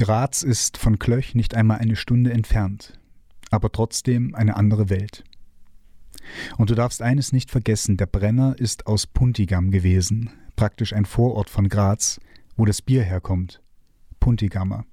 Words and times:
Graz 0.00 0.42
ist 0.42 0.78
von 0.78 0.98
Klöch 0.98 1.34
nicht 1.34 1.54
einmal 1.54 1.76
eine 1.76 1.94
Stunde 1.94 2.32
entfernt, 2.32 2.98
aber 3.50 3.70
trotzdem 3.70 4.34
eine 4.34 4.56
andere 4.56 4.88
Welt. 4.88 5.24
Und 6.56 6.70
du 6.70 6.74
darfst 6.74 7.02
eines 7.02 7.34
nicht 7.34 7.50
vergessen, 7.50 7.98
der 7.98 8.06
Brenner 8.06 8.58
ist 8.58 8.86
aus 8.86 9.06
Puntigam 9.06 9.70
gewesen, 9.70 10.30
praktisch 10.56 10.94
ein 10.94 11.04
Vorort 11.04 11.50
von 11.50 11.68
Graz, 11.68 12.18
wo 12.56 12.64
das 12.64 12.80
Bier 12.80 13.02
herkommt. 13.02 13.60
Puntigammer. 14.20 14.86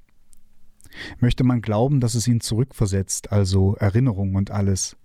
Möchte 1.21 1.45
man 1.45 1.61
glauben, 1.61 2.01
dass 2.01 2.13
es 2.13 2.27
ihn 2.27 2.41
zurückversetzt, 2.41 3.31
also 3.31 3.75
Erinnerung 3.75 4.35
und 4.35 4.51
alles, 4.51 4.97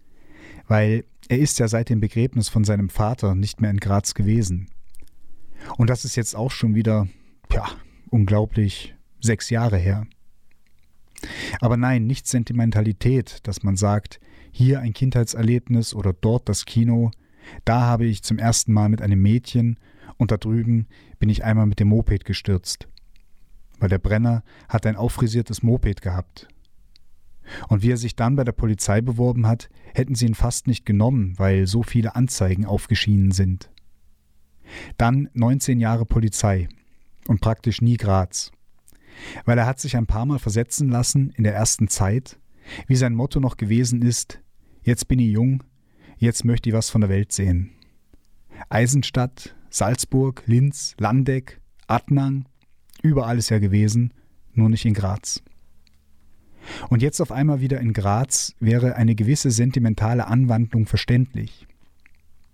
weil 0.67 1.05
er 1.29 1.39
ist 1.39 1.61
ja 1.61 1.69
seit 1.69 1.91
dem 1.91 2.01
Begräbnis 2.01 2.49
von 2.49 2.65
seinem 2.65 2.89
Vater 2.89 3.37
nicht 3.37 3.61
mehr 3.61 3.71
in 3.71 3.79
Graz 3.79 4.15
gewesen. 4.15 4.69
Und 5.79 5.91
das 5.91 6.05
ist 6.05 6.17
jetzt 6.17 6.35
auch 6.35 6.51
schon 6.51 6.75
wieder, 6.75 7.07
ja, 7.53 7.67
unglaublich 8.11 8.97
sechs 9.23 9.51
Jahre 9.51 9.79
her. 9.79 10.07
Aber 11.61 11.77
nein, 11.77 12.07
nicht 12.07 12.27
Sentimentalität, 12.27 13.39
dass 13.47 13.63
man 13.63 13.77
sagt, 13.77 14.21
hier 14.51 14.81
ein 14.81 14.93
Kindheitserlebnis 14.93 15.95
oder 15.95 16.13
dort 16.13 16.49
das 16.49 16.67
Kino, 16.67 17.11
da 17.65 17.83
habe 17.83 18.05
ich 18.05 18.23
zum 18.23 18.39
ersten 18.39 18.73
Mal 18.73 18.89
mit 18.89 19.03
einem 19.03 19.21
Mädchen 19.21 19.79
und 20.17 20.31
da 20.31 20.37
drüben 20.37 20.87
bin 21.19 21.29
ich 21.29 21.45
einmal 21.45 21.67
mit 21.67 21.81
dem 21.81 21.89
Moped 21.89 22.25
gestürzt. 22.25 22.89
Weil 23.79 23.89
der 23.89 23.99
Brenner 23.99 24.43
hat 24.69 24.87
ein 24.87 24.97
auffrisiertes 24.97 25.63
Moped 25.63 26.03
gehabt. 26.03 26.49
Und 27.69 27.83
wie 27.83 27.91
er 27.91 27.97
sich 27.97 28.15
dann 28.15 28.37
bei 28.37 28.45
der 28.45 28.53
Polizei 28.53 29.01
beworben 29.01 29.47
hat, 29.47 29.69
hätten 29.95 30.15
sie 30.15 30.27
ihn 30.27 30.35
fast 30.35 30.67
nicht 30.67 30.87
genommen, 30.87 31.35
weil 31.39 31.67
so 31.67 31.83
viele 31.83 32.15
Anzeigen 32.15 32.65
aufgeschienen 32.65 33.33
sind. 33.33 33.71
Dann 34.97 35.29
19 35.35 35.81
Jahre 35.81 36.07
Polizei 36.07 36.69
und 37.27 37.41
praktisch 37.41 37.83
nie 37.83 37.97
Graz. 37.97 38.53
Weil 39.45 39.59
er 39.59 39.67
hat 39.67 39.81
sich 39.81 39.97
ein 39.97 40.07
paar 40.07 40.27
Mal 40.27 40.39
versetzen 40.39 40.89
lassen 40.89 41.31
in 41.31 41.45
der 41.45 41.55
ersten 41.55 41.89
Zeit, 41.89 42.39
wie 42.87 42.97
sein 42.97 43.15
Motto 43.15 43.41
noch 43.41 43.57
gewesen 43.57 44.03
ist, 44.03 44.41
jetzt 44.83 45.09
bin 45.09 45.19
ich 45.19 45.33
jung, 45.33 45.63
jetzt 46.19 46.45
möchte 46.45 46.69
ich 46.69 46.75
was 46.75 46.91
von 46.91 47.01
der 47.01 47.11
Welt 47.11 47.33
sehen. 47.33 47.71
Eisenstadt, 48.69 49.55
Salzburg, 49.71 50.43
Linz, 50.47 50.95
Landeck, 50.99 51.61
Adnang, 51.87 52.47
überall 53.03 53.39
ist 53.39 53.51
er 53.51 53.61
gewesen, 53.61 54.15
nur 54.55 54.69
nicht 54.69 54.85
in 54.85 54.95
Graz. 54.95 55.43
Und 56.89 57.03
jetzt 57.03 57.21
auf 57.21 57.33
einmal 57.33 57.61
wieder 57.61 57.81
in 57.81 57.93
Graz 57.93 58.55
wäre 58.61 58.95
eine 58.97 59.15
gewisse 59.15 59.51
sentimentale 59.51 60.27
Anwandlung 60.29 60.87
verständlich. 60.87 61.67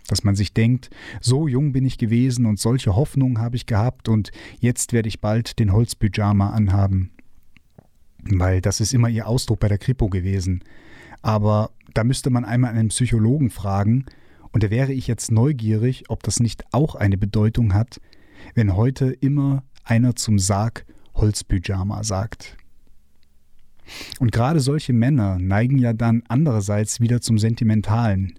Dass 0.09 0.25
man 0.25 0.35
sich 0.35 0.53
denkt, 0.53 0.91
so 1.21 1.47
jung 1.47 1.73
bin 1.73 1.85
ich 1.85 1.99
gewesen 1.99 2.47
und 2.47 2.59
solche 2.59 2.97
Hoffnungen 2.97 3.39
habe 3.39 3.57
ich 3.57 3.67
gehabt 3.67 4.09
und 4.09 4.33
jetzt 4.59 4.93
werde 4.93 5.09
ich 5.09 5.21
bald 5.21 5.59
den 5.61 5.73
Holzpyjama 5.73 6.51
anhaben. 6.51 7.13
Weil 8.25 8.61
das 8.61 8.81
ist 8.81 8.93
immer 8.93 9.09
ihr 9.09 9.29
Ausdruck 9.29 9.61
bei 9.61 9.69
der 9.69 9.79
Kripo 9.79 10.09
gewesen. 10.09 10.65
Aber 11.23 11.71
da 11.95 12.05
müsste 12.05 12.31
man 12.31 12.45
einmal 12.45 12.73
einen 12.73 12.89
Psychologen 12.89 13.51
fragen, 13.51 14.07
und 14.53 14.63
da 14.63 14.71
wäre 14.71 14.93
ich 14.93 15.07
jetzt 15.07 15.31
neugierig, 15.31 16.05
ob 16.09 16.23
das 16.23 16.41
nicht 16.41 16.65
auch 16.73 16.95
eine 16.95 17.19
Bedeutung 17.19 17.75
hat, 17.75 18.01
wenn 18.55 18.75
heute 18.75 19.11
immer 19.11 19.63
einer 19.85 20.17
zum 20.17 20.39
Sarg 20.39 20.87
Holzpyjama 21.15 22.03
sagt. 22.05 22.57
Und 24.19 24.33
gerade 24.33 24.61
solche 24.61 24.93
Männer 24.93 25.39
neigen 25.39 25.79
ja 25.79 25.93
dann 25.93 26.23
andererseits 26.29 27.01
wieder 27.01 27.21
zum 27.21 27.39
Sentimentalen. 27.39 28.39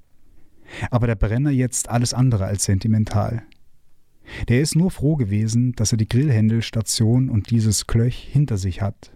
Aber 0.92 1.08
der 1.08 1.16
Brenner 1.16 1.52
jetzt 1.52 1.89
alles 1.89 2.14
andere 2.14 2.45
als 2.45 2.66
sentimental. 2.66 3.44
Der 4.48 4.62
ist 4.62 4.75
nur 4.75 4.92
froh 4.92 5.16
gewesen, 5.16 5.73
dass 5.73 5.92
er 5.92 5.98
die 5.98 6.08
Grillhändelstation 6.08 7.30
und 7.30 7.50
dieses 7.50 7.88
Klöch 7.88 8.28
hinter 8.31 8.58
sich 8.58 8.81
hat. 8.81 9.12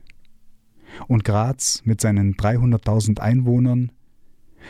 Und 1.07 1.23
Graz 1.23 1.81
mit 1.85 2.01
seinen 2.01 2.35
300.000 2.35 3.19
Einwohnern, 3.19 3.91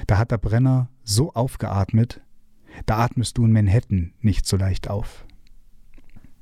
da 0.07 0.17
hat 0.17 0.31
der 0.31 0.37
Brenner 0.37 0.89
so 1.03 1.33
aufgeatmet, 1.33 2.21
da 2.85 2.99
atmest 2.99 3.37
du 3.37 3.45
in 3.45 3.51
Manhattan 3.51 4.13
nicht 4.21 4.45
so 4.45 4.57
leicht 4.57 4.89
auf. 4.89 5.25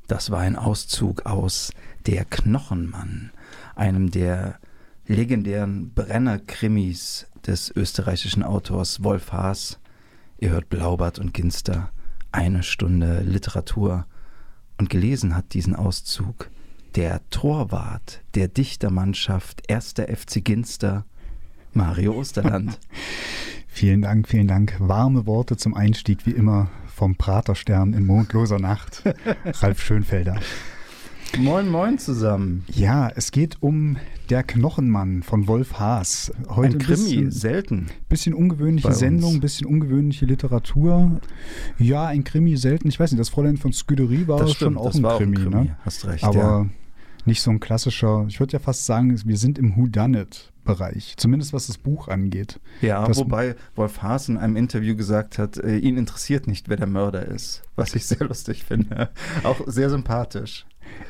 Das 0.08 0.30
war 0.30 0.40
ein 0.40 0.56
Auszug 0.56 1.26
aus 1.26 1.72
Der 2.06 2.26
Knochenmann, 2.26 3.32
einem 3.76 4.12
der 4.12 4.60
legendären 5.08 5.94
Brenner-Krimis 5.94 7.28
des 7.46 7.72
österreichischen 7.76 8.44
Autors 8.44 9.04
Wolf 9.04 9.32
Haas. 9.32 9.80
Ihr 10.42 10.50
hört 10.50 10.70
Blaubart 10.70 11.20
und 11.20 11.36
Ginster, 11.36 11.92
eine 12.32 12.64
Stunde 12.64 13.22
Literatur. 13.22 14.08
Und 14.80 14.90
gelesen 14.90 15.36
hat 15.36 15.54
diesen 15.54 15.76
Auszug 15.76 16.50
der 16.96 17.22
Torwart 17.30 18.24
der 18.34 18.48
Dichtermannschaft 18.48 19.72
1. 19.72 19.94
FC 20.12 20.44
Ginster, 20.44 21.06
Mario 21.74 22.14
Osterland. 22.14 22.80
vielen 23.68 24.02
Dank, 24.02 24.28
vielen 24.28 24.48
Dank. 24.48 24.74
Warme 24.80 25.28
Worte 25.28 25.58
zum 25.58 25.76
Einstieg, 25.76 26.26
wie 26.26 26.32
immer, 26.32 26.72
vom 26.88 27.18
Praterstern 27.18 27.94
in 27.94 28.08
mondloser 28.08 28.58
Nacht. 28.58 29.04
Ralf 29.46 29.80
Schönfelder. 29.80 30.40
Moin, 31.40 31.70
moin 31.70 31.98
zusammen. 31.98 32.66
Ja, 32.74 33.10
es 33.10 33.32
geht 33.32 33.58
um 33.62 33.98
Der 34.30 34.44
Knochenmann 34.44 35.24
von 35.24 35.48
Wolf 35.48 35.80
Haas. 35.80 36.32
Heute 36.50 36.76
ein 36.76 36.80
Krimi, 36.80 36.98
bisschen, 36.98 37.32
selten. 37.32 37.88
Bisschen 38.10 38.34
ungewöhnliche 38.34 38.94
Sendung, 38.94 39.40
bisschen 39.40 39.66
ungewöhnliche 39.66 40.26
Literatur. 40.26 41.22
Ja, 41.80 42.06
ein 42.08 42.24
Krimi, 42.24 42.58
selten. 42.58 42.90
Ich 42.90 43.00
weiß 43.00 43.12
nicht, 43.12 43.20
das 43.20 43.30
Fräulein 43.30 43.58
von 43.58 43.72
Scuderie 43.72 44.28
war 44.28 44.40
das 44.40 44.54
schon 44.54 44.78
auch 44.78 44.94
ein, 44.94 45.04
war 45.04 45.18
Krimi, 45.18 45.38
auch 45.38 45.42
ein 45.42 45.52
Krimi. 45.52 45.66
Ne? 45.66 45.78
Hast 45.86 46.06
recht, 46.06 46.24
Aber 46.24 46.38
ja. 46.38 46.66
nicht 47.26 47.42
so 47.42 47.50
ein 47.50 47.60
klassischer, 47.60 48.26
ich 48.28 48.40
würde 48.40 48.54
ja 48.54 48.60
fast 48.60 48.86
sagen, 48.86 49.20
wir 49.26 49.38
sind 49.38 49.58
im 49.58 49.76
Whodunit-Bereich. 49.78 51.16
Zumindest 51.18 51.54
was 51.54 51.68
das 51.68 51.78
Buch 51.78 52.10
angeht. 52.10 52.60
Ja, 52.82 53.08
das, 53.08 53.18
wobei 53.18 53.56
Wolf 53.76 54.02
Haas 54.02 54.28
in 54.28 54.38
einem 54.38 54.58
Interview 54.58 54.96
gesagt 54.96 55.40
hat, 55.40 55.58
äh, 55.58 55.78
ihn 55.78 55.98
interessiert 55.98 56.46
nicht, 56.46 56.68
wer 56.68 56.78
der 56.78 56.88
Mörder 56.88 57.26
ist. 57.26 57.64
Was 57.76 57.96
ich 57.96 58.06
sehr 58.06 58.20
lustig 58.28 58.66
finde. 58.66 59.10
Auch 59.44 59.62
sehr 59.66 59.90
sympathisch. 59.90 60.66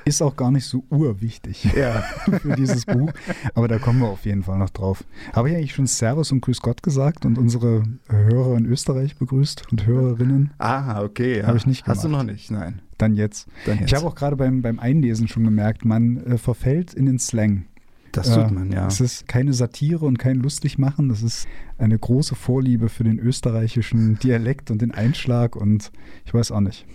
Ist 0.05 0.21
auch 0.21 0.35
gar 0.35 0.51
nicht 0.51 0.65
so 0.65 0.83
urwichtig 0.89 1.63
ja. 1.75 2.01
für 2.41 2.55
dieses 2.55 2.85
Buch. 2.85 3.11
Aber 3.53 3.67
da 3.67 3.77
kommen 3.77 3.99
wir 3.99 4.07
auf 4.07 4.25
jeden 4.25 4.43
Fall 4.43 4.57
noch 4.57 4.69
drauf. 4.69 5.03
Habe 5.33 5.49
ich 5.49 5.55
eigentlich 5.55 5.73
schon 5.73 5.87
Servus 5.87 6.31
und 6.31 6.41
Grüß 6.41 6.61
Gott 6.61 6.83
gesagt 6.83 7.25
und 7.25 7.37
unsere 7.37 7.83
Hörer 8.09 8.57
in 8.57 8.65
Österreich 8.65 9.15
begrüßt 9.17 9.71
und 9.71 9.85
Hörerinnen? 9.85 10.51
Aha, 10.57 11.03
okay. 11.03 11.39
Ja. 11.39 11.47
Habe 11.47 11.57
ich 11.57 11.65
nicht 11.65 11.83
gemacht. 11.83 11.97
Hast 11.97 12.05
du 12.05 12.09
noch 12.09 12.23
nicht? 12.23 12.51
Nein. 12.51 12.81
Dann 12.97 13.15
jetzt. 13.15 13.47
Dann 13.65 13.79
jetzt. 13.79 13.87
Ich 13.91 13.95
habe 13.95 14.07
auch 14.07 14.15
gerade 14.15 14.35
beim, 14.35 14.61
beim 14.61 14.79
Einlesen 14.79 15.27
schon 15.27 15.43
gemerkt, 15.43 15.85
man 15.85 16.17
äh, 16.17 16.37
verfällt 16.37 16.93
in 16.93 17.05
den 17.05 17.19
Slang. 17.19 17.65
Das 18.11 18.33
tut 18.33 18.51
man, 18.51 18.71
ja. 18.71 18.87
Es 18.87 18.99
ist 18.99 19.27
keine 19.27 19.53
Satire 19.53 20.05
und 20.05 20.19
kein 20.19 20.37
Lustigmachen. 20.37 21.07
Das 21.07 21.23
ist 21.23 21.47
eine 21.77 21.97
große 21.97 22.35
Vorliebe 22.35 22.89
für 22.89 23.03
den 23.03 23.19
österreichischen 23.19 24.19
Dialekt 24.19 24.69
und 24.69 24.81
den 24.81 24.91
Einschlag 24.91 25.55
und 25.55 25.91
ich 26.25 26.33
weiß 26.33 26.51
auch 26.51 26.59
nicht. 26.59 26.85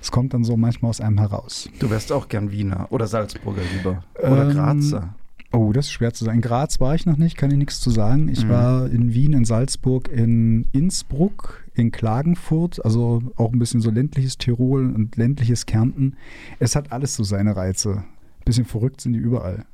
Es 0.00 0.10
kommt 0.10 0.34
dann 0.34 0.44
so 0.44 0.56
manchmal 0.56 0.90
aus 0.90 1.00
einem 1.00 1.18
heraus. 1.18 1.68
Du 1.78 1.90
wärst 1.90 2.12
auch 2.12 2.28
gern 2.28 2.50
Wiener 2.50 2.86
oder 2.90 3.06
Salzburger 3.06 3.62
lieber. 3.76 4.02
Oder 4.18 4.48
Ähm, 4.50 4.56
Grazer. 4.56 5.14
Oh, 5.54 5.70
das 5.72 5.84
ist 5.86 5.92
schwer 5.92 6.14
zu 6.14 6.24
sagen. 6.24 6.36
In 6.38 6.42
Graz 6.42 6.80
war 6.80 6.94
ich 6.94 7.04
noch 7.04 7.18
nicht, 7.18 7.36
kann 7.36 7.50
ich 7.50 7.58
nichts 7.58 7.80
zu 7.80 7.90
sagen. 7.90 8.28
Ich 8.28 8.44
Mhm. 8.44 8.48
war 8.48 8.86
in 8.90 9.12
Wien, 9.12 9.34
in 9.34 9.44
Salzburg, 9.44 10.08
in 10.08 10.66
Innsbruck, 10.72 11.62
in 11.74 11.90
Klagenfurt, 11.92 12.82
also 12.84 13.22
auch 13.36 13.52
ein 13.52 13.58
bisschen 13.58 13.80
so 13.82 13.90
ländliches 13.90 14.38
Tirol 14.38 14.86
und 14.94 15.16
ländliches 15.16 15.66
Kärnten. 15.66 16.16
Es 16.58 16.74
hat 16.74 16.90
alles 16.90 17.14
so 17.14 17.22
seine 17.22 17.54
Reize. 17.54 18.02
Bisschen 18.46 18.64
verrückt 18.64 19.00
sind 19.02 19.12
die 19.12 19.18
überall. 19.18 19.66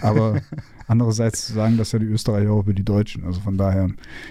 Aber 0.00 0.40
andererseits 0.86 1.48
sagen 1.48 1.76
das 1.76 1.92
ja 1.92 1.98
die 1.98 2.06
Österreicher 2.06 2.50
auch 2.52 2.60
über 2.60 2.72
die 2.72 2.84
Deutschen. 2.84 3.24
Also 3.24 3.40
von 3.40 3.56
daher 3.56 3.90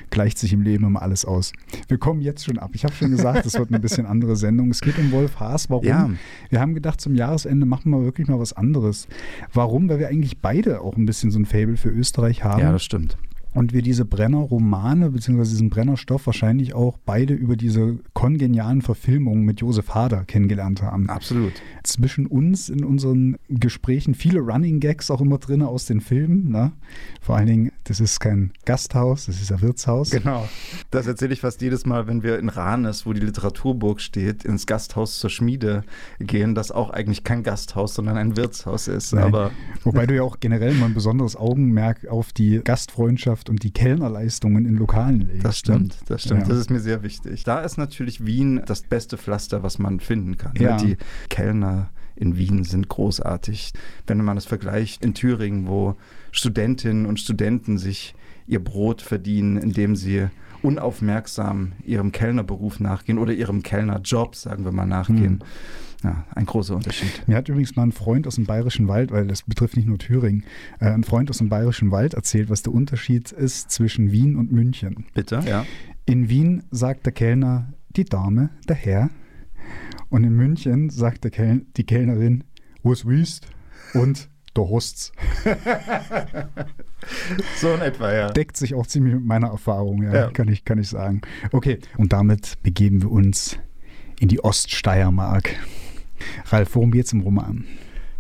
gleicht 0.09 0.37
sich 0.37 0.53
im 0.53 0.61
Leben 0.61 0.85
immer 0.85 1.01
alles 1.01 1.25
aus. 1.25 1.53
Wir 1.87 1.97
kommen 1.97 2.21
jetzt 2.21 2.45
schon 2.45 2.57
ab. 2.57 2.71
Ich 2.73 2.83
habe 2.83 2.93
schon 2.93 3.11
gesagt, 3.11 3.45
es 3.45 3.53
wird 3.55 3.69
eine 3.69 3.79
bisschen 3.79 4.05
andere 4.05 4.35
Sendung. 4.35 4.71
Es 4.71 4.81
geht 4.81 4.97
um 4.97 5.11
Wolf 5.11 5.39
Haas. 5.39 5.69
Warum? 5.69 5.85
Ja. 5.85 6.09
Wir 6.49 6.59
haben 6.59 6.73
gedacht, 6.73 7.01
zum 7.01 7.15
Jahresende 7.15 7.65
machen 7.65 7.91
wir 7.91 8.03
wirklich 8.03 8.27
mal 8.27 8.39
was 8.39 8.53
anderes. 8.53 9.07
Warum? 9.53 9.89
Weil 9.89 9.99
wir 9.99 10.07
eigentlich 10.07 10.39
beide 10.39 10.81
auch 10.81 10.97
ein 10.97 11.05
bisschen 11.05 11.31
so 11.31 11.39
ein 11.39 11.45
Fable 11.45 11.77
für 11.77 11.89
Österreich 11.89 12.43
haben. 12.43 12.61
Ja, 12.61 12.71
das 12.71 12.83
stimmt. 12.83 13.17
Und 13.55 13.73
wir 13.73 13.81
diese 13.81 14.05
Brenner-Romane 14.05 15.09
beziehungsweise 15.09 15.51
diesen 15.51 15.69
Brenner-Stoff 15.69 16.27
wahrscheinlich 16.27 16.75
auch 16.75 16.97
beide 17.05 17.33
über 17.33 17.55
diese 17.55 17.97
kongenialen 18.13 18.81
Verfilmungen 18.81 19.43
mit 19.43 19.61
Josef 19.61 19.95
Hader 19.95 20.25
kennengelernt 20.25 20.81
haben. 20.81 21.09
Absolut. 21.09 21.53
Zwischen 21.83 22.27
uns 22.27 22.69
in 22.69 22.83
unseren 22.83 23.37
Gesprächen 23.49 24.13
viele 24.13 24.41
Running 24.41 24.79
Gags 24.79 25.09
auch 25.09 25.21
immer 25.21 25.37
drin 25.37 25.61
aus 25.61 25.85
den 25.85 26.01
Filmen. 26.01 26.51
Ne? 26.51 26.73
Vor 27.21 27.37
allen 27.37 27.47
Dingen, 27.47 27.71
das 27.85 27.99
ist 27.99 28.19
kein 28.19 28.51
Gasthaus, 28.65 29.25
das 29.25 29.41
ist 29.41 29.51
ein 29.51 29.61
Wirtshaus. 29.61 30.11
Genau. 30.11 30.47
Das 30.91 31.07
erzähle 31.07 31.33
ich 31.33 31.39
fast 31.39 31.61
jedes 31.61 31.85
Mal, 31.85 32.07
wenn 32.07 32.23
wir 32.23 32.37
in 32.39 32.49
Rahnes, 32.49 33.05
wo 33.05 33.13
die 33.13 33.21
Literaturburg 33.21 34.01
steht, 34.01 34.43
ins 34.43 34.65
Gasthaus 34.65 35.19
zur 35.19 35.29
Schmiede 35.29 35.83
gehen, 36.19 36.55
das 36.55 36.71
auch 36.71 36.89
eigentlich 36.89 37.23
kein 37.23 37.43
Gasthaus, 37.43 37.95
sondern 37.95 38.17
ein 38.17 38.35
Wirtshaus 38.35 38.89
ist. 38.89 39.13
Nein. 39.13 39.23
Aber 39.23 39.51
Wobei 39.83 40.05
du 40.05 40.15
ja 40.15 40.23
auch 40.23 40.39
generell 40.39 40.73
mal 40.73 40.87
ein 40.87 40.93
besonderes 40.93 41.35
Augenmerk 41.35 42.07
auf 42.07 42.33
die 42.33 42.61
Gastfreundschaft 42.63 43.44
und 43.49 43.63
die 43.63 43.71
Kellnerleistungen 43.71 44.65
in 44.65 44.75
Lokalen 44.75 45.21
legst. 45.21 45.45
das 45.45 45.57
stimmt, 45.57 45.89
ne? 45.89 46.05
das 46.07 46.23
stimmt. 46.23 46.41
Ja. 46.41 46.47
Das 46.47 46.57
ist 46.57 46.69
mir 46.69 46.79
sehr 46.79 47.03
wichtig. 47.03 47.43
Da 47.43 47.61
ist 47.61 47.77
natürlich 47.77 48.25
Wien 48.25 48.61
das 48.65 48.81
beste 48.81 49.17
Pflaster, 49.17 49.63
was 49.63 49.79
man 49.79 49.99
finden 49.99 50.37
kann. 50.37 50.53
ne? 50.53 50.63
Ja. 50.63 50.77
Die 50.77 50.97
Kellner 51.29 51.89
in 52.15 52.37
Wien 52.37 52.63
sind 52.63 52.87
großartig. 52.87 53.73
Wenn 54.07 54.23
man 54.23 54.35
das 54.35 54.45
vergleicht 54.45 55.03
in 55.03 55.13
Thüringen, 55.13 55.67
wo 55.67 55.95
Studentinnen 56.31 57.05
und 57.05 57.19
Studenten 57.19 57.77
sich 57.77 58.15
ihr 58.47 58.63
Brot 58.63 59.01
verdienen, 59.01 59.57
indem 59.57 59.95
sie 59.95 60.27
unaufmerksam 60.61 61.73
ihrem 61.83 62.11
Kellnerberuf 62.11 62.79
nachgehen 62.79 63.17
oder 63.17 63.33
ihrem 63.33 63.63
Kellnerjob, 63.63 64.35
sagen 64.35 64.65
wir 64.65 64.71
mal, 64.71 64.85
nachgehen. 64.85 65.39
Hm. 65.39 65.43
Ja, 66.03 66.25
ein 66.35 66.45
großer 66.45 66.75
Unterschied. 66.75 67.27
Mir 67.27 67.35
hat 67.35 67.49
übrigens 67.49 67.75
mal 67.75 67.83
ein 67.83 67.91
Freund 67.91 68.27
aus 68.27 68.35
dem 68.35 68.45
Bayerischen 68.45 68.87
Wald, 68.87 69.11
weil 69.11 69.27
das 69.27 69.43
betrifft 69.43 69.75
nicht 69.77 69.87
nur 69.87 69.97
Thüringen, 69.97 70.43
äh, 70.79 70.85
ein 70.85 71.03
Freund 71.03 71.29
aus 71.29 71.39
dem 71.39 71.49
Bayerischen 71.49 71.91
Wald 71.91 72.13
erzählt, 72.13 72.49
was 72.49 72.61
der 72.61 72.73
Unterschied 72.73 73.31
ist 73.31 73.71
zwischen 73.71 74.11
Wien 74.11 74.35
und 74.35 74.51
München. 74.51 75.05
Bitte, 75.13 75.41
ja. 75.47 75.65
In 76.05 76.29
Wien 76.29 76.63
sagt 76.69 77.05
der 77.05 77.13
Kellner 77.13 77.73
die 77.95 78.05
Dame, 78.05 78.49
der 78.67 78.75
Herr. 78.75 79.09
Und 80.09 80.23
in 80.23 80.35
München 80.35 80.89
sagt 80.89 81.23
der 81.23 81.31
Kel 81.31 81.65
die 81.77 81.83
Kellnerin, 81.83 82.43
was 82.83 83.05
willst? 83.05 83.47
Und 83.93 84.29
der 84.55 84.69
Hosts. 84.69 85.11
so 87.57 87.73
in 87.73 87.81
etwa, 87.81 88.13
ja. 88.13 88.29
Deckt 88.29 88.57
sich 88.57 88.73
auch 88.75 88.87
ziemlich 88.87 89.15
mit 89.15 89.25
meiner 89.25 89.47
Erfahrung, 89.47 90.03
ja, 90.03 90.13
ja, 90.13 90.31
Kann, 90.31 90.47
ich, 90.47 90.63
kann 90.63 90.77
ich 90.77 90.89
sagen. 90.89 91.21
Okay, 91.51 91.79
und 91.97 92.13
damit 92.13 92.61
begeben 92.63 93.01
wir 93.01 93.11
uns 93.11 93.57
in 94.19 94.27
die 94.27 94.43
Oststeiermark. 94.43 95.49
Ralf, 96.47 96.75
worum 96.75 96.91
geht 96.91 97.05
es 97.05 97.13
im 97.13 97.21
Roman? 97.21 97.65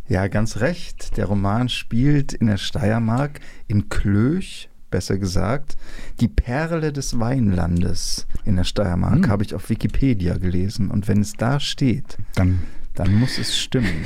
Ja, 0.07 0.27
ganz 0.27 0.57
recht. 0.57 1.17
Der 1.17 1.25
Roman 1.25 1.69
spielt 1.69 2.33
in 2.33 2.47
der 2.47 2.57
Steiermark, 2.57 3.39
in 3.67 3.89
Klöch, 3.89 4.69
besser 4.91 5.17
gesagt, 5.17 5.77
die 6.19 6.27
Perle 6.27 6.93
des 6.93 7.19
Weinlandes 7.19 8.27
in 8.45 8.55
der 8.55 8.63
Steiermark, 8.63 9.25
hm. 9.25 9.29
habe 9.29 9.43
ich 9.43 9.55
auf 9.55 9.69
Wikipedia 9.69 10.37
gelesen. 10.37 10.91
Und 10.91 11.07
wenn 11.07 11.21
es 11.21 11.33
da 11.33 11.59
steht, 11.59 12.17
dann, 12.35 12.59
dann 12.93 13.15
muss 13.15 13.37
es 13.37 13.57
stimmen. 13.57 14.05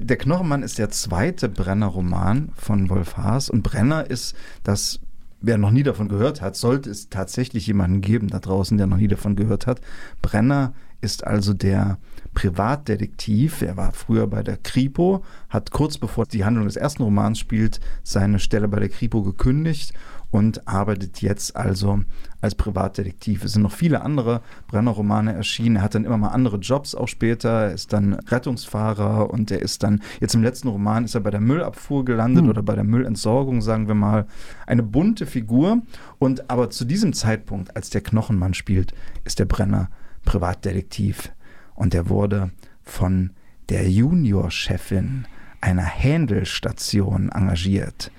Der 0.00 0.16
Knochenmann 0.16 0.62
ist 0.62 0.78
der 0.78 0.88
zweite 0.88 1.50
Brenner-Roman 1.50 2.52
von 2.56 2.88
Wolf 2.88 3.18
Haas. 3.18 3.50
Und 3.50 3.62
Brenner 3.62 4.08
ist 4.10 4.34
das 4.62 4.98
wer 5.46 5.58
noch 5.58 5.70
nie 5.70 5.82
davon 5.82 6.08
gehört 6.08 6.40
hat, 6.40 6.56
sollte 6.56 6.90
es 6.90 7.10
tatsächlich 7.10 7.66
jemanden 7.66 8.00
geben 8.00 8.28
da 8.28 8.38
draußen, 8.38 8.78
der 8.78 8.86
noch 8.86 8.96
nie 8.96 9.08
davon 9.08 9.36
gehört 9.36 9.66
hat. 9.66 9.80
Brenner 10.22 10.72
ist 11.00 11.24
also 11.24 11.52
der 11.52 11.98
Privatdetektiv. 12.34 13.62
Er 13.62 13.76
war 13.76 13.92
früher 13.92 14.26
bei 14.26 14.42
der 14.42 14.56
Kripo, 14.56 15.24
hat 15.48 15.70
kurz 15.70 15.98
bevor 15.98 16.26
die 16.26 16.44
Handlung 16.44 16.66
des 16.66 16.76
ersten 16.76 17.02
Romans 17.02 17.38
spielt, 17.38 17.80
seine 18.02 18.38
Stelle 18.38 18.68
bei 18.68 18.80
der 18.80 18.88
Kripo 18.88 19.22
gekündigt 19.22 19.94
und 20.34 20.66
arbeitet 20.66 21.22
jetzt 21.22 21.54
also 21.54 22.00
als 22.40 22.56
Privatdetektiv. 22.56 23.44
Es 23.44 23.52
sind 23.52 23.62
noch 23.62 23.70
viele 23.70 24.02
andere 24.02 24.40
Brenner-Romane 24.66 25.32
erschienen. 25.32 25.76
Er 25.76 25.82
hat 25.82 25.94
dann 25.94 26.04
immer 26.04 26.18
mal 26.18 26.30
andere 26.30 26.56
Jobs 26.56 26.96
auch 26.96 27.06
später. 27.06 27.66
Er 27.66 27.72
ist 27.72 27.92
dann 27.92 28.14
Rettungsfahrer 28.14 29.30
und 29.30 29.52
er 29.52 29.62
ist 29.62 29.84
dann, 29.84 30.02
jetzt 30.20 30.34
im 30.34 30.42
letzten 30.42 30.66
Roman 30.66 31.04
ist 31.04 31.14
er 31.14 31.20
bei 31.20 31.30
der 31.30 31.40
Müllabfuhr 31.40 32.04
gelandet 32.04 32.42
hm. 32.42 32.50
oder 32.50 32.64
bei 32.64 32.74
der 32.74 32.82
Müllentsorgung, 32.82 33.62
sagen 33.62 33.86
wir 33.86 33.94
mal. 33.94 34.26
Eine 34.66 34.82
bunte 34.82 35.24
Figur. 35.26 35.82
Und 36.18 36.50
aber 36.50 36.68
zu 36.68 36.84
diesem 36.84 37.12
Zeitpunkt, 37.12 37.76
als 37.76 37.90
der 37.90 38.00
Knochenmann 38.00 38.54
spielt, 38.54 38.92
ist 39.22 39.38
der 39.38 39.44
Brenner 39.44 39.88
Privatdetektiv. 40.24 41.30
Und 41.74 41.94
er 41.94 42.08
wurde 42.08 42.50
von 42.82 43.30
der 43.68 43.88
Juniorchefin 43.88 45.26
einer 45.60 45.84
Händelstation 45.84 47.30
engagiert. 47.30 48.10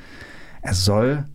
Er 0.62 0.74
soll 0.74 1.26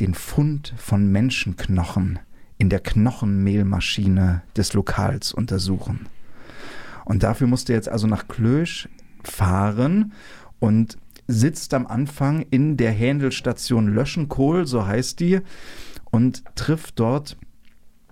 den 0.00 0.14
Fund 0.14 0.72
von 0.76 1.12
Menschenknochen 1.12 2.18
in 2.58 2.70
der 2.70 2.80
Knochenmehlmaschine 2.80 4.42
des 4.56 4.72
Lokals 4.72 5.32
untersuchen. 5.32 6.06
Und 7.04 7.22
dafür 7.22 7.46
musste 7.46 7.72
er 7.72 7.76
jetzt 7.76 7.88
also 7.88 8.06
nach 8.06 8.28
Klösch 8.28 8.88
fahren 9.24 10.12
und 10.60 10.96
sitzt 11.26 11.74
am 11.74 11.86
Anfang 11.86 12.46
in 12.50 12.76
der 12.76 12.92
Händelstation 12.92 13.94
Löschenkohl, 13.94 14.66
so 14.66 14.86
heißt 14.86 15.20
die, 15.20 15.40
und 16.10 16.44
trifft 16.54 16.98
dort 16.98 17.36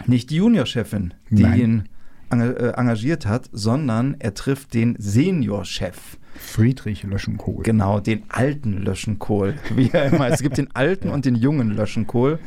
nicht 0.06 0.30
die 0.30 0.36
Juniorchefin, 0.36 1.14
die 1.30 1.42
Nein. 1.42 1.60
ihn 1.60 1.88
engagiert 2.30 3.26
hat, 3.26 3.48
sondern 3.52 4.16
er 4.18 4.34
trifft 4.34 4.74
den 4.74 4.96
Seniorchef. 4.98 6.18
Friedrich 6.36 7.02
Löschenkohl. 7.02 7.64
Genau, 7.64 8.00
den 8.00 8.22
alten 8.28 8.78
Löschenkohl. 8.78 9.54
Wie 9.74 9.90
er 9.92 10.12
immer. 10.12 10.28
Es 10.28 10.42
gibt 10.42 10.58
den 10.58 10.74
alten 10.74 11.10
und 11.10 11.24
den 11.24 11.34
jungen 11.34 11.70
Löschenkohl. 11.70 12.38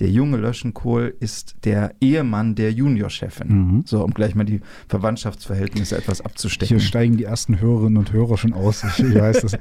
Der 0.00 0.10
junge 0.10 0.36
Löschenkohl 0.36 1.14
ist 1.20 1.54
der 1.64 1.94
Ehemann 2.00 2.54
der 2.54 2.72
Juniorchefin. 2.72 3.48
Mhm. 3.48 3.82
So, 3.86 4.02
um 4.02 4.12
gleich 4.12 4.34
mal 4.34 4.44
die 4.44 4.60
Verwandtschaftsverhältnisse 4.88 5.96
etwas 5.96 6.20
abzustecken. 6.20 6.78
Hier 6.78 6.84
steigen 6.84 7.16
die 7.16 7.24
ersten 7.24 7.60
Hörerinnen 7.60 7.98
und 7.98 8.12
Hörer 8.12 8.36
schon 8.36 8.52
aus. 8.52 8.84
Ich, 8.84 9.04
ich 9.04 9.14
weiß 9.14 9.42
das. 9.42 9.56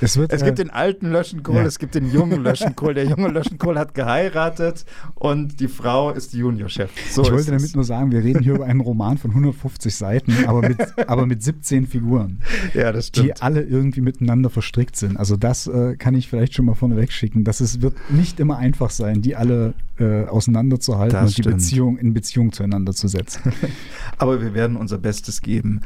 Es, 0.00 0.16
wird, 0.16 0.32
es 0.32 0.42
äh, 0.42 0.46
gibt 0.46 0.58
den 0.58 0.70
alten 0.70 1.10
Löschenkohl, 1.10 1.56
ja. 1.56 1.62
es 1.62 1.78
gibt 1.78 1.94
den 1.94 2.10
jungen 2.10 2.42
Löschenkohl. 2.42 2.94
Der 2.94 3.04
junge 3.04 3.28
Löschenkohl 3.28 3.78
hat 3.78 3.94
geheiratet 3.94 4.84
und 5.14 5.60
die 5.60 5.68
Frau 5.68 6.10
ist 6.10 6.32
die 6.32 6.38
Juniorchef. 6.38 6.90
So 7.10 7.22
ich 7.22 7.30
wollte 7.30 7.50
damit 7.50 7.74
nur 7.74 7.84
sagen, 7.84 8.10
wir 8.10 8.22
reden 8.22 8.42
hier 8.42 8.54
über 8.54 8.66
einen 8.66 8.80
Roman 8.80 9.18
von 9.18 9.30
150 9.30 9.94
Seiten, 9.94 10.46
aber 10.46 10.62
mit, 10.62 10.78
aber 11.08 11.26
mit 11.26 11.42
17 11.42 11.86
Figuren. 11.86 12.40
Ja, 12.72 12.92
das 12.92 13.08
stimmt. 13.08 13.26
Die 13.26 13.42
alle 13.42 13.62
irgendwie 13.62 14.00
miteinander 14.00 14.50
verstrickt 14.50 14.96
sind. 14.96 15.16
Also 15.16 15.36
das 15.36 15.66
äh, 15.66 15.96
kann 15.96 16.14
ich 16.14 16.28
vielleicht 16.28 16.54
schon 16.54 16.66
mal 16.66 16.74
vorneweg 16.74 17.12
schicken. 17.12 17.44
Das 17.44 17.60
ist, 17.60 17.82
wird 17.82 17.94
nicht 18.10 18.40
immer 18.40 18.58
einfach 18.58 18.90
sein, 18.90 19.22
die 19.22 19.36
alle 19.36 19.73
äh, 19.98 20.24
auseinanderzuhalten 20.24 21.12
das 21.12 21.26
und 21.26 21.32
stimmt. 21.32 21.46
die 21.46 21.50
Beziehung 21.52 21.98
in 21.98 22.14
Beziehung 22.14 22.52
zueinander 22.52 22.92
zu 22.92 23.08
setzen. 23.08 23.52
Aber 24.18 24.42
wir 24.42 24.54
werden 24.54 24.76
unser 24.76 24.98
Bestes 24.98 25.40
geben. 25.40 25.82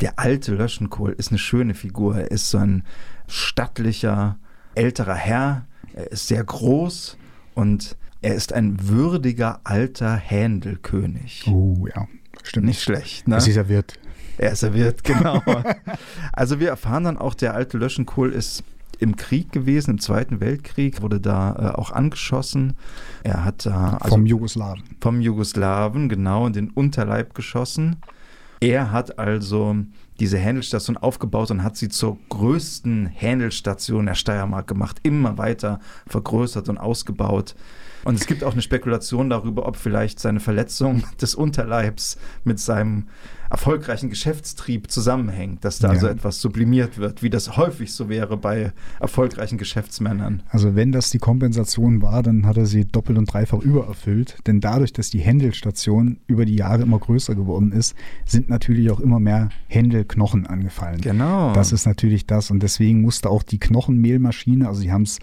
Der 0.00 0.18
alte 0.18 0.54
Löschenkohl 0.54 1.12
ist 1.12 1.30
eine 1.30 1.38
schöne 1.38 1.74
Figur. 1.74 2.16
Er 2.16 2.30
ist 2.30 2.50
so 2.50 2.58
ein 2.58 2.84
stattlicher, 3.26 4.38
älterer 4.74 5.14
Herr. 5.14 5.66
Er 5.92 6.12
ist 6.12 6.28
sehr 6.28 6.44
groß 6.44 7.16
und 7.54 7.96
er 8.20 8.34
ist 8.34 8.52
ein 8.52 8.88
würdiger 8.88 9.60
alter 9.64 10.14
Händelkönig. 10.14 11.46
Oh 11.48 11.86
ja, 11.92 12.06
stimmt. 12.42 12.66
Nicht 12.66 12.82
schlecht, 12.82 13.28
ne? 13.28 13.36
Es 13.36 13.46
ist 13.46 13.54
serviert. 13.54 13.94
Er 14.38 14.52
ist 14.52 14.60
serviert, 14.60 15.02
genau. 15.02 15.42
also 16.32 16.60
wir 16.60 16.68
erfahren 16.68 17.04
dann 17.04 17.18
auch, 17.18 17.34
der 17.34 17.54
alte 17.54 17.78
Löschenkohl 17.78 18.32
ist 18.32 18.62
im 18.98 19.16
Krieg 19.16 19.52
gewesen, 19.52 19.92
im 19.92 20.00
Zweiten 20.00 20.40
Weltkrieg, 20.40 21.02
wurde 21.02 21.20
da 21.20 21.52
äh, 21.52 21.78
auch 21.78 21.92
angeschossen. 21.92 22.74
Er 23.22 23.44
hat 23.44 23.66
da. 23.66 23.98
Also, 24.00 24.16
vom 24.16 24.26
Jugoslawen. 24.26 24.82
Vom 25.00 25.20
Jugoslawen, 25.20 26.08
genau, 26.08 26.46
in 26.46 26.52
den 26.52 26.70
Unterleib 26.70 27.34
geschossen. 27.34 27.96
Er 28.60 28.90
hat 28.90 29.18
also 29.18 29.76
diese 30.18 30.36
Händelstation 30.36 30.96
aufgebaut 30.96 31.50
und 31.52 31.62
hat 31.62 31.76
sie 31.76 31.88
zur 31.88 32.18
größten 32.28 33.06
Händelstation 33.06 34.06
der 34.06 34.14
Steiermark 34.14 34.66
gemacht, 34.66 34.98
immer 35.04 35.38
weiter 35.38 35.78
vergrößert 36.08 36.68
und 36.68 36.78
ausgebaut. 36.78 37.54
Und 38.04 38.14
es 38.14 38.26
gibt 38.26 38.42
auch 38.42 38.52
eine 38.52 38.62
Spekulation 38.62 39.30
darüber, 39.30 39.66
ob 39.66 39.76
vielleicht 39.76 40.18
seine 40.18 40.40
Verletzung 40.40 41.04
des 41.20 41.34
Unterleibs 41.34 42.18
mit 42.44 42.58
seinem 42.58 43.08
erfolgreichen 43.50 44.10
Geschäftstrieb 44.10 44.90
zusammenhängt, 44.90 45.64
dass 45.64 45.78
da 45.78 45.88
ja. 45.88 45.94
also 45.94 46.08
etwas 46.08 46.40
sublimiert 46.40 46.98
wird, 46.98 47.22
wie 47.22 47.30
das 47.30 47.56
häufig 47.56 47.92
so 47.92 48.08
wäre 48.08 48.36
bei 48.36 48.72
erfolgreichen 49.00 49.58
Geschäftsmännern. 49.58 50.42
Also 50.48 50.74
wenn 50.74 50.92
das 50.92 51.10
die 51.10 51.18
Kompensation 51.18 52.02
war, 52.02 52.22
dann 52.22 52.46
hat 52.46 52.56
er 52.56 52.66
sie 52.66 52.84
doppelt 52.84 53.18
und 53.18 53.32
dreifach 53.32 53.60
übererfüllt, 53.60 54.38
denn 54.46 54.60
dadurch, 54.60 54.92
dass 54.92 55.10
die 55.10 55.20
Händelstation 55.20 56.18
über 56.26 56.44
die 56.44 56.56
Jahre 56.56 56.82
immer 56.82 56.98
größer 56.98 57.34
geworden 57.34 57.72
ist, 57.72 57.94
sind 58.24 58.48
natürlich 58.48 58.90
auch 58.90 59.00
immer 59.00 59.20
mehr 59.20 59.48
Händelknochen 59.68 60.46
angefallen. 60.46 61.00
Genau. 61.00 61.52
Das 61.52 61.72
ist 61.72 61.86
natürlich 61.86 62.26
das 62.26 62.50
und 62.50 62.62
deswegen 62.62 63.02
musste 63.02 63.30
auch 63.30 63.42
die 63.42 63.58
Knochenmehlmaschine, 63.58 64.68
also 64.68 64.80
sie 64.80 64.92
haben 64.92 65.02
es 65.02 65.18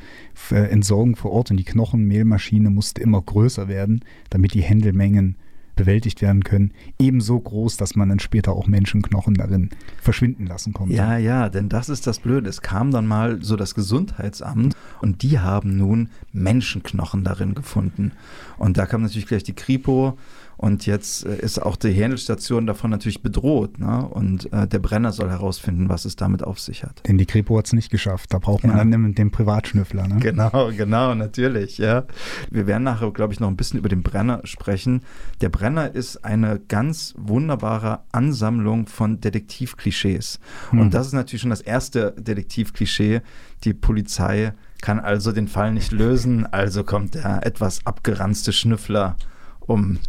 äh, 0.52 0.70
Entsorgung 0.70 1.16
vor 1.16 1.32
Ort 1.32 1.52
und 1.52 1.58
die 1.58 1.64
Knochenmehlmaschine 1.64 2.70
musste 2.70 3.02
immer 3.02 3.22
größer 3.22 3.68
werden, 3.68 4.02
damit 4.30 4.54
die 4.54 4.62
Händelmengen 4.62 5.36
bewältigt 5.76 6.22
werden 6.22 6.44
können, 6.44 6.74
ebenso 7.00 7.40
groß, 7.40 7.78
dass 7.78 7.96
man 7.96 8.10
dann 8.10 8.20
später 8.20 8.54
auch 8.54 8.68
Menschenknochen 8.68 9.36
darin 9.36 9.70
verschwinden 10.02 10.46
lassen 10.46 10.74
konnte. 10.74 10.96
Ja, 10.96 11.18
ja, 11.18 11.50
denn 11.50 11.70
das 11.70 11.90
ist 11.90 12.08
das 12.08 12.20
Blöde. 12.20 12.50
Es 12.50 12.62
kam 12.62 12.92
dann 12.92 13.08
mal 13.08 13.42
so 13.42 13.56
das 13.56 13.76
Gesundheitsamt 13.76 14.76
und 15.02 15.24
die 15.24 15.40
haben 15.40 15.78
nun 15.78 16.10
Menschenknochen 16.32 17.24
darin 17.24 17.56
gefunden. 17.56 18.12
Und 18.58 18.78
da 18.78 18.86
kam 18.86 19.02
natürlich 19.02 19.28
gleich 19.28 19.44
die 19.44 19.54
Kripo 19.56 20.18
und 20.58 20.86
jetzt 20.86 21.26
äh, 21.26 21.38
ist 21.38 21.62
auch 21.62 21.76
die 21.76 21.92
Händelstation 21.92 22.66
davon 22.66 22.92
natürlich 22.92 23.22
bedroht. 23.22 23.80
Ne? 23.80 24.08
Und 24.08 24.52
äh, 24.54 24.68
der 24.68 24.80
Brenner 24.80 25.12
soll 25.12 25.30
herausfinden, 25.30 25.90
was 25.90 26.06
es 26.06 26.16
damit 26.16 26.44
auf 26.44 26.60
sich 26.60 26.84
hat. 26.84 27.02
Denn 27.08 27.18
die 27.18 27.26
Kripo 27.26 27.58
hat 27.58 27.68
es 27.68 27.74
nicht 27.74 27.90
geschafft. 27.90 28.34
Da 28.34 28.40
braucht 28.40 28.64
man 28.64 28.72
ja. 28.72 28.78
dann 28.78 28.92
den, 28.92 29.16
den 29.16 29.32
Privatschnüffler. 29.32 30.08
Ne? 30.08 30.18
Genau, 30.20 30.72
genau, 30.76 31.16
natürlich. 31.16 31.78
Ja. 31.78 32.06
Wir 32.50 32.68
werden 32.68 32.84
nachher, 32.84 33.12
glaube 33.12 33.34
ich, 33.34 33.40
noch 33.40 33.48
ein 33.48 33.58
bisschen 33.58 33.80
über 33.80 33.90
den 33.90 34.04
Brenner 34.04 34.42
sprechen. 34.44 35.02
Der 35.42 35.50
Brenner 35.50 35.94
ist 35.94 36.24
eine 36.24 36.60
ganz 36.60 37.14
wunderbare 37.18 38.00
Ansammlung 38.12 38.88
von 38.88 39.20
Detektivklischees. 39.20 40.40
Hm. 40.70 40.80
Und 40.80 40.94
das 40.94 41.08
ist 41.08 41.14
natürlich 41.14 41.42
schon 41.42 41.50
das 41.50 41.62
erste 41.62 42.14
Detektivklischee. 42.18 43.22
Die 43.64 43.74
Polizei 43.74 44.54
kann 44.82 45.00
also 45.00 45.32
den 45.32 45.48
Fall 45.48 45.74
nicht 45.74 45.92
lösen, 45.92 46.46
also 46.46 46.84
kommt 46.84 47.16
der 47.16 47.46
etwas 47.46 47.86
abgeranzte 47.86 48.54
Schnüffler 48.54 49.16
um 49.62 50.00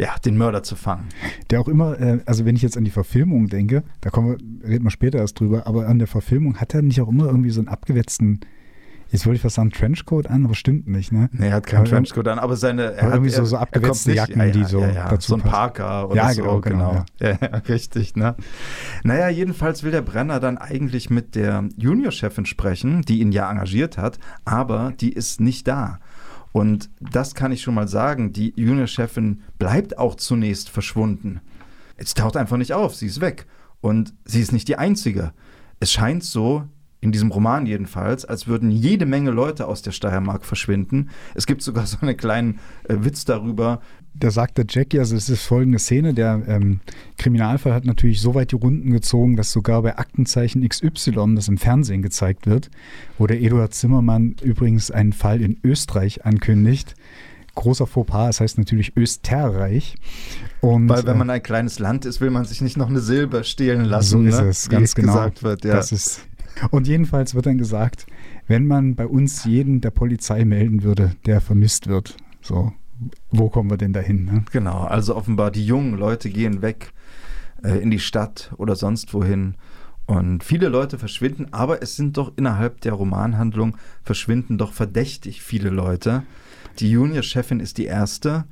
ja, 0.00 0.16
den 0.24 0.36
Mörder 0.38 0.62
zu 0.62 0.76
fangen. 0.76 1.08
Der 1.50 1.60
auch 1.60 1.68
immer, 1.68 2.00
äh, 2.00 2.20
also 2.24 2.46
wenn 2.46 2.56
ich 2.56 2.62
jetzt 2.62 2.76
an 2.76 2.84
die 2.84 2.90
Verfilmung 2.90 3.48
denke, 3.48 3.82
da 4.00 4.10
kommen 4.10 4.30
wir, 4.30 4.68
reden 4.68 4.84
wir 4.84 4.90
später 4.90 5.18
erst 5.18 5.38
drüber, 5.38 5.66
aber 5.66 5.86
an 5.86 5.98
der 5.98 6.08
Verfilmung 6.08 6.56
hat 6.56 6.74
er 6.74 6.82
nicht 6.82 7.00
auch 7.00 7.08
immer 7.08 7.26
irgendwie 7.26 7.50
so 7.50 7.60
einen 7.60 7.68
abgewetzten 7.68 8.40
Jetzt 9.12 9.26
wollte 9.26 9.36
ich 9.36 9.42
fast 9.42 9.56
sagen 9.56 9.70
Trenchcoat 9.70 10.28
an, 10.28 10.44
aber 10.44 10.54
stimmt 10.54 10.86
nicht, 10.86 11.10
ne? 11.10 11.28
Nee, 11.32 11.48
er 11.48 11.54
hat 11.54 11.66
keinen 11.66 11.84
Trenchcoat 11.84 12.28
an, 12.28 12.38
aber 12.38 12.54
seine. 12.54 12.92
Er 12.92 13.06
hat, 13.06 13.14
irgendwie 13.14 13.30
so, 13.30 13.44
so 13.44 13.56
abgewetzte 13.56 14.12
Jacken, 14.12 14.38
ja, 14.38 14.44
ja, 14.44 14.52
die 14.52 14.64
so 14.64 14.82
ja, 14.82 15.08
dazu 15.08 15.30
So 15.30 15.34
ein 15.34 15.40
Parker 15.40 16.08
oder 16.08 16.14
ja, 16.14 16.32
so. 16.32 16.42
Genau, 16.42 16.60
genau. 16.60 17.04
genau. 17.18 17.36
Ja. 17.42 17.58
richtig, 17.68 18.14
ne? 18.14 18.36
Naja, 19.02 19.28
jedenfalls 19.28 19.82
will 19.82 19.90
der 19.90 20.02
Brenner 20.02 20.38
dann 20.38 20.58
eigentlich 20.58 21.10
mit 21.10 21.34
der 21.34 21.64
Juniorchefin 21.76 22.46
sprechen, 22.46 23.02
die 23.02 23.20
ihn 23.20 23.32
ja 23.32 23.50
engagiert 23.50 23.98
hat, 23.98 24.20
aber 24.44 24.92
die 25.00 25.12
ist 25.12 25.40
nicht 25.40 25.66
da. 25.66 25.98
Und 26.52 26.90
das 27.00 27.34
kann 27.34 27.52
ich 27.52 27.62
schon 27.62 27.74
mal 27.74 27.88
sagen, 27.88 28.32
die 28.32 28.52
Juniorchefin 28.56 29.42
bleibt 29.58 29.98
auch 29.98 30.16
zunächst 30.16 30.68
verschwunden. 30.68 31.40
Jetzt 31.98 32.16
taucht 32.16 32.36
einfach 32.36 32.56
nicht 32.56 32.72
auf, 32.72 32.94
sie 32.94 33.06
ist 33.06 33.20
weg. 33.20 33.46
Und 33.80 34.14
sie 34.24 34.40
ist 34.40 34.52
nicht 34.52 34.68
die 34.68 34.76
Einzige. 34.76 35.32
Es 35.78 35.92
scheint 35.92 36.24
so, 36.24 36.68
in 37.00 37.12
diesem 37.12 37.30
Roman 37.30 37.66
jedenfalls, 37.66 38.24
als 38.24 38.46
würden 38.46 38.70
jede 38.70 39.06
Menge 39.06 39.30
Leute 39.30 39.66
aus 39.66 39.82
der 39.82 39.92
Steiermark 39.92 40.44
verschwinden. 40.44 41.10
Es 41.34 41.46
gibt 41.46 41.62
sogar 41.62 41.86
so 41.86 41.98
einen 42.00 42.16
kleinen 42.16 42.58
äh, 42.88 42.96
Witz 43.00 43.24
darüber. 43.24 43.80
Da 44.12 44.30
sagt 44.30 44.58
der 44.58 44.66
Jackie, 44.68 44.98
also 44.98 45.14
es 45.14 45.28
ist 45.28 45.42
folgende 45.42 45.78
Szene, 45.78 46.14
der 46.14 46.42
ähm, 46.46 46.80
Kriminalfall 47.16 47.72
hat 47.72 47.84
natürlich 47.84 48.20
so 48.20 48.34
weit 48.34 48.50
die 48.50 48.56
Runden 48.56 48.90
gezogen, 48.90 49.36
dass 49.36 49.52
sogar 49.52 49.82
bei 49.82 49.96
Aktenzeichen 49.96 50.68
XY, 50.68 51.36
das 51.36 51.46
im 51.46 51.58
Fernsehen 51.58 52.02
gezeigt 52.02 52.46
wird, 52.46 52.70
wo 53.18 53.28
der 53.28 53.40
Eduard 53.40 53.72
Zimmermann 53.72 54.34
übrigens 54.42 54.90
einen 54.90 55.12
Fall 55.12 55.40
in 55.40 55.58
Österreich 55.62 56.24
ankündigt, 56.24 56.96
großer 57.54 57.86
Fauxpas, 57.86 58.26
das 58.26 58.40
heißt 58.40 58.58
natürlich 58.58 58.96
Österreich. 58.96 59.94
Und, 60.60 60.88
Weil 60.88 61.06
wenn 61.06 61.14
äh, 61.14 61.18
man 61.18 61.30
ein 61.30 61.42
kleines 61.42 61.78
Land 61.78 62.04
ist, 62.04 62.20
will 62.20 62.30
man 62.30 62.44
sich 62.44 62.60
nicht 62.60 62.76
noch 62.76 62.88
eine 62.88 63.00
Silber 63.00 63.44
stehlen 63.44 63.84
lassen. 63.84 64.22
So 64.22 64.28
ist 64.28 64.40
ne? 64.40 64.48
es, 64.48 64.68
ganz 64.68 64.94
genau. 64.94 65.12
Gesagt 65.12 65.42
wird, 65.42 65.64
ja. 65.64 65.74
Das 65.74 65.92
ist 65.92 66.22
und 66.70 66.86
jedenfalls 66.86 67.34
wird 67.34 67.46
dann 67.46 67.58
gesagt, 67.58 68.06
wenn 68.46 68.66
man 68.66 68.94
bei 68.94 69.06
uns 69.06 69.44
jeden 69.44 69.80
der 69.80 69.90
Polizei 69.90 70.44
melden 70.44 70.82
würde, 70.82 71.12
der 71.26 71.40
vermisst 71.40 71.86
wird, 71.86 72.16
so, 72.42 72.72
wo 73.30 73.48
kommen 73.48 73.70
wir 73.70 73.76
denn 73.76 73.92
dahin? 73.92 74.24
Ne? 74.24 74.44
Genau, 74.52 74.84
also 74.84 75.16
offenbar 75.16 75.50
die 75.50 75.64
jungen 75.64 75.94
Leute 75.94 76.30
gehen 76.30 76.62
weg 76.62 76.92
äh, 77.62 77.78
in 77.78 77.90
die 77.90 77.98
Stadt 77.98 78.52
oder 78.56 78.76
sonst 78.76 79.14
wohin. 79.14 79.54
Und 80.06 80.42
viele 80.42 80.68
Leute 80.68 80.98
verschwinden, 80.98 81.46
aber 81.52 81.82
es 81.82 81.94
sind 81.96 82.16
doch 82.16 82.32
innerhalb 82.36 82.80
der 82.80 82.94
Romanhandlung 82.94 83.76
verschwinden 84.02 84.58
doch 84.58 84.72
verdächtig 84.72 85.40
viele 85.40 85.70
Leute. 85.70 86.24
Die 86.80 86.90
Junior-Chefin 86.90 87.60
ist 87.60 87.78
die 87.78 87.84
erste. 87.84 88.44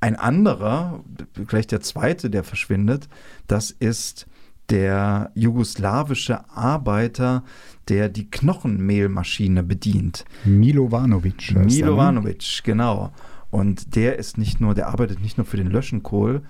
Ein 0.00 0.16
anderer, 0.16 1.02
vielleicht 1.46 1.72
der 1.72 1.80
zweite, 1.80 2.30
der 2.30 2.44
verschwindet, 2.44 3.08
das 3.46 3.70
ist 3.70 4.27
der 4.70 5.30
jugoslawische 5.34 6.48
Arbeiter, 6.50 7.42
der 7.88 8.08
die 8.08 8.30
Knochenmehlmaschine 8.30 9.62
bedient. 9.62 10.24
Milovanovic. 10.44 11.52
Ne? 11.52 11.64
Milovanovic, 11.64 12.62
genau. 12.64 13.12
Und 13.50 13.96
der 13.96 14.18
ist 14.18 14.36
nicht 14.36 14.60
nur, 14.60 14.74
der 14.74 14.88
arbeitet 14.88 15.22
nicht 15.22 15.38
nur 15.38 15.46
für 15.46 15.56
den 15.56 15.70
Löschenkohl, 15.70 16.42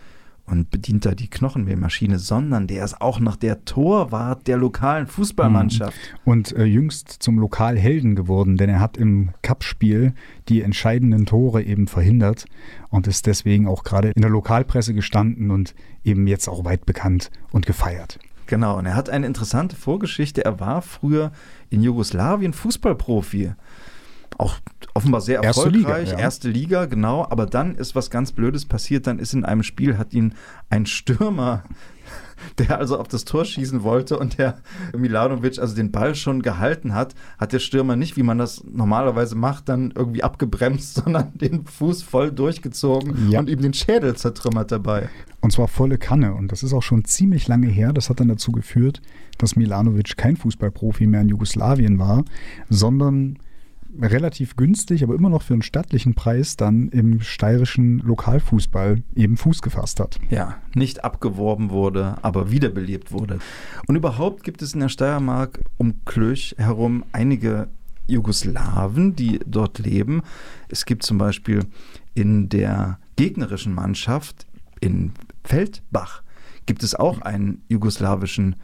und 0.51 0.71
bedient 0.71 1.05
da 1.07 1.15
die 1.15 1.29
Knochenmehlmaschine, 1.29 2.19
sondern 2.19 2.67
der 2.67 2.85
ist 2.85 3.01
auch 3.01 3.21
noch 3.21 3.37
der 3.37 3.65
Torwart 3.65 4.47
der 4.47 4.57
lokalen 4.57 5.07
Fußballmannschaft. 5.07 5.97
Mhm. 5.97 6.33
Und 6.33 6.57
äh, 6.57 6.65
jüngst 6.65 7.11
zum 7.11 7.39
Lokalhelden 7.39 8.15
geworden, 8.15 8.57
denn 8.57 8.71
er 8.71 8.81
hat 8.81 8.97
im 8.97 9.31
Cup-Spiel 9.43 10.15
die 10.49 10.63
entscheidenden 10.63 11.27
Tore 11.27 11.63
eben 11.63 11.89
verhindert 11.89 12.47
und 12.91 13.07
ist 13.07 13.27
deswegen 13.27 13.67
auch 13.67 13.85
gerade 13.85 14.11
in 14.11 14.23
der 14.23 14.31
Lokalpresse 14.31 14.95
gestanden 14.95 15.51
und 15.51 15.75
eben 16.05 16.27
jetzt 16.27 16.49
auch 16.49 16.65
weit 16.65 16.87
bekannt 16.87 17.31
und 17.51 17.67
gefeiert. 17.67 18.19
Genau, 18.47 18.79
und 18.79 18.87
er 18.87 18.95
hat 18.95 19.11
eine 19.11 19.27
interessante 19.27 19.77
Vorgeschichte. 19.77 20.43
Er 20.45 20.59
war 20.59 20.81
früher 20.81 21.33
in 21.69 21.83
Jugoslawien 21.83 22.55
Fußballprofi 22.55 23.53
auch 24.39 24.57
offenbar 24.99 25.21
sehr 25.21 25.41
erfolgreich, 25.41 25.75
erste 25.83 25.99
Liga, 25.99 26.13
ja. 26.13 26.19
erste 26.19 26.49
Liga, 26.51 26.85
genau, 26.87 27.27
aber 27.29 27.47
dann 27.47 27.75
ist 27.75 27.95
was 27.95 28.11
ganz 28.11 28.33
Blödes 28.33 28.67
passiert, 28.67 29.07
dann 29.07 29.19
ist 29.19 29.33
in 29.33 29.45
einem 29.45 29.63
Spiel, 29.63 29.99
hat 29.99 30.13
ihn 30.13 30.35
ein 30.71 30.87
Stürmer 30.87 31.65
der 32.59 32.79
also 32.79 32.99
auf 32.99 33.09
das 33.09 33.25
Tor 33.25 33.45
schießen 33.45 33.83
wollte 33.83 34.19
und 34.19 34.39
der 34.39 34.59
Milanovic 34.97 35.59
also 35.59 35.75
den 35.75 35.91
Ball 35.91 36.15
schon 36.15 36.43
gehalten 36.43 36.95
hat, 36.95 37.15
hat 37.39 37.53
der 37.53 37.59
Stürmer 37.59 37.97
nicht, 37.97 38.17
wie 38.17 38.23
man 38.23 38.39
das 38.39 38.65
normalerweise 38.65 39.35
macht, 39.35 39.69
dann 39.69 39.93
irgendwie 39.95 40.23
abgebremst, 40.23 40.95
sondern 41.05 41.33
den 41.35 41.67
Fuß 41.67 42.03
voll 42.03 42.33
durchgezogen 42.33 43.31
ja. 43.31 43.41
und 43.41 43.49
ihm 43.49 43.61
den 43.61 43.75
Schädel 43.75 44.17
zertrümmert 44.17 44.73
dabei. 44.73 45.09
Und 45.41 45.53
zwar 45.53 45.69
volle 45.69 45.99
Kanne. 45.99 46.35
Und 46.35 46.51
das 46.51 46.63
ist 46.63 46.73
auch 46.73 46.83
schon 46.83 47.05
ziemlich 47.05 47.47
lange 47.47 47.69
her. 47.69 47.93
Das 47.93 48.11
hat 48.11 48.19
dann 48.19 48.29
dazu 48.29 48.51
geführt, 48.51 49.01
dass 49.39 49.55
Milanovic 49.55 50.17
kein 50.17 50.37
Fußballprofi 50.37 51.07
mehr 51.07 51.21
in 51.21 51.29
Jugoslawien 51.29 51.99
war, 51.99 52.25
sondern 52.69 53.39
relativ 54.01 54.57
günstig, 54.57 55.03
aber 55.03 55.15
immer 55.15 55.31
noch 55.31 55.43
für 55.43 55.55
einen 55.55 55.63
stattlichen 55.63 56.15
Preis 56.15 56.57
dann 56.57 56.89
im 56.89 57.21
steirischen 57.21 57.99
Lokalfußball 57.99 59.03
eben 59.15 59.37
Fuß 59.37 59.63
gefasst 59.63 60.01
hat. 60.01 60.19
Ja, 60.31 60.57
nicht 60.75 61.05
abgeworben 61.05 61.71
wurde, 61.71 62.17
aber 62.23 62.51
wiederbelebt 62.51 63.13
wurde. 63.13 63.39
Und 63.87 63.97
überhaupt 63.97 64.45
gibt 64.45 64.63
es 64.63 64.75
in 64.75 64.81
der 64.81 64.89
Steiermark 64.89 65.61
um 65.79 66.05
Klöch 66.05 66.55
herum 66.59 67.05
einige 67.13 67.69
Jugoslawen, 68.07 69.17
die 69.17 69.41
dort 69.47 69.79
leben. 69.79 70.23
Es 70.69 70.85
gibt 70.85 71.03
zum 71.03 71.19
Beispiel 71.19 71.65
in 72.15 72.49
der 72.49 72.99
gegnerischen 73.17 73.75
Mannschaft 73.75 74.47
in 74.81 75.13
Feldbach 75.45 76.23
gibt 76.67 76.83
es 76.83 76.95
auch 76.95 77.23
einen 77.23 77.63
jugoslawischen 77.69 78.57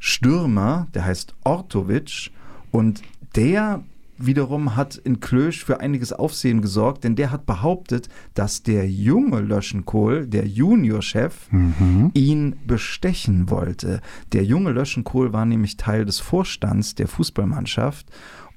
Stürmer, 0.00 0.88
der 0.92 1.04
heißt 1.04 1.34
Ortovic 1.44 2.32
und 2.72 3.00
der 3.36 3.84
wiederum 4.16 4.76
hat 4.76 4.96
in 4.96 5.20
Klösch 5.20 5.64
für 5.64 5.80
einiges 5.80 6.12
Aufsehen 6.12 6.60
gesorgt, 6.62 7.04
denn 7.04 7.16
der 7.16 7.30
hat 7.30 7.46
behauptet, 7.46 8.08
dass 8.34 8.62
der 8.62 8.88
junge 8.88 9.40
Löschenkohl, 9.40 10.26
der 10.26 10.46
Juniorchef, 10.46 11.50
mhm. 11.50 12.10
ihn 12.14 12.56
bestechen 12.66 13.50
wollte. 13.50 14.00
Der 14.32 14.44
junge 14.44 14.70
Löschenkohl 14.70 15.32
war 15.32 15.44
nämlich 15.44 15.76
Teil 15.76 16.04
des 16.04 16.20
Vorstands 16.20 16.94
der 16.94 17.08
Fußballmannschaft 17.08 18.06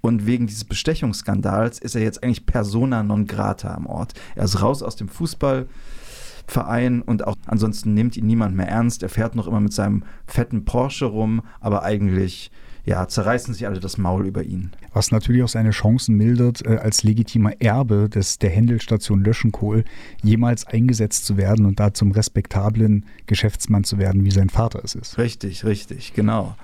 und 0.01 0.25
wegen 0.25 0.47
dieses 0.47 0.63
Bestechungsskandals 0.63 1.79
ist 1.79 1.95
er 1.95 2.01
jetzt 2.01 2.23
eigentlich 2.23 2.45
persona 2.45 3.03
non 3.03 3.25
grata 3.25 3.73
am 3.73 3.87
Ort. 3.87 4.13
Er 4.35 4.45
ist 4.45 4.61
raus 4.61 4.83
aus 4.83 4.95
dem 4.95 5.09
Fußballverein 5.09 7.01
und 7.01 7.25
auch 7.25 7.35
ansonsten 7.45 7.93
nimmt 7.93 8.15
ihn 8.15 8.27
niemand 8.27 8.55
mehr 8.55 8.69
ernst. 8.69 9.03
Er 9.03 9.09
fährt 9.09 9.35
noch 9.35 9.47
immer 9.47 9.59
mit 9.59 9.73
seinem 9.73 10.03
fetten 10.25 10.65
Porsche 10.65 11.05
rum, 11.05 11.41
aber 11.59 11.83
eigentlich 11.83 12.51
ja, 12.87 13.05
zerreißen 13.05 13.53
sich 13.53 13.67
alle 13.67 13.81
das 13.81 13.97
Maul 13.97 14.25
über 14.25 14.43
ihn. 14.43 14.71
Was 14.93 15.11
natürlich 15.11 15.43
auch 15.43 15.49
seine 15.49 15.71
Chancen 15.71 16.15
mildert, 16.15 16.65
äh, 16.65 16.77
als 16.77 17.03
legitimer 17.03 17.61
Erbe 17.61 18.07
des, 18.07 18.39
der 18.39 18.49
Händelstation 18.49 19.21
Löschenkohl 19.25 19.83
jemals 20.23 20.65
eingesetzt 20.65 21.25
zu 21.25 21.35
werden 21.35 21.65
und 21.65 21.81
da 21.81 21.93
zum 21.93 22.11
respektablen 22.11 23.05
Geschäftsmann 23.25 23.83
zu 23.83 23.97
werden, 23.97 24.23
wie 24.23 24.31
sein 24.31 24.47
Vater 24.47 24.79
es 24.85 24.95
ist. 24.95 25.17
Richtig, 25.17 25.65
richtig, 25.65 26.13
genau. 26.13 26.55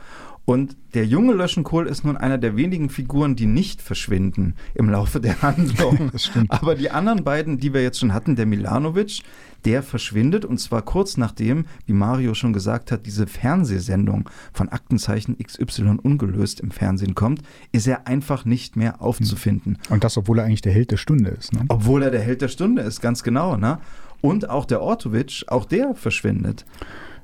Und 0.45 0.75
der 0.93 1.05
junge 1.05 1.33
Löschenkohl 1.33 1.87
ist 1.87 2.03
nun 2.03 2.17
einer 2.17 2.37
der 2.37 2.57
wenigen 2.57 2.89
Figuren, 2.89 3.35
die 3.35 3.45
nicht 3.45 3.81
verschwinden 3.81 4.55
im 4.73 4.89
Laufe 4.89 5.21
der 5.21 5.41
Handlung. 5.41 6.09
das. 6.11 6.31
Aber 6.49 6.75
die 6.75 6.89
anderen 6.89 7.23
beiden, 7.23 7.59
die 7.59 7.73
wir 7.73 7.81
jetzt 7.81 7.99
schon 7.99 8.13
hatten, 8.13 8.35
der 8.35 8.45
Milanovic, 8.45 9.21
der 9.63 9.81
verschwindet 9.81 10.43
und 10.43 10.59
zwar 10.59 10.81
kurz 10.81 11.15
nachdem, 11.15 11.65
wie 11.85 11.93
Mario 11.93 12.33
schon 12.33 12.51
gesagt 12.51 12.91
hat, 12.91 13.05
diese 13.05 13.27
Fernsehsendung 13.27 14.29
von 14.51 14.67
Aktenzeichen 14.67 15.37
XY 15.37 15.99
ungelöst 16.03 16.59
im 16.59 16.71
Fernsehen 16.71 17.15
kommt, 17.15 17.41
ist 17.71 17.87
er 17.87 18.07
einfach 18.07 18.43
nicht 18.43 18.75
mehr 18.75 19.01
aufzufinden. 19.01 19.77
Und 19.89 20.03
das, 20.03 20.17
obwohl 20.17 20.39
er 20.39 20.45
eigentlich 20.45 20.61
der 20.61 20.73
Held 20.73 20.91
der 20.91 20.97
Stunde 20.97 21.29
ist. 21.29 21.53
Ne? 21.53 21.63
Obwohl 21.69 22.03
er 22.03 22.11
der 22.11 22.21
Held 22.21 22.41
der 22.41 22.49
Stunde 22.49 22.81
ist, 22.81 22.99
ganz 22.99 23.23
genau. 23.23 23.55
Ne? 23.55 23.79
Und 24.19 24.49
auch 24.49 24.65
der 24.65 24.81
Ortovic, 24.81 25.45
auch 25.47 25.63
der 25.63 25.95
verschwindet. 25.95 26.65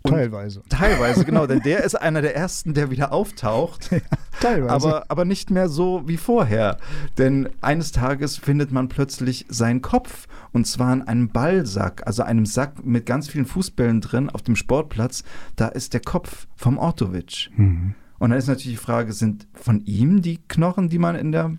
Und 0.04 0.12
teilweise. 0.12 0.62
Teilweise, 0.70 1.26
genau, 1.26 1.48
denn 1.48 1.62
der 1.62 1.84
ist 1.84 1.96
einer 1.96 2.22
der 2.22 2.36
ersten, 2.36 2.74
der 2.74 2.90
wieder 2.90 3.12
auftaucht. 3.12 3.92
Ja, 3.92 4.00
teilweise. 4.40 4.74
Aber, 4.74 5.06
aber 5.10 5.26
nicht 5.26 5.52
mehr 5.52 5.70
so 5.70 6.04
wie 6.06 6.18
vorher. 6.18 6.78
Denn 7.18 7.50
eines 7.62 7.92
Tages 7.92 8.38
findet 8.38 8.72
man 8.72 8.90
plötzlich 8.90 9.46
seinen 9.50 9.82
Kopf 9.82 10.28
und 10.52 10.66
zwar 10.66 10.94
in 10.94 11.02
einem 11.02 11.30
Ballsack, 11.30 12.04
also 12.06 12.24
einem 12.24 12.46
Sack 12.46 12.86
mit 12.86 13.06
ganz 13.06 13.28
vielen 13.28 13.46
Fußbällen 13.46 14.02
drin 14.02 14.30
auf 14.30 14.42
dem 14.42 14.56
Sportplatz. 14.56 15.24
Da 15.56 15.68
ist 15.68 15.94
der 15.94 16.02
Kopf 16.02 16.48
vom 16.56 16.78
Ortovic. 16.78 17.50
Mhm. 17.56 17.94
Und 18.20 18.32
dann 18.32 18.40
ist 18.40 18.48
natürlich 18.48 18.78
die 18.78 18.84
Frage, 18.84 19.14
sind 19.14 19.48
von 19.54 19.86
ihm 19.86 20.22
die 20.22 20.40
Knochen, 20.48 20.90
die 20.90 21.00
man 21.00 21.16
in 21.16 21.32
der 21.32 21.58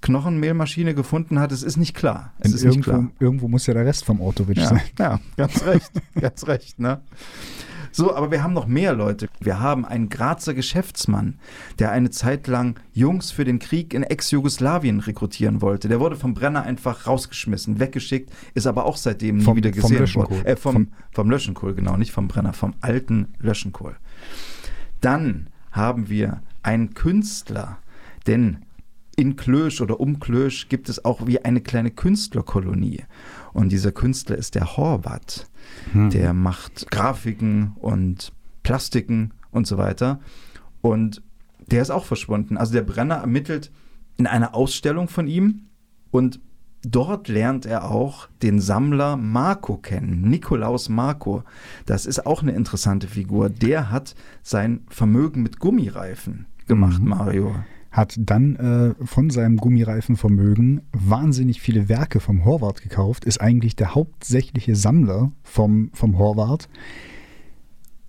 Knochenmehlmaschine 0.00 0.94
gefunden 0.94 1.40
hat, 1.40 1.52
es 1.52 1.62
ist 1.62 1.76
nicht 1.76 1.94
klar. 1.94 2.32
Es 2.38 2.52
ist 2.52 2.62
irgendwo, 2.62 2.76
nicht 2.76 2.84
klar. 2.84 3.10
irgendwo 3.18 3.48
muss 3.48 3.66
ja 3.66 3.74
der 3.74 3.84
Rest 3.84 4.04
vom 4.04 4.20
Ortovic 4.20 4.58
ja, 4.58 4.68
sein. 4.68 4.80
Ja, 4.98 5.20
ganz 5.36 5.64
recht, 5.64 5.90
ganz 6.20 6.46
recht, 6.46 6.78
ne? 6.78 7.00
So, 7.96 8.14
aber 8.14 8.30
wir 8.30 8.42
haben 8.42 8.52
noch 8.52 8.66
mehr 8.66 8.92
Leute. 8.92 9.26
Wir 9.40 9.58
haben 9.58 9.86
einen 9.86 10.10
Grazer 10.10 10.52
Geschäftsmann, 10.52 11.38
der 11.78 11.92
eine 11.92 12.10
Zeit 12.10 12.46
lang 12.46 12.78
Jungs 12.92 13.30
für 13.30 13.46
den 13.46 13.58
Krieg 13.58 13.94
in 13.94 14.02
Ex-Jugoslawien 14.02 15.00
rekrutieren 15.00 15.62
wollte. 15.62 15.88
Der 15.88 15.98
wurde 15.98 16.14
vom 16.16 16.34
Brenner 16.34 16.62
einfach 16.62 17.06
rausgeschmissen, 17.06 17.80
weggeschickt, 17.80 18.30
ist 18.52 18.66
aber 18.66 18.84
auch 18.84 18.98
seitdem 18.98 19.40
Vom- 19.40 19.54
nie 19.54 19.64
wieder 19.64 19.72
vom 19.72 19.80
gesehen 19.80 19.98
Löschenkohl. 20.00 20.36
worden. 20.36 20.46
Äh, 20.46 20.56
vom, 20.56 20.72
Vom- 20.74 20.88
vom 21.10 21.30
Löschenkohl, 21.30 21.74
genau, 21.74 21.96
nicht 21.96 22.12
vom 22.12 22.28
Brenner, 22.28 22.52
vom 22.52 22.74
alten 22.82 23.28
Löschenkohl. 23.38 23.96
Dann 25.00 25.46
haben 25.72 26.10
wir 26.10 26.42
einen 26.62 26.92
Künstler, 26.92 27.78
denn 28.26 28.58
in 29.16 29.36
Klösch 29.36 29.80
oder 29.80 29.98
um 29.98 30.20
Klösch 30.20 30.68
gibt 30.68 30.88
es 30.88 31.04
auch 31.04 31.26
wie 31.26 31.42
eine 31.44 31.60
kleine 31.62 31.90
Künstlerkolonie. 31.90 33.04
Und 33.52 33.72
dieser 33.72 33.90
Künstler 33.92 34.36
ist 34.36 34.54
der 34.54 34.76
Horvath. 34.76 35.48
Hm. 35.92 36.10
Der 36.10 36.34
macht 36.34 36.90
Grafiken 36.90 37.72
und 37.76 38.32
Plastiken 38.62 39.32
und 39.50 39.66
so 39.66 39.78
weiter. 39.78 40.20
Und 40.82 41.22
der 41.70 41.82
ist 41.82 41.90
auch 41.90 42.04
verschwunden. 42.04 42.56
Also 42.58 42.74
der 42.74 42.82
Brenner 42.82 43.16
ermittelt 43.16 43.72
in 44.18 44.26
einer 44.26 44.54
Ausstellung 44.54 45.08
von 45.08 45.26
ihm 45.26 45.62
und 46.10 46.40
dort 46.82 47.28
lernt 47.28 47.66
er 47.66 47.90
auch 47.90 48.28
den 48.42 48.60
Sammler 48.60 49.16
Marco 49.16 49.76
kennen, 49.78 50.28
Nikolaus 50.28 50.88
Marco. 50.88 51.42
Das 51.86 52.06
ist 52.06 52.26
auch 52.26 52.42
eine 52.42 52.52
interessante 52.52 53.08
Figur. 53.08 53.48
Der 53.50 53.90
hat 53.90 54.14
sein 54.42 54.84
Vermögen 54.88 55.42
mit 55.42 55.58
Gummireifen 55.58 56.46
gemacht, 56.68 57.00
Mhm. 57.02 57.08
Mario. 57.08 57.54
Hat 57.96 58.14
dann 58.18 58.56
äh, 58.56 59.06
von 59.06 59.30
seinem 59.30 59.56
Gummireifenvermögen 59.56 60.82
wahnsinnig 60.92 61.62
viele 61.62 61.88
Werke 61.88 62.20
vom 62.20 62.44
Horvath 62.44 62.82
gekauft, 62.82 63.24
ist 63.24 63.40
eigentlich 63.40 63.74
der 63.74 63.94
hauptsächliche 63.94 64.76
Sammler 64.76 65.32
vom, 65.42 65.90
vom 65.94 66.18
Horvath. 66.18 66.68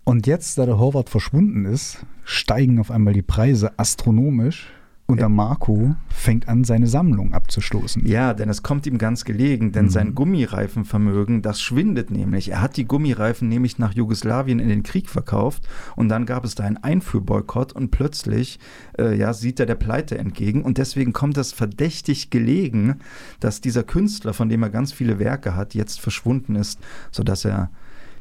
Und 0.03 0.27
jetzt, 0.27 0.57
da 0.57 0.65
der 0.65 0.77
Horvath 0.77 1.09
verschwunden 1.09 1.65
ist, 1.65 2.05
steigen 2.25 2.79
auf 2.79 2.91
einmal 2.91 3.13
die 3.13 3.21
Preise 3.21 3.79
astronomisch 3.79 4.67
und 5.07 5.19
der 5.19 5.29
Marco 5.29 5.95
fängt 6.09 6.47
an, 6.49 6.65
seine 6.65 6.87
Sammlung 6.87 7.33
abzustoßen. 7.33 8.05
Ja, 8.05 8.33
denn 8.33 8.49
es 8.49 8.61
kommt 8.61 8.85
ihm 8.85 8.97
ganz 8.97 9.23
gelegen, 9.25 9.71
denn 9.71 9.85
Mhm. 9.85 9.89
sein 9.89 10.15
Gummireifenvermögen, 10.15 11.41
das 11.41 11.61
schwindet 11.61 12.11
nämlich. 12.11 12.51
Er 12.51 12.61
hat 12.61 12.75
die 12.77 12.85
Gummireifen 12.85 13.47
nämlich 13.47 13.79
nach 13.79 13.93
Jugoslawien 13.93 14.59
in 14.59 14.67
den 14.67 14.83
Krieg 14.83 15.09
verkauft 15.09 15.67
und 15.95 16.09
dann 16.09 16.25
gab 16.25 16.43
es 16.43 16.55
da 16.55 16.63
einen 16.65 16.77
Einfuhrboykott 16.77 17.71
und 17.73 17.89
plötzlich 17.91 18.59
äh, 18.99 19.17
ja, 19.17 19.33
sieht 19.33 19.59
er 19.59 19.65
der 19.65 19.75
Pleite 19.75 20.17
entgegen 20.17 20.61
und 20.61 20.77
deswegen 20.77 21.13
kommt 21.13 21.37
es 21.37 21.53
verdächtig 21.53 22.29
gelegen, 22.29 22.95
dass 23.39 23.61
dieser 23.61 23.83
Künstler, 23.83 24.33
von 24.33 24.49
dem 24.49 24.61
er 24.61 24.69
ganz 24.69 24.91
viele 24.91 25.19
Werke 25.19 25.55
hat, 25.55 25.73
jetzt 25.73 26.01
verschwunden 26.01 26.55
ist, 26.55 26.79
sodass 27.11 27.45
er 27.45 27.69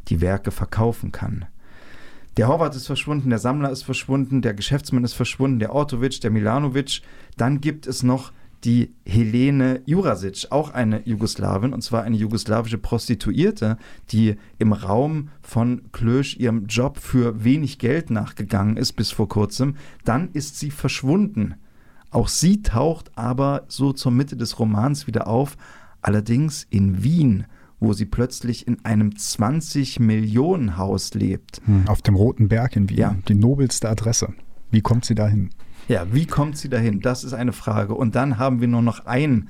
die 0.09 0.21
Werke 0.21 0.53
verkaufen 0.53 1.11
kann. 1.11 1.47
Der 2.37 2.49
Horvath 2.49 2.77
ist 2.77 2.87
verschwunden, 2.87 3.31
der 3.31 3.39
Sammler 3.39 3.71
ist 3.71 3.83
verschwunden, 3.83 4.43
der 4.43 4.53
Geschäftsmann 4.53 5.05
ist 5.05 5.15
verschwunden, 5.15 5.59
der 5.59 5.75
Ortovic, 5.75 6.21
der 6.21 6.31
Milanovic. 6.31 7.01
Dann 7.39 7.63
gibt 7.63 7.87
es 7.87 8.03
noch 8.03 8.31
die 8.63 8.93
Helene 9.07 9.81
Jurasic, 9.87 10.49
auch 10.51 10.71
eine 10.75 11.01
Jugoslawin, 11.07 11.73
und 11.73 11.81
zwar 11.83 12.03
eine 12.03 12.17
jugoslawische 12.17 12.77
Prostituierte, 12.77 13.79
die 14.11 14.37
im 14.59 14.75
Raum 14.75 15.31
von 15.41 15.91
Klösch 15.93 16.37
ihrem 16.37 16.67
Job 16.67 16.99
für 16.99 17.43
wenig 17.43 17.79
Geld 17.79 18.11
nachgegangen 18.11 18.77
ist 18.77 18.93
bis 18.93 19.11
vor 19.11 19.31
kurzem. 19.31 19.77
Dann 20.05 20.31
ist 20.33 20.59
sie 20.59 20.71
verschwunden. 20.71 21.55
Auch 22.11 22.29
sie 22.29 22.61
taucht 22.61 23.13
aber 23.17 23.65
so 23.69 23.95
zur 23.95 24.13
Mitte 24.13 24.37
des 24.37 24.59
Romans 24.59 25.07
wieder 25.07 25.27
auf, 25.27 25.57
allerdings 26.03 26.67
in 26.69 27.03
Wien, 27.03 27.47
wo 27.81 27.93
sie 27.93 28.07
plötzlich 28.07 28.67
in 28.67 28.85
einem 28.85 29.11
20-Millionen-Haus 29.97 31.15
lebt. 31.15 31.61
Hm, 31.65 31.89
Auf 31.89 32.03
dem 32.03 32.15
Roten 32.15 32.49
Berg 32.49 32.77
in 32.77 32.89
Wien, 32.89 32.99
Ja. 32.99 33.17
die 33.29 33.35
nobelste 33.35 33.89
Adresse. 33.89 34.33
Wie 34.71 34.81
kommt 34.81 35.05
sie 35.05 35.15
dahin? 35.15 35.51
Ja, 35.89 36.07
wie 36.13 36.27
kommt 36.27 36.57
sie 36.59 36.69
dahin? 36.69 37.01
Das 37.01 37.23
ist 37.25 37.33
eine 37.33 37.53
Frage. 37.53 37.95
Und 37.95 38.15
dann 38.15 38.39
haben 38.39 38.61
wir 38.61 38.69
nur 38.69 38.83
noch 38.83 39.07
einen, 39.07 39.49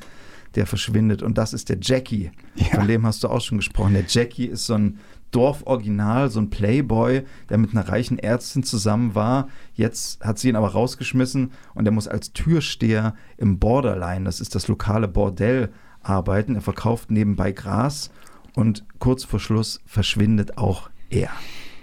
der 0.55 0.67
verschwindet, 0.67 1.23
und 1.23 1.39
das 1.39 1.53
ist 1.53 1.69
der 1.69 1.79
Jackie. 1.81 2.31
Ja. 2.57 2.67
Von 2.79 2.87
dem 2.89 3.07
hast 3.07 3.25
du 3.25 3.29
auch 3.29 3.41
schon 3.41 3.59
gesprochen. 3.59 3.95
Der 3.95 4.05
Jackie 4.07 4.47
ist 4.47 4.67
so 4.67 4.75
ein 4.75 4.99
Dorforiginal, 5.33 6.31
so 6.31 6.41
ein 6.41 6.51
Playboy, 6.51 7.23
der 7.51 7.59
mit 7.59 7.73
einer 7.73 7.89
reichen 7.89 8.19
Ärztin 8.19 8.63
zusammen 8.63 9.15
war. 9.15 9.49
Jetzt 9.75 10.25
hat 10.25 10.39
sie 10.39 10.49
ihn 10.49 10.57
aber 10.57 10.69
rausgeschmissen 10.69 11.51
und 11.75 11.85
er 11.87 11.93
muss 11.93 12.07
als 12.09 12.33
Türsteher 12.33 13.15
im 13.37 13.59
Borderline, 13.59 14.25
das 14.25 14.41
ist 14.41 14.55
das 14.55 14.69
lokale 14.69 15.09
Bordell, 15.09 15.71
arbeiten. 16.09 16.55
Er 16.55 16.61
verkauft 16.61 17.11
nebenbei 17.11 17.53
Gras 17.53 18.11
und 18.55 18.85
kurz 18.99 19.25
vor 19.25 19.41
Schluss 19.41 19.81
verschwindet 19.87 20.59
auch 20.59 20.91
er. 21.11 21.31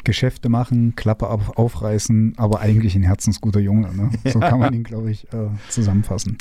Geschäfte 0.03 0.49
machen, 0.49 0.95
Klappe 0.95 1.29
auf, 1.29 1.57
aufreißen, 1.57 2.33
aber 2.37 2.59
eigentlich 2.59 2.95
ein 2.95 3.03
herzensguter 3.03 3.59
Junge. 3.59 3.93
Ne? 3.95 4.09
So 4.33 4.39
kann 4.39 4.59
man 4.59 4.73
ihn, 4.73 4.83
glaube 4.83 5.11
ich, 5.11 5.31
äh, 5.33 5.47
zusammenfassen. 5.69 6.37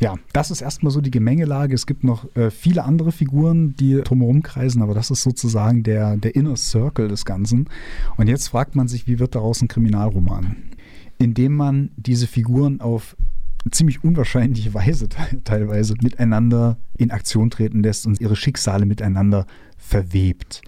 Ja, 0.00 0.16
das 0.32 0.50
ist 0.50 0.60
erstmal 0.60 0.90
so 0.90 1.00
die 1.00 1.10
Gemengelage. 1.10 1.74
Es 1.74 1.86
gibt 1.86 2.04
noch 2.04 2.34
äh, 2.36 2.50
viele 2.50 2.84
andere 2.84 3.12
Figuren, 3.12 3.74
die 3.76 4.00
drumherum 4.02 4.42
kreisen, 4.42 4.82
aber 4.82 4.94
das 4.94 5.10
ist 5.10 5.22
sozusagen 5.22 5.82
der, 5.82 6.16
der 6.16 6.34
Inner 6.34 6.56
Circle 6.56 7.08
des 7.08 7.24
Ganzen. 7.24 7.68
Und 8.16 8.28
jetzt 8.28 8.48
fragt 8.48 8.76
man 8.76 8.88
sich, 8.88 9.06
wie 9.06 9.18
wird 9.18 9.34
daraus 9.34 9.62
ein 9.62 9.68
Kriminalroman? 9.68 10.56
Indem 11.18 11.56
man 11.56 11.90
diese 11.96 12.26
Figuren 12.26 12.80
auf 12.80 13.16
ziemlich 13.70 14.04
unwahrscheinliche 14.04 14.74
Weise 14.74 15.08
te 15.08 15.42
teilweise 15.44 15.94
miteinander 16.02 16.78
in 16.96 17.10
Aktion 17.10 17.50
treten 17.50 17.82
lässt 17.82 18.06
und 18.06 18.20
ihre 18.20 18.36
Schicksale 18.36 18.86
miteinander 18.86 19.46
verwebt. 19.76 20.62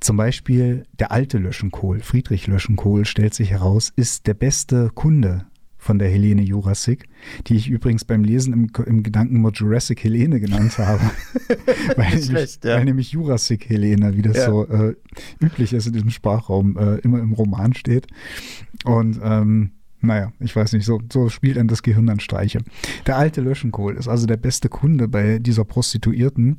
Zum 0.00 0.16
Beispiel 0.16 0.84
der 0.98 1.12
alte 1.12 1.38
Löschenkohl, 1.38 2.00
Friedrich 2.00 2.46
Löschenkohl, 2.46 3.04
stellt 3.04 3.34
sich 3.34 3.50
heraus, 3.50 3.90
ist 3.96 4.26
der 4.26 4.34
beste 4.34 4.90
Kunde 4.94 5.46
von 5.84 5.98
der 5.98 6.08
Helene 6.08 6.42
Jurassic, 6.42 7.06
die 7.46 7.56
ich 7.56 7.68
übrigens 7.68 8.04
beim 8.04 8.24
Lesen 8.24 8.52
im, 8.52 8.70
im 8.86 9.02
Gedankenmod 9.02 9.58
Jurassic 9.58 10.02
Helene 10.02 10.40
genannt 10.40 10.78
habe. 10.78 11.02
weil, 11.96 12.08
nämlich, 12.08 12.24
schlecht, 12.24 12.64
ja. 12.64 12.76
weil 12.76 12.84
nämlich 12.86 13.12
Jurassic 13.12 13.68
Helene, 13.68 14.16
wie 14.16 14.22
das 14.22 14.36
Ja. 14.38 14.46
so 14.46 14.66
äh, 14.66 14.94
üblich 15.40 15.74
ist 15.74 15.86
in 15.86 15.92
diesem 15.92 16.10
Sprachraum, 16.10 16.76
äh, 16.78 16.96
immer 16.96 17.20
im 17.20 17.32
Roman 17.32 17.74
steht. 17.74 18.06
Und 18.84 19.20
ähm, 19.22 19.72
naja, 20.04 20.32
ich 20.40 20.54
weiß 20.54 20.72
nicht, 20.72 20.84
so, 20.84 21.00
so 21.12 21.28
spielt 21.28 21.56
dann 21.56 21.68
das 21.68 21.82
Gehirn 21.82 22.06
dann 22.06 22.20
Streiche. 22.20 22.60
Der 23.06 23.16
alte 23.16 23.40
Löschenkohl 23.40 23.96
ist 23.96 24.08
also 24.08 24.26
der 24.26 24.36
beste 24.36 24.68
Kunde 24.68 25.08
bei 25.08 25.38
dieser 25.38 25.64
Prostituierten 25.64 26.56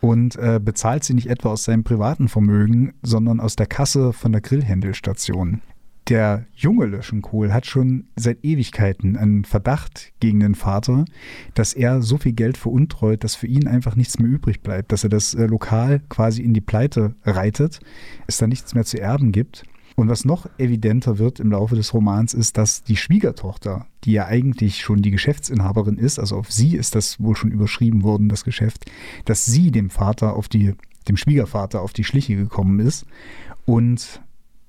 und 0.00 0.36
äh, 0.36 0.60
bezahlt 0.62 1.04
sie 1.04 1.14
nicht 1.14 1.28
etwa 1.28 1.50
aus 1.50 1.64
seinem 1.64 1.84
privaten 1.84 2.28
Vermögen, 2.28 2.94
sondern 3.02 3.40
aus 3.40 3.56
der 3.56 3.66
Kasse 3.66 4.12
von 4.12 4.32
der 4.32 4.40
Grillhändelstation. 4.40 5.60
Der 6.08 6.44
junge 6.54 6.84
Löschenkohl 6.84 7.54
hat 7.54 7.64
schon 7.64 8.08
seit 8.14 8.44
Ewigkeiten 8.44 9.16
einen 9.16 9.46
Verdacht 9.46 10.12
gegen 10.20 10.40
den 10.40 10.54
Vater, 10.54 11.06
dass 11.54 11.72
er 11.72 12.02
so 12.02 12.18
viel 12.18 12.32
Geld 12.32 12.58
veruntreut, 12.58 13.24
dass 13.24 13.36
für 13.36 13.46
ihn 13.46 13.66
einfach 13.66 13.96
nichts 13.96 14.18
mehr 14.18 14.28
übrig 14.28 14.60
bleibt, 14.60 14.92
dass 14.92 15.04
er 15.04 15.08
das 15.08 15.32
äh, 15.32 15.46
Lokal 15.46 16.00
quasi 16.10 16.42
in 16.42 16.52
die 16.52 16.60
Pleite 16.60 17.14
reitet, 17.24 17.80
es 18.26 18.36
da 18.36 18.46
nichts 18.46 18.74
mehr 18.74 18.84
zu 18.84 19.00
erben 19.00 19.32
gibt. 19.32 19.64
Und 19.96 20.08
was 20.08 20.24
noch 20.24 20.48
evidenter 20.58 21.18
wird 21.18 21.38
im 21.38 21.52
Laufe 21.52 21.76
des 21.76 21.94
Romans 21.94 22.34
ist, 22.34 22.58
dass 22.58 22.82
die 22.82 22.96
Schwiegertochter, 22.96 23.86
die 24.04 24.12
ja 24.12 24.26
eigentlich 24.26 24.80
schon 24.80 25.02
die 25.02 25.12
Geschäftsinhaberin 25.12 25.98
ist, 25.98 26.18
also 26.18 26.36
auf 26.36 26.50
sie 26.50 26.74
ist 26.74 26.94
das 26.96 27.20
wohl 27.20 27.36
schon 27.36 27.52
überschrieben 27.52 28.02
worden, 28.02 28.28
das 28.28 28.44
Geschäft, 28.44 28.90
dass 29.24 29.44
sie 29.44 29.70
dem 29.70 29.90
Vater 29.90 30.34
auf 30.34 30.48
die, 30.48 30.74
dem 31.08 31.16
Schwiegervater 31.16 31.80
auf 31.80 31.92
die 31.92 32.04
Schliche 32.04 32.34
gekommen 32.34 32.80
ist 32.80 33.06
und 33.66 34.20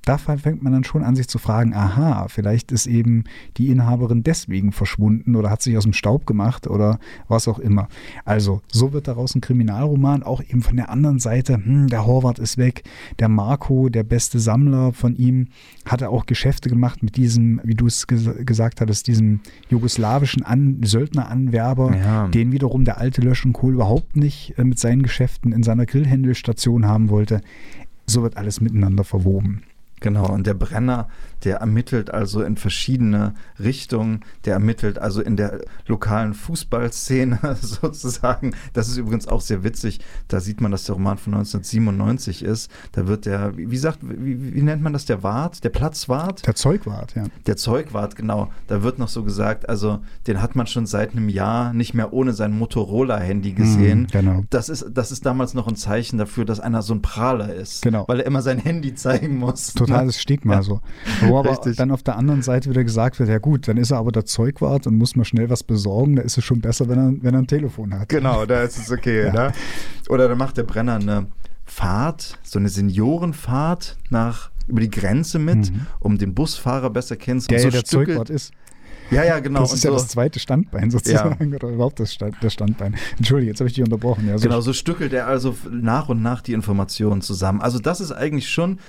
da 0.05 0.17
fängt 0.17 0.61
man 0.63 0.71
dann 0.71 0.83
schon 0.83 1.03
an, 1.03 1.15
sich 1.15 1.27
zu 1.27 1.39
fragen, 1.39 1.73
aha, 1.73 2.27
vielleicht 2.29 2.71
ist 2.71 2.85
eben 2.87 3.23
die 3.57 3.67
Inhaberin 3.69 4.23
deswegen 4.23 4.71
verschwunden 4.71 5.35
oder 5.35 5.49
hat 5.49 5.61
sich 5.61 5.75
aus 5.77 5.83
dem 5.83 5.93
Staub 5.93 6.25
gemacht 6.25 6.67
oder 6.67 6.99
was 7.27 7.47
auch 7.47 7.59
immer. 7.59 7.87
Also, 8.23 8.61
so 8.71 8.93
wird 8.93 9.07
daraus 9.07 9.35
ein 9.35 9.41
Kriminalroman, 9.41 10.23
auch 10.23 10.41
eben 10.41 10.61
von 10.61 10.75
der 10.77 10.89
anderen 10.89 11.19
Seite, 11.19 11.55
hm, 11.55 11.87
der 11.87 12.05
Horvath 12.05 12.39
ist 12.39 12.57
weg, 12.57 12.83
der 13.19 13.29
Marco, 13.29 13.89
der 13.89 14.03
beste 14.03 14.39
Sammler 14.39 14.93
von 14.93 15.15
ihm, 15.15 15.47
hatte 15.85 16.09
auch 16.09 16.25
Geschäfte 16.25 16.69
gemacht 16.69 17.01
mit 17.03 17.15
diesem, 17.17 17.59
wie 17.63 17.73
du 17.75 17.87
es 17.87 18.07
ges 18.07 18.29
gesagt 18.45 18.81
hattest, 18.81 19.07
diesem 19.07 19.39
jugoslawischen 19.69 20.43
An 20.43 20.81
Söldneranwerber, 20.83 21.95
Ja. 21.95 22.27
den 22.27 22.51
wiederum 22.51 22.85
der 22.85 22.99
alte 22.99 23.21
Löschenkohl 23.21 23.73
überhaupt 23.73 24.15
nicht 24.15 24.53
äh, 24.57 24.63
mit 24.63 24.79
seinen 24.79 25.03
Geschäften 25.03 25.51
in 25.51 25.63
seiner 25.63 25.85
Grillhändelstation 25.85 26.85
haben 26.85 27.09
wollte. 27.09 27.41
So 28.07 28.21
wird 28.21 28.37
alles 28.37 28.61
miteinander 28.61 29.03
verwoben. 29.03 29.63
Genau, 30.05 30.29
und 30.29 30.45
der 30.45 30.53
Brenner, 30.53 31.07
der 31.45 31.57
ermittelt 31.57 32.11
also 32.13 32.43
in 32.43 32.57
verschiedene 32.57 33.33
Richtungen, 33.59 34.23
der 34.45 34.53
ermittelt 34.53 34.99
also 34.99 35.19
in 35.19 35.35
der 35.35 35.61
lokalen 35.87 36.35
Fußballszene 36.35 37.39
sozusagen. 37.61 38.53
Das 38.73 38.87
ist 38.87 38.97
übrigens 38.97 39.27
auch 39.27 39.41
sehr 39.41 39.63
witzig. 39.63 39.99
Da 40.27 40.41
sieht 40.41 40.61
man, 40.61 40.71
dass 40.71 40.83
der 40.83 40.93
Roman 40.93 41.17
von 41.17 41.33
1997 41.33 42.43
ist. 42.43 42.69
Da 42.91 43.07
wird 43.07 43.25
der, 43.25 43.57
wie 43.57 43.77
sagt, 43.77 43.99
wie, 44.03 44.53
wie 44.53 44.61
nennt 44.61 44.83
man 44.83 44.93
das, 44.93 45.05
der 45.05 45.23
Wart, 45.23 45.63
der 45.63 45.69
Platzwart? 45.69 46.45
Der 46.45 46.53
Zeugwart, 46.53 47.15
ja. 47.15 47.23
Der 47.47 47.57
Zeugwart, 47.57 48.15
genau. 48.15 48.51
Da 48.67 48.83
wird 48.83 48.99
noch 48.99 49.09
so 49.09 49.23
gesagt, 49.23 49.67
also 49.67 50.01
den 50.27 50.43
hat 50.43 50.55
man 50.55 50.67
schon 50.67 50.85
seit 50.85 51.13
einem 51.13 51.29
Jahr 51.29 51.73
nicht 51.73 51.95
mehr 51.95 52.13
ohne 52.13 52.33
sein 52.33 52.55
Motorola-Handy 52.55 53.53
gesehen. 53.53 54.01
Mhm, 54.01 54.07
genau. 54.07 54.43
Das 54.51 54.69
ist, 54.69 54.85
das 54.93 55.11
ist 55.11 55.25
damals 55.25 55.55
noch 55.55 55.67
ein 55.67 55.75
Zeichen 55.75 56.19
dafür, 56.19 56.45
dass 56.45 56.59
einer 56.59 56.83
so 56.83 56.93
ein 56.93 57.01
Prahler 57.01 57.55
ist. 57.55 57.81
Genau. 57.81 58.05
Weil 58.07 58.19
er 58.19 58.27
immer 58.27 58.43
sein 58.43 58.59
Handy 58.59 58.93
zeigen 58.93 59.37
muss. 59.37 59.73
Total 59.73 59.94
totales 59.95 60.21
Stigma 60.21 60.55
ja. 60.55 60.61
so. 60.63 60.81
Wo 61.21 61.37
aber 61.39 61.51
Richtig. 61.51 61.77
dann 61.77 61.91
auf 61.91 62.03
der 62.03 62.17
anderen 62.17 62.41
Seite 62.41 62.69
wieder 62.69 62.83
gesagt 62.83 63.19
wird, 63.19 63.29
ja 63.29 63.39
gut, 63.39 63.67
dann 63.67 63.77
ist 63.77 63.91
er 63.91 63.97
aber 63.97 64.11
der 64.11 64.25
Zeugwart 64.25 64.87
und 64.87 64.97
muss 64.97 65.15
mal 65.15 65.25
schnell 65.25 65.49
was 65.49 65.63
besorgen, 65.63 66.15
da 66.15 66.21
ist 66.21 66.37
es 66.37 66.43
schon 66.43 66.61
besser, 66.61 66.87
wenn 66.87 66.97
er, 66.97 67.13
wenn 67.23 67.33
er 67.33 67.41
ein 67.41 67.47
Telefon 67.47 67.93
hat. 67.97 68.09
Genau, 68.09 68.45
da 68.45 68.61
ist 68.63 68.77
es 68.77 68.91
okay. 68.91 69.27
ja. 69.27 69.33
ne? 69.33 69.51
Oder 70.09 70.27
dann 70.27 70.37
macht 70.37 70.57
der 70.57 70.63
Brenner 70.63 70.95
eine 70.95 71.27
Fahrt, 71.65 72.37
so 72.43 72.59
eine 72.59 72.69
Seniorenfahrt 72.69 73.97
nach 74.09 74.51
über 74.67 74.81
die 74.81 74.89
Grenze 74.89 75.39
mit, 75.39 75.71
mhm. 75.71 75.87
um 75.99 76.17
den 76.17 76.33
Busfahrer 76.33 76.89
besser 76.89 77.15
kennenzulernen. 77.15 77.63
Der 77.63 77.71
so 77.71 77.77
der 77.77 77.85
Zeugwart 77.85 78.29
ist. 78.29 78.53
Ja, 79.11 79.23
ja, 79.23 79.39
genau. 79.39 79.61
Das 79.61 79.73
ist 79.73 79.83
ja 79.83 79.91
das 79.91 80.07
zweite 80.07 80.39
Standbein 80.39 80.89
sozusagen 80.89 81.51
ja. 81.51 81.55
oder 81.55 81.69
überhaupt 81.69 81.99
das, 81.99 82.17
das 82.41 82.53
Standbein. 82.53 82.95
Entschuldige, 83.17 83.51
jetzt 83.51 83.59
habe 83.59 83.67
ich 83.67 83.75
dich 83.75 83.83
unterbrochen. 83.83 84.27
Ja, 84.27 84.37
so 84.37 84.43
genau, 84.43 84.61
so 84.61 84.73
stückelt 84.73 85.13
er 85.13 85.27
also 85.27 85.55
nach 85.69 86.09
und 86.09 86.21
nach 86.21 86.41
die 86.41 86.53
Informationen 86.53 87.21
zusammen. 87.21 87.61
Also 87.61 87.79
das 87.79 88.01
ist 88.01 88.11
eigentlich 88.11 88.49
schon 88.49 88.79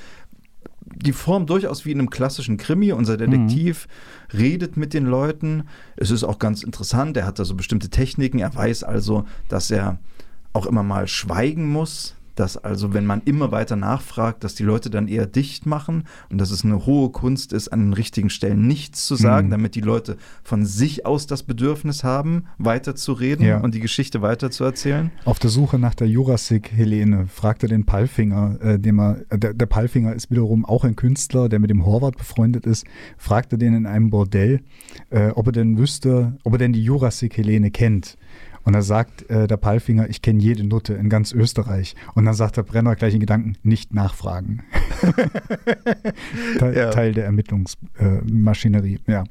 die 1.03 1.13
Form 1.13 1.47
durchaus 1.47 1.85
wie 1.85 1.93
in 1.93 1.99
einem 1.99 2.11
klassischen 2.11 2.57
Krimi. 2.57 2.93
Unser 2.93 3.17
Detektiv 3.17 3.87
mhm. 4.33 4.39
redet 4.39 4.77
mit 4.77 4.95
den 4.95 5.07
Leuten. 5.07 5.65
Es 5.97 6.11
ist 6.11 6.25
auch 6.25 6.39
ganz 6.39 6.63
interessant. 6.63 7.17
Er 7.17 7.27
hat 7.27 7.39
da 7.39 7.45
so 7.45 7.55
bestimmte 7.55 7.91
Techniken. 7.91 8.39
Er 8.39 8.55
weiß 8.55 8.83
also, 8.85 9.25
dass 9.49 9.71
er 9.71 9.99
auch 10.53 10.67
immer 10.67 10.83
mal 10.83 11.07
schweigen 11.07 11.71
muss 11.71 12.17
dass 12.37 12.57
also, 12.57 12.95
wenn 12.95 13.07
man 13.07 13.23
immer 13.25 13.51
weiter 13.51 13.77
nachfragt, 13.77 14.45
dass 14.45 14.55
die 14.55 14.63
Leute 14.63 14.91
dann 14.91 15.09
eher 15.09 15.27
dicht 15.27 15.67
machen 15.67 16.05
und 16.31 16.39
dass 16.39 16.51
es 16.51 16.65
eine 16.65 16.87
hohe 16.87 17.11
Kunst 17.11 17.53
ist, 17.53 17.69
an 17.69 17.81
den 17.81 17.93
richtigen 17.93 18.31
Stellen 18.31 18.67
nichts 18.67 19.07
zu 19.07 19.17
sagen, 19.17 19.49
mhm. 19.49 19.51
damit 19.51 19.75
die 19.75 19.81
Leute 19.81 20.17
von 20.43 20.65
sich 20.65 21.07
aus 21.07 21.27
das 21.27 21.43
Bedürfnis 21.43 22.05
haben, 22.05 22.45
weiterzureden 22.59 23.47
ja. 23.47 23.61
und 23.61 23.75
die 23.75 23.81
Geschichte 23.81 24.23
weiterzuerzählen. 24.23 25.11
Auf 25.25 25.39
der 25.39 25.51
Suche 25.51 25.79
nach 25.79 25.95
der 25.95 26.09
Jurassic 26.09 26.71
Helene 26.73 27.27
fragte 27.27 27.69
den 27.69 27.85
Palfinger, 27.85 28.61
äh, 28.61 28.79
dem 28.79 29.01
er, 29.01 29.23
äh, 29.31 29.39
der, 29.39 29.55
der 29.55 29.67
Palfinger 29.67 30.15
ist 30.15 30.31
wiederum 30.31 30.65
auch 30.65 30.85
ein 30.85 30.97
Künstler, 30.97 31.49
der 31.49 31.59
mit 31.59 31.71
dem 31.71 31.85
Horvath 31.85 32.17
befreundet 32.17 32.67
ist, 32.67 32.87
fragte 33.17 33.59
den 33.59 33.75
in 33.75 33.87
einem 33.87 34.11
Bordell, 34.11 34.61
äh, 35.11 35.31
ob 35.31 35.47
er 35.47 35.53
denn 35.53 35.79
wüsste, 35.79 36.37
ob 36.45 36.53
er 36.55 36.59
denn 36.59 36.73
die 36.73 36.85
Jurassic 36.85 37.37
Helene 37.37 37.71
kennt. 37.71 38.17
Und 38.67 38.73
da 38.73 38.83
sagt 38.83 39.31
äh, 39.31 39.47
der 39.47 39.57
Palfinger, 39.57 40.11
ich 40.11 40.23
kenne 40.23 40.43
jede 40.43 40.65
Nutte 40.65 40.95
in 40.95 41.09
ganz 41.09 41.31
Österreich. 41.31 41.95
Und 42.15 42.25
dann 42.25 42.35
sagt 42.35 42.57
der 42.57 42.65
Brenner 42.65 42.97
gleich 42.97 43.15
in 43.15 43.21
Gedanken, 43.21 43.57
nicht 43.63 43.95
nachfragen. 43.95 44.65
Teil, 46.59 46.77
ja. 46.77 46.91
Teil, 46.91 47.13
der 47.13 47.27
Ermittlungsmaschinerie. 47.27 48.99
Äh, 49.07 49.13
ja. 49.13 49.25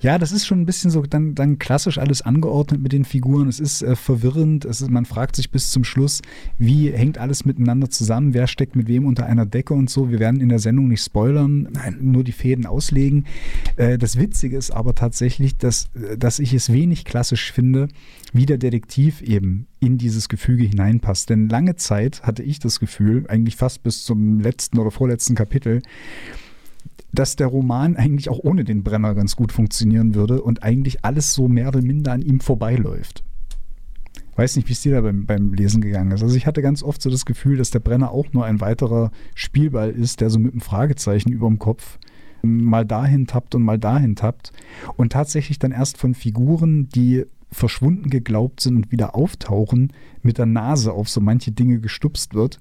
ja, 0.00 0.16
das 0.16 0.32
ist 0.32 0.46
schon 0.46 0.62
ein 0.62 0.66
bisschen 0.66 0.90
so 0.90 1.02
dann, 1.02 1.34
dann 1.34 1.58
klassisch 1.58 1.98
alles 1.98 2.22
angeordnet 2.22 2.80
mit 2.80 2.92
den 2.92 3.04
Figuren. 3.04 3.48
Es 3.48 3.60
ist 3.60 3.82
äh, 3.82 3.96
verwirrend. 3.96 4.64
Es 4.64 4.80
ist, 4.80 4.90
man 4.90 5.04
fragt 5.04 5.36
sich 5.36 5.50
bis 5.50 5.70
zum 5.70 5.84
Schluss, 5.84 6.22
wie 6.56 6.90
hängt 6.90 7.18
alles 7.18 7.44
miteinander 7.44 7.90
zusammen? 7.90 8.32
Wer 8.32 8.46
steckt 8.46 8.76
mit 8.76 8.88
wem 8.88 9.04
unter 9.04 9.26
einer 9.26 9.44
Decke 9.44 9.74
und 9.74 9.90
so? 9.90 10.10
Wir 10.10 10.20
werden 10.20 10.40
in 10.40 10.48
der 10.48 10.58
Sendung 10.58 10.88
nicht 10.88 11.04
spoilern, 11.04 11.68
Nein. 11.70 11.98
nur 12.00 12.24
die 12.24 12.32
Fäden 12.32 12.64
auslegen. 12.64 13.26
Äh, 13.76 13.98
das 13.98 14.16
Witzige 14.16 14.56
ist 14.56 14.70
aber 14.70 14.94
tatsächlich, 14.94 15.58
dass, 15.58 15.90
äh, 15.94 16.16
dass 16.16 16.38
ich 16.38 16.54
es 16.54 16.72
wenig 16.72 17.04
klassisch 17.04 17.52
finde, 17.52 17.88
wie 18.32 18.46
der 18.46 18.58
Detektiv 18.70 19.20
eben 19.22 19.66
in 19.80 19.98
dieses 19.98 20.28
Gefüge 20.28 20.64
hineinpasst. 20.64 21.28
Denn 21.30 21.48
lange 21.48 21.76
Zeit 21.76 22.22
hatte 22.22 22.42
ich 22.42 22.58
das 22.58 22.80
Gefühl, 22.80 23.24
eigentlich 23.28 23.56
fast 23.56 23.82
bis 23.82 24.04
zum 24.04 24.40
letzten 24.40 24.78
oder 24.78 24.90
vorletzten 24.90 25.34
Kapitel, 25.34 25.82
dass 27.12 27.36
der 27.36 27.48
Roman 27.48 27.96
eigentlich 27.96 28.28
auch 28.28 28.38
ohne 28.38 28.64
den 28.64 28.82
Brenner 28.82 29.14
ganz 29.14 29.36
gut 29.36 29.52
funktionieren 29.52 30.14
würde 30.14 30.42
und 30.42 30.62
eigentlich 30.62 31.04
alles 31.04 31.34
so 31.34 31.48
mehr 31.48 31.68
oder 31.68 31.82
minder 31.82 32.12
an 32.12 32.22
ihm 32.22 32.40
vorbeiläuft. 32.40 33.24
Weiß 34.36 34.56
nicht, 34.56 34.68
wie 34.68 34.72
es 34.72 34.80
dir 34.80 34.92
da 34.92 35.00
beim, 35.00 35.26
beim 35.26 35.52
Lesen 35.52 35.80
gegangen 35.80 36.12
ist. 36.12 36.22
Also 36.22 36.36
ich 36.36 36.46
hatte 36.46 36.62
ganz 36.62 36.82
oft 36.82 37.02
so 37.02 37.10
das 37.10 37.26
Gefühl, 37.26 37.58
dass 37.58 37.70
der 37.70 37.80
Brenner 37.80 38.12
auch 38.12 38.32
nur 38.32 38.44
ein 38.46 38.60
weiterer 38.60 39.10
Spielball 39.34 39.90
ist, 39.90 40.20
der 40.20 40.30
so 40.30 40.38
mit 40.38 40.52
einem 40.52 40.60
Fragezeichen 40.60 41.32
über 41.32 41.48
dem 41.48 41.58
Kopf 41.58 41.98
mal 42.42 42.86
dahin 42.86 43.26
tappt 43.26 43.54
und 43.54 43.62
mal 43.62 43.78
dahin 43.78 44.16
tappt 44.16 44.52
und 44.96 45.12
tatsächlich 45.12 45.58
dann 45.58 45.72
erst 45.72 45.98
von 45.98 46.14
Figuren, 46.14 46.88
die 46.88 47.26
verschwunden 47.52 48.10
geglaubt 48.10 48.60
sind 48.60 48.76
und 48.76 48.92
wieder 48.92 49.14
auftauchen, 49.14 49.92
mit 50.22 50.38
der 50.38 50.46
Nase 50.46 50.92
auf 50.92 51.08
so 51.08 51.20
manche 51.20 51.52
Dinge 51.52 51.80
gestupst 51.80 52.34
wird, 52.34 52.60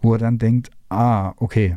wo 0.00 0.12
er 0.12 0.18
dann 0.18 0.38
denkt, 0.38 0.70
ah, 0.88 1.32
okay. 1.36 1.76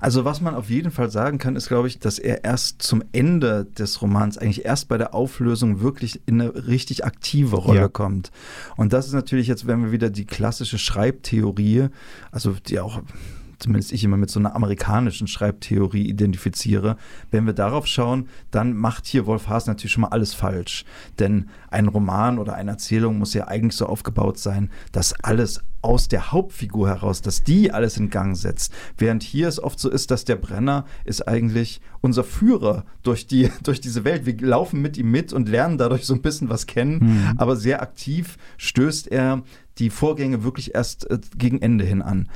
Also 0.00 0.24
was 0.24 0.40
man 0.40 0.54
auf 0.54 0.70
jeden 0.70 0.92
Fall 0.92 1.10
sagen 1.10 1.38
kann, 1.38 1.56
ist, 1.56 1.68
glaube 1.68 1.88
ich, 1.88 1.98
dass 1.98 2.18
er 2.18 2.44
erst 2.44 2.82
zum 2.82 3.02
Ende 3.12 3.64
des 3.64 4.00
Romans, 4.02 4.38
eigentlich 4.38 4.64
erst 4.64 4.88
bei 4.88 4.98
der 4.98 5.14
Auflösung 5.14 5.80
wirklich 5.80 6.20
in 6.26 6.40
eine 6.40 6.66
richtig 6.66 7.04
aktive 7.04 7.56
Rolle 7.56 7.80
ja. 7.80 7.88
kommt. 7.88 8.30
Und 8.76 8.92
das 8.92 9.06
ist 9.06 9.14
natürlich 9.14 9.48
jetzt, 9.48 9.66
wenn 9.66 9.82
wir 9.82 9.92
wieder 9.92 10.10
die 10.10 10.26
klassische 10.26 10.78
Schreibtheorie, 10.78 11.88
also 12.30 12.54
die 12.66 12.78
auch 12.78 13.02
zumindest 13.58 13.92
ich 13.92 14.04
immer 14.04 14.16
mit 14.16 14.30
so 14.30 14.40
einer 14.40 14.54
amerikanischen 14.54 15.26
Schreibtheorie 15.26 16.08
identifiziere. 16.08 16.96
Wenn 17.30 17.46
wir 17.46 17.52
darauf 17.52 17.86
schauen, 17.86 18.28
dann 18.50 18.74
macht 18.74 19.06
hier 19.06 19.26
Wolf 19.26 19.48
Haas 19.48 19.66
natürlich 19.66 19.92
schon 19.92 20.02
mal 20.02 20.08
alles 20.08 20.34
falsch. 20.34 20.84
Denn 21.18 21.48
ein 21.70 21.88
Roman 21.88 22.38
oder 22.38 22.54
eine 22.54 22.72
Erzählung 22.72 23.18
muss 23.18 23.34
ja 23.34 23.48
eigentlich 23.48 23.76
so 23.76 23.86
aufgebaut 23.86 24.38
sein, 24.38 24.70
dass 24.92 25.14
alles 25.22 25.60
aus 25.84 26.08
der 26.08 26.32
Hauptfigur 26.32 26.88
heraus, 26.88 27.20
dass 27.20 27.44
die 27.44 27.70
alles 27.70 27.96
in 27.98 28.08
Gang 28.10 28.36
setzt. 28.36 28.72
Während 28.96 29.22
hier 29.22 29.48
es 29.48 29.62
oft 29.62 29.78
so 29.78 29.90
ist, 29.90 30.10
dass 30.10 30.24
der 30.24 30.36
Brenner 30.36 30.86
ist 31.04 31.28
eigentlich 31.28 31.80
unser 32.00 32.24
Führer 32.24 32.84
durch, 33.02 33.26
die, 33.26 33.50
durch 33.62 33.80
diese 33.80 34.04
Welt. 34.04 34.24
Wir 34.24 34.36
laufen 34.40 34.80
mit 34.80 34.96
ihm 34.96 35.10
mit 35.10 35.32
und 35.32 35.48
lernen 35.48 35.78
dadurch 35.78 36.06
so 36.06 36.14
ein 36.14 36.22
bisschen 36.22 36.48
was 36.48 36.66
kennen, 36.66 36.98
mhm. 37.00 37.34
aber 37.36 37.56
sehr 37.56 37.82
aktiv 37.82 38.38
stößt 38.56 39.08
er 39.08 39.42
die 39.78 39.90
Vorgänge 39.90 40.44
wirklich 40.44 40.74
erst 40.74 41.10
äh, 41.10 41.18
gegen 41.36 41.60
Ende 41.60 41.84
hin 41.84 42.00
an. 42.00 42.28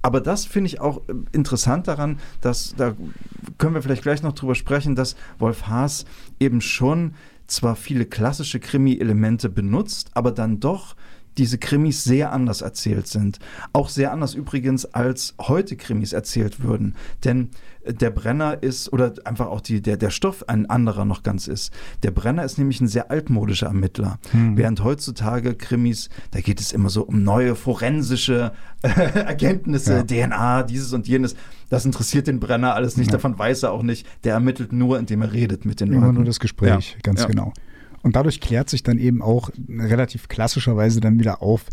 Aber 0.00 0.20
das 0.20 0.44
finde 0.46 0.68
ich 0.68 0.80
auch 0.80 1.02
äh, 1.08 1.14
interessant 1.32 1.88
daran, 1.88 2.18
dass, 2.40 2.74
da 2.76 2.94
können 3.58 3.74
wir 3.74 3.82
vielleicht 3.82 4.02
gleich 4.02 4.22
noch 4.22 4.32
drüber 4.32 4.54
sprechen, 4.54 4.94
dass 4.94 5.16
Wolf 5.38 5.66
Haas 5.66 6.04
eben 6.38 6.60
schon 6.60 7.14
zwar 7.46 7.76
viele 7.76 8.06
klassische 8.06 8.60
Krimi-Elemente 8.60 9.48
benutzt, 9.48 10.10
aber 10.14 10.32
dann 10.32 10.60
doch 10.60 10.96
diese 11.38 11.58
Krimis 11.58 12.04
sehr 12.04 12.32
anders 12.32 12.60
erzählt 12.60 13.06
sind. 13.06 13.38
Auch 13.72 13.88
sehr 13.88 14.12
anders 14.12 14.34
übrigens, 14.34 14.84
als 14.86 15.34
heute 15.40 15.76
Krimis 15.76 16.12
erzählt 16.12 16.62
würden. 16.62 16.94
Denn 17.24 17.50
der 17.86 18.10
Brenner 18.10 18.62
ist, 18.62 18.92
oder 18.92 19.12
einfach 19.24 19.46
auch 19.46 19.60
die, 19.60 19.82
der, 19.82 19.96
der 19.96 20.10
Stoff 20.10 20.48
ein 20.48 20.68
anderer 20.70 21.04
noch 21.04 21.22
ganz 21.22 21.48
ist. 21.48 21.72
Der 22.02 22.10
Brenner 22.10 22.44
ist 22.44 22.56
nämlich 22.56 22.80
ein 22.80 22.88
sehr 22.88 23.10
altmodischer 23.10 23.66
Ermittler. 23.66 24.18
Hm. 24.30 24.56
Während 24.56 24.82
heutzutage 24.82 25.54
Krimis, 25.54 26.08
da 26.30 26.40
geht 26.40 26.60
es 26.60 26.72
immer 26.72 26.88
so 26.88 27.02
um 27.02 27.22
neue 27.22 27.54
forensische 27.54 28.52
äh, 28.82 28.88
Erkenntnisse, 28.88 30.04
ja. 30.08 30.26
DNA, 30.26 30.62
dieses 30.62 30.92
und 30.92 31.08
jenes. 31.08 31.34
Das 31.68 31.84
interessiert 31.84 32.26
den 32.26 32.40
Brenner 32.40 32.74
alles 32.74 32.96
nicht, 32.96 33.08
ja. 33.08 33.12
davon 33.12 33.38
weiß 33.38 33.64
er 33.64 33.72
auch 33.72 33.82
nicht. 33.82 34.06
Der 34.24 34.34
ermittelt 34.34 34.72
nur, 34.72 34.98
indem 34.98 35.22
er 35.22 35.32
redet 35.32 35.64
mit 35.64 35.80
den 35.80 35.88
immer 35.88 35.96
Leuten. 35.96 36.10
Immer 36.10 36.18
nur 36.20 36.24
das 36.24 36.40
Gespräch, 36.40 36.92
ja. 36.92 36.98
ganz 37.02 37.26
genau. 37.26 37.52
Und 38.04 38.16
dadurch 38.16 38.40
klärt 38.40 38.68
sich 38.68 38.82
dann 38.82 38.98
eben 38.98 39.22
auch 39.22 39.50
relativ 39.66 40.28
klassischerweise 40.28 41.00
dann 41.00 41.18
wieder 41.18 41.40
auf, 41.40 41.64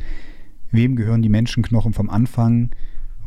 wem 0.72 0.96
gehören 0.96 1.22
die 1.22 1.30
Menschenknochen 1.30 1.92
vom 1.92 2.10
Anfang, 2.10 2.72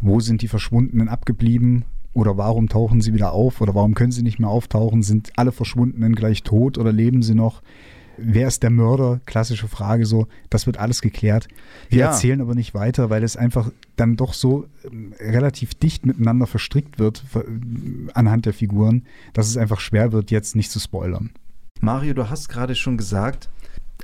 wo 0.01 0.21
sind 0.21 0.41
die 0.41 0.49
Verschwundenen 0.49 1.11
abgeblieben 1.11 1.85
oder 2.15 2.39
warum 2.39 2.71
tauchen 2.71 3.03
sie 3.03 3.13
wieder 3.13 3.33
auf 3.33 3.61
oder 3.61 3.75
warum 3.75 3.95
können 3.95 4.11
sie 4.11 4.23
nicht 4.23 4.39
mehr 4.39 4.49
auftauchen, 4.49 5.03
sind 5.03 5.33
alle 5.37 5.53
Verschwundenen 5.53 6.15
gleich 6.15 6.45
tot 6.45 6.79
oder 6.79 6.93
leben 6.93 7.23
sie 7.23 7.35
noch? 7.35 7.61
Wer 8.17 8.49
ist 8.49 8.63
der 8.63 8.71
Mörder? 8.71 9.21
Klassische 9.27 9.69
Frage 9.69 10.07
so. 10.07 10.27
Das 10.49 10.67
wird 10.67 10.79
alles 10.79 11.03
geklärt. 11.03 11.49
Wir 11.91 11.99
ja. 11.99 12.07
erzählen 12.07 12.41
aber 12.41 12.55
nicht 12.55 12.73
weiter, 12.73 13.11
weil 13.11 13.23
es 13.23 13.37
einfach 13.37 13.71
dann 13.97 14.17
doch 14.17 14.33
so 14.33 14.67
ähm, 14.91 15.13
relativ 15.21 15.75
dicht 15.75 16.07
miteinander 16.07 16.47
verstrickt 16.47 16.99
wird 16.99 17.23
anhand 18.15 18.47
der 18.47 18.55
Figuren, 18.55 19.03
dass 19.35 19.49
es 19.49 19.59
einfach 19.59 19.81
schwer 19.81 20.13
wird, 20.13 20.31
jetzt 20.31 20.57
nicht 20.57 20.71
zu 20.71 20.79
spoilern. 20.79 21.33
Mario, 21.81 22.15
du 22.15 22.31
hast 22.31 22.49
gerade 22.49 22.75
schon 22.75 22.97
gesagt, 22.97 23.51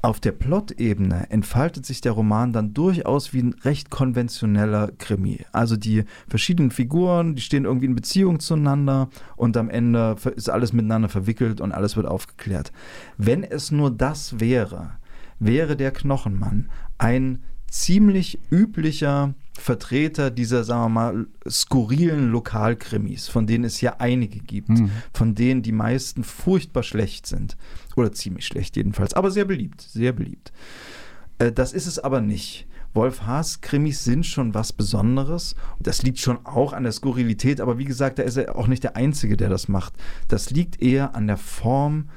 auf 0.02 0.20
der 0.20 0.32
Plot-Ebene 0.32 1.30
entfaltet 1.30 1.84
sich 1.84 2.00
der 2.00 2.12
Roman 2.12 2.52
dann 2.52 2.72
durchaus 2.72 3.32
wie 3.32 3.42
ein 3.42 3.54
recht 3.64 3.90
konventioneller 3.90 4.92
Krimi. 4.98 5.44
Also 5.52 5.76
die 5.76 6.04
verschiedenen 6.28 6.70
Figuren, 6.70 7.34
die 7.34 7.42
stehen 7.42 7.64
irgendwie 7.64 7.86
in 7.86 7.94
Beziehung 7.94 8.40
zueinander 8.40 9.08
und 9.36 9.56
am 9.56 9.68
Ende 9.68 10.16
ist 10.36 10.48
alles 10.48 10.72
miteinander 10.72 11.08
verwickelt 11.08 11.60
und 11.60 11.72
alles 11.72 11.96
wird 11.96 12.06
aufgeklärt. 12.06 12.72
Wenn 13.18 13.44
es 13.44 13.70
nur 13.70 13.90
das 13.90 14.40
wäre, 14.40 14.92
wäre 15.38 15.76
der 15.76 15.90
Knochenmann 15.90 16.70
ein 16.98 17.42
ziemlich 17.68 18.40
üblicher 18.50 19.34
Vertreter 19.60 20.30
dieser, 20.30 20.64
sagen 20.64 20.82
wir 20.82 20.88
mal, 20.88 21.26
skurrilen 21.48 22.30
Lokalkrimis, 22.30 23.28
von 23.28 23.46
denen 23.46 23.64
es 23.64 23.80
ja 23.80 23.96
einige 23.98 24.40
gibt, 24.40 24.70
mhm. 24.70 24.90
von 25.12 25.34
denen 25.34 25.62
die 25.62 25.72
meisten 25.72 26.24
furchtbar 26.24 26.82
schlecht 26.82 27.26
sind. 27.26 27.56
Oder 27.96 28.12
ziemlich 28.12 28.46
schlecht 28.46 28.76
jedenfalls, 28.76 29.14
aber 29.14 29.30
sehr 29.30 29.44
beliebt, 29.44 29.80
sehr 29.82 30.12
beliebt. 30.12 30.52
Äh, 31.38 31.52
das 31.52 31.72
ist 31.72 31.86
es 31.86 31.98
aber 31.98 32.20
nicht. 32.20 32.66
Wolf 32.92 33.22
Haas 33.22 33.60
Krimis 33.60 34.02
sind 34.02 34.26
schon 34.26 34.52
was 34.52 34.72
Besonderes. 34.72 35.54
Das 35.78 36.02
liegt 36.02 36.18
schon 36.18 36.44
auch 36.44 36.72
an 36.72 36.82
der 36.82 36.92
Skurrilität, 36.92 37.60
aber 37.60 37.78
wie 37.78 37.84
gesagt, 37.84 38.18
da 38.18 38.24
ist 38.24 38.36
er 38.36 38.56
auch 38.56 38.66
nicht 38.66 38.82
der 38.82 38.96
Einzige, 38.96 39.36
der 39.36 39.48
das 39.48 39.68
macht. 39.68 39.94
Das 40.26 40.50
liegt 40.50 40.82
eher 40.82 41.14
an 41.14 41.28
der 41.28 41.36
Form 41.36 42.08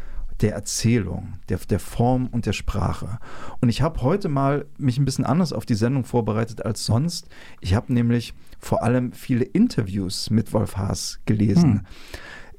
der 0.42 0.54
Erzählung, 0.54 1.34
der, 1.50 1.58
der 1.58 1.80
Form 1.80 2.28
und 2.28 2.46
der 2.46 2.54
Sprache. 2.54 3.20
Und 3.62 3.70
ich 3.70 3.82
habe 3.82 4.02
heute 4.02 4.30
mal 4.30 4.66
mich 4.78 4.98
ein 4.98 5.06
bisschen 5.06 5.26
anders 5.26 5.54
auf 5.54 5.66
die 5.66 5.76
Sendung 5.76 6.06
vorbereitet 6.06 6.66
als 6.66 6.86
sonst. 6.86 7.28
Ich 7.62 7.74
habe 7.74 7.94
nämlich 7.94 8.34
vor 8.60 8.84
allem 8.84 9.12
viele 9.12 9.46
Interviews 9.46 10.30
mit 10.30 10.54
Wolf 10.54 10.78
Haas 10.78 11.20
gelesen. 11.26 11.74
Hm 11.74 11.86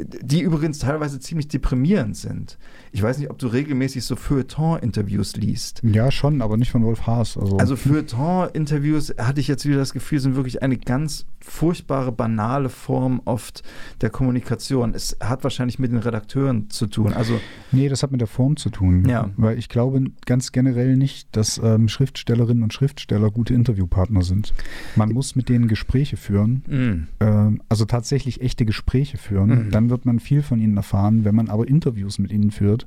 die 0.01 0.41
übrigens 0.41 0.81
teilweise 0.81 1.21
ziemlich 1.21 1.49
deprimierend 1.49 2.17
sind. 2.17 2.59
Ich 2.94 3.02
weiß 3.02 3.18
nicht, 3.18 3.28
ob 3.28 3.38
du 3.38 3.48
regelmäßig 3.48 4.04
so 4.04 4.14
Feuilleton-Interviews 4.14 5.35
liest. 5.35 5.80
Ja, 5.83 6.12
schon, 6.12 6.40
aber 6.40 6.57
nicht 6.57 6.70
von 6.70 6.85
Wolf 6.85 7.09
Haas. 7.09 7.37
Also, 7.37 7.57
also 7.57 7.74
Feuilleton-Interviews 7.74 9.14
hatte 9.18 9.40
ich 9.40 9.48
jetzt 9.48 9.66
wieder 9.66 9.78
das 9.78 9.92
Gefühl, 9.92 10.20
sind 10.20 10.37
wirklich 10.37 10.62
eine 10.62 10.78
ganz 10.78 11.26
furchtbare, 11.40 12.12
banale 12.12 12.68
Form 12.68 13.20
oft 13.24 13.64
der 14.00 14.11
Kommunikation. 14.11 14.94
Es 14.94 15.16
hat 15.20 15.42
wahrscheinlich 15.42 15.80
mit 15.80 15.90
den 15.90 15.98
Redakteuren 15.98 16.70
zu 16.70 16.87
tun. 16.87 17.12
Also, 17.12 17.40
nee, 17.72 17.88
das 17.88 18.04
hat 18.04 18.12
mit 18.12 18.20
der 18.20 18.28
Form 18.28 18.57
zu 18.57 18.70
tun. 18.70 19.09
Ja. 19.09 19.28
Weil 19.37 19.59
ich 19.59 19.68
glaube 19.68 20.04
ganz 20.24 20.52
generell 20.52 20.96
nicht, 20.96 21.37
dass 21.37 21.61
ähm, 21.62 21.88
Schriftstellerinnen 21.88 22.62
und 22.62 22.72
Schriftsteller 22.72 23.33
gute 23.33 23.54
Interviewpartner 23.54 24.22
sind. 24.22 24.54
Man 24.94 25.12
muss 25.12 25.35
mit 25.35 25.48
denen 25.48 25.66
Gespräche 25.66 26.16
führen, 26.16 26.62
mm. 26.68 27.09
ähm, 27.18 27.62
also 27.68 27.87
tatsächlich 27.87 28.40
echte 28.40 28.64
Gespräche 28.64 29.18
führen. 29.18 29.68
Mm. 29.68 29.70
Dann 29.72 29.90
wird 29.90 30.07
man 30.07 30.20
viel 30.20 30.42
von 30.42 30.61
ihnen 30.61 30.76
erfahren. 30.76 31.24
Wenn 31.24 31.35
man 31.35 31.48
aber 31.48 31.66
Interviews 31.66 32.20
mit 32.20 32.30
ihnen 32.30 32.52
führt, 32.52 32.84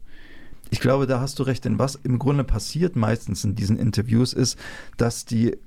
ich 0.69 0.79
glaube, 0.79 1.07
da 1.07 1.19
hast 1.19 1.39
du 1.39 1.43
recht, 1.43 1.65
denn 1.65 1.79
was 1.79 1.95
im 1.95 2.19
Grunde 2.19 2.43
passiert 2.43 2.95
meistens 2.95 3.43
in 3.43 3.55
diesen 3.55 3.77
Interviews 3.77 4.33
ist, 4.33 4.57
dass 4.97 5.25
die 5.25 5.57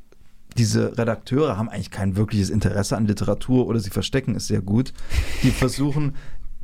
diese 0.56 0.98
Redakteure 0.98 1.56
haben 1.56 1.68
eigentlich 1.68 1.92
kein 1.92 2.16
wirkliches 2.16 2.50
Interesse 2.50 2.96
an 2.96 3.06
Literatur 3.06 3.68
oder 3.68 3.78
sie 3.78 3.90
verstecken 3.90 4.34
es 4.34 4.48
sehr 4.48 4.60
gut. 4.60 4.92
Die 5.44 5.50
versuchen 5.50 6.14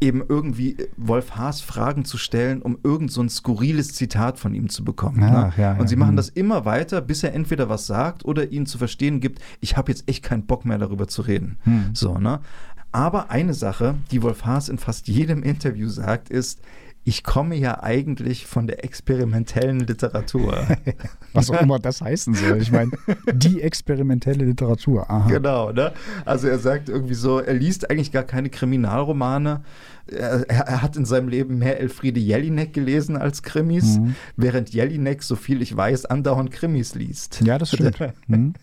eben 0.01 0.23
irgendwie 0.29 0.77
Wolf 0.97 1.37
Haas 1.37 1.61
Fragen 1.61 2.05
zu 2.05 2.19
stellen, 2.19 2.61
um 2.61 2.79
irgend 2.83 3.11
so 3.11 3.23
ein 3.23 3.29
skurriles 3.29 3.95
Zitat 3.95 4.39
von 4.39 4.55
ihm 4.55 4.69
zu 4.69 4.85
bekommen. 4.85 5.23
Ach, 5.23 5.57
ne? 5.57 5.63
ja, 5.63 5.77
und 5.79 5.89
sie 5.89 5.95
ja, 5.95 6.01
machen 6.01 6.11
hm. 6.11 6.17
das 6.17 6.29
immer 6.29 6.65
weiter, 6.65 7.01
bis 7.01 7.23
er 7.23 7.33
entweder 7.33 7.69
was 7.69 7.87
sagt 7.87 8.25
oder 8.25 8.51
ihnen 8.51 8.67
zu 8.67 8.77
verstehen 8.77 9.21
gibt, 9.21 9.41
ich 9.61 9.77
habe 9.77 9.91
jetzt 9.91 10.09
echt 10.09 10.23
keinen 10.23 10.45
Bock 10.47 10.65
mehr 10.65 10.79
darüber 10.79 11.09
zu 11.09 11.23
reden. 11.23 11.59
Hm. 11.63 11.91
So, 11.95 12.19
ne? 12.19 12.41
Aber 12.93 13.31
eine 13.31 13.55
Sache, 13.55 13.95
die 14.11 14.23
Wolf 14.23 14.45
Haas 14.45 14.69
in 14.69 14.79
fast 14.79 15.09
jedem 15.09 15.43
Interview 15.43 15.89
sagt, 15.89 16.29
ist, 16.29 16.61
ich 17.07 17.23
komme 17.23 17.55
ja 17.55 17.85
eigentlich 17.85 18.47
von 18.47 18.67
der 18.67 18.85
experimentellen 18.85 19.79
Literatur. 19.79 20.67
Was 21.33 21.51
auch 21.51 21.63
immer 21.63 21.79
das 21.79 22.01
heißen 22.01 22.35
soll. 22.35 22.61
Ich 22.61 22.73
meine, 22.73 22.91
die 23.33 23.63
experimentelle 23.63 24.45
Literatur. 24.45 25.09
Aha. 25.09 25.29
Genau, 25.29 25.71
ne? 25.71 25.93
Also 26.25 26.49
er 26.49 26.59
sagt 26.59 26.89
irgendwie 26.89 27.15
so, 27.15 27.39
er 27.39 27.55
liest 27.55 27.89
eigentlich 27.89 28.11
gar 28.11 28.25
keine 28.25 28.51
Kriminalromane. 28.51 29.63
Er, 30.09 30.51
er 30.51 30.83
hat 30.83 30.97
in 30.97 31.05
seinem 31.05 31.29
Leben 31.29 31.59
mehr 31.59 31.79
Elfriede 31.79 32.19
Jelinek 32.19 32.73
gelesen 32.73 33.17
als 33.17 33.45
Krimis, 33.45 33.99
mhm. 33.99 34.17
während 34.37 34.71
Jelinek, 34.71 35.23
so 35.23 35.37
viel 35.37 35.63
ich 35.63 35.77
weiß, 35.77 36.07
andauernd 36.07 36.51
Krimis 36.51 36.97
liest. 36.97 37.41
Ja, 37.43 37.57
das 37.57 37.71
stimmt. 37.71 37.99
Mhm. 38.27 38.55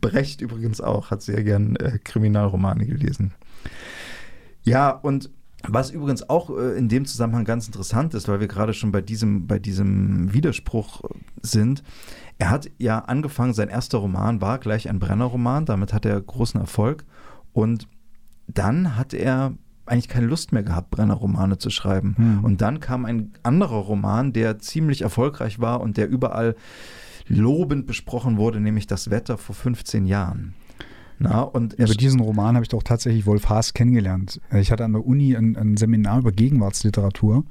Brecht 0.00 0.40
übrigens 0.40 0.80
auch, 0.80 1.10
hat 1.10 1.20
sehr 1.20 1.44
gern 1.44 1.76
äh, 1.76 1.98
Kriminalromane 2.02 2.86
gelesen. 2.86 3.32
Ja, 4.62 4.90
und 4.90 5.28
was 5.68 5.90
übrigens 5.90 6.28
auch 6.28 6.50
äh, 6.50 6.76
in 6.76 6.88
dem 6.88 7.04
Zusammenhang 7.04 7.44
ganz 7.44 7.66
interessant 7.66 8.14
ist, 8.14 8.28
weil 8.28 8.40
wir 8.40 8.48
gerade 8.48 8.74
schon 8.74 8.92
bei 8.92 9.00
diesem, 9.00 9.46
bei 9.46 9.58
diesem 9.58 10.32
Widerspruch 10.32 11.02
sind. 11.42 11.82
Er 12.38 12.50
hat 12.50 12.70
ja 12.78 12.98
angefangen, 13.00 13.54
sein 13.54 13.68
erster 13.68 13.98
Roman 13.98 14.40
war 14.40 14.58
gleich 14.58 14.88
ein 14.88 14.98
Brenner-Roman, 14.98 15.64
damit 15.64 15.92
hat 15.92 16.04
er 16.04 16.20
großen 16.20 16.60
Erfolg. 16.60 17.04
Und 17.52 17.86
dann 18.48 18.96
hat 18.96 19.14
er 19.14 19.54
eigentlich 19.86 20.08
keine 20.08 20.26
Lust 20.26 20.52
mehr 20.52 20.62
gehabt, 20.62 20.90
Brenner-Romane 20.90 21.58
zu 21.58 21.70
schreiben. 21.70 22.14
Hm. 22.16 22.44
Und 22.44 22.60
dann 22.60 22.80
kam 22.80 23.04
ein 23.04 23.32
anderer 23.42 23.78
Roman, 23.78 24.32
der 24.32 24.58
ziemlich 24.58 25.02
erfolgreich 25.02 25.60
war 25.60 25.80
und 25.80 25.96
der 25.96 26.08
überall 26.08 26.56
lobend 27.26 27.86
besprochen 27.86 28.36
wurde, 28.36 28.60
nämlich 28.60 28.86
Das 28.86 29.10
Wetter 29.10 29.38
vor 29.38 29.54
15 29.54 30.06
Jahren. 30.06 30.54
Na, 31.22 31.42
und 31.42 31.74
über 31.74 31.94
diesen 31.94 32.20
Roman 32.20 32.54
habe 32.54 32.64
ich 32.64 32.68
doch 32.68 32.82
tatsächlich 32.82 33.26
Wolf 33.26 33.48
Haas 33.48 33.74
kennengelernt. 33.74 34.40
Ich 34.52 34.72
hatte 34.72 34.84
an 34.84 34.92
der 34.92 35.06
Uni 35.06 35.36
ein, 35.36 35.56
ein, 35.56 35.76
Seminar 35.76 36.18
über 36.18 36.32
Gegenwartsliteratur 36.32 37.44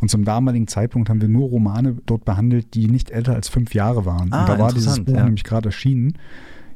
und 0.00 0.10
zum 0.10 0.24
damaligen 0.24 0.68
Zeitpunkt 0.68 1.08
haben 1.08 1.20
wir 1.20 1.28
nur 1.28 1.48
Romane 1.48 1.96
dort 2.06 2.24
behandelt, 2.24 2.74
die 2.74 2.88
nicht 2.88 3.10
älter 3.10 3.34
als 3.34 3.48
fünf 3.48 3.74
Jahre 3.74 4.04
waren. 4.04 4.32
Ah, 4.32 4.42
und 4.42 4.48
da 4.48 4.58
war 4.58 4.72
dieses 4.72 5.04
Buch 5.04 5.14
ja. 5.14 5.24
nämlich 5.24 5.44
gerade 5.44 5.68
erschienen. 5.68 6.14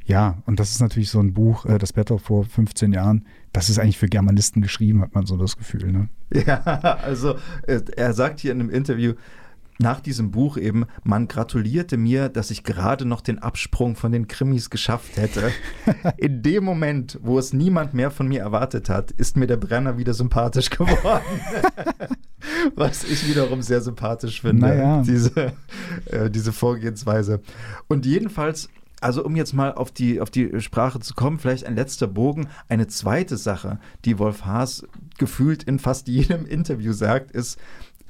Ja, 0.05 0.39
und 0.45 0.59
das 0.59 0.71
ist 0.71 0.81
natürlich 0.81 1.09
so 1.09 1.19
ein 1.19 1.33
Buch, 1.33 1.65
äh, 1.65 1.77
das 1.77 1.95
Wetter 1.95 2.19
vor 2.19 2.43
15 2.43 2.91
Jahren, 2.91 3.25
das 3.53 3.69
ist 3.69 3.79
eigentlich 3.79 3.97
für 3.97 4.07
Germanisten 4.07 4.61
geschrieben, 4.61 5.01
hat 5.01 5.15
man 5.15 5.25
so 5.25 5.37
das 5.37 5.57
Gefühl. 5.57 5.91
Ne? 5.91 6.09
Ja, 6.45 6.57
also 7.03 7.35
äh, 7.67 7.79
er 7.95 8.13
sagt 8.13 8.39
hier 8.39 8.51
in 8.51 8.59
einem 8.59 8.69
Interview, 8.69 9.13
nach 9.79 9.99
diesem 9.99 10.31
Buch 10.31 10.57
eben, 10.57 10.85
man 11.03 11.27
gratulierte 11.27 11.97
mir, 11.97 12.29
dass 12.29 12.51
ich 12.51 12.63
gerade 12.63 13.05
noch 13.05 13.21
den 13.21 13.39
Absprung 13.39 13.95
von 13.95 14.11
den 14.11 14.27
Krimis 14.27 14.69
geschafft 14.69 15.17
hätte. 15.17 15.51
In 16.17 16.41
dem 16.41 16.63
Moment, 16.63 17.19
wo 17.21 17.39
es 17.39 17.53
niemand 17.53 17.93
mehr 17.93 18.11
von 18.11 18.27
mir 18.27 18.41
erwartet 18.41 18.89
hat, 18.89 19.11
ist 19.11 19.37
mir 19.37 19.47
der 19.47 19.57
Brenner 19.57 19.97
wieder 19.97 20.13
sympathisch 20.13 20.69
geworden. 20.69 21.23
Was 22.75 23.03
ich 23.03 23.27
wiederum 23.27 23.61
sehr 23.61 23.81
sympathisch 23.81 24.41
finde, 24.41 24.67
naja. 24.67 25.01
diese, 25.01 25.53
äh, 26.05 26.29
diese 26.29 26.51
Vorgehensweise. 26.51 27.41
Und 27.87 28.05
jedenfalls 28.05 28.69
also 29.03 29.25
um 29.25 29.35
jetzt 29.35 29.53
mal 29.53 29.73
auf 29.73 29.91
die, 29.91 30.21
auf 30.21 30.29
die 30.29 30.61
Sprache 30.61 31.01
zu 31.01 31.13
kommen, 31.13 31.37
vielleicht 31.37 31.65
ein 31.65 31.75
letzter 31.75 32.07
Bogen. 32.07 32.47
Eine 32.69 32.87
zweite 32.87 33.35
Sache, 33.35 33.79
die 34.05 34.17
Wolf 34.17 34.45
Haas 34.45 34.87
gefühlt 35.17 35.63
in 35.63 35.77
fast 35.77 36.07
jedem 36.07 36.45
Interview 36.45 36.93
sagt, 36.93 37.31
ist, 37.31 37.59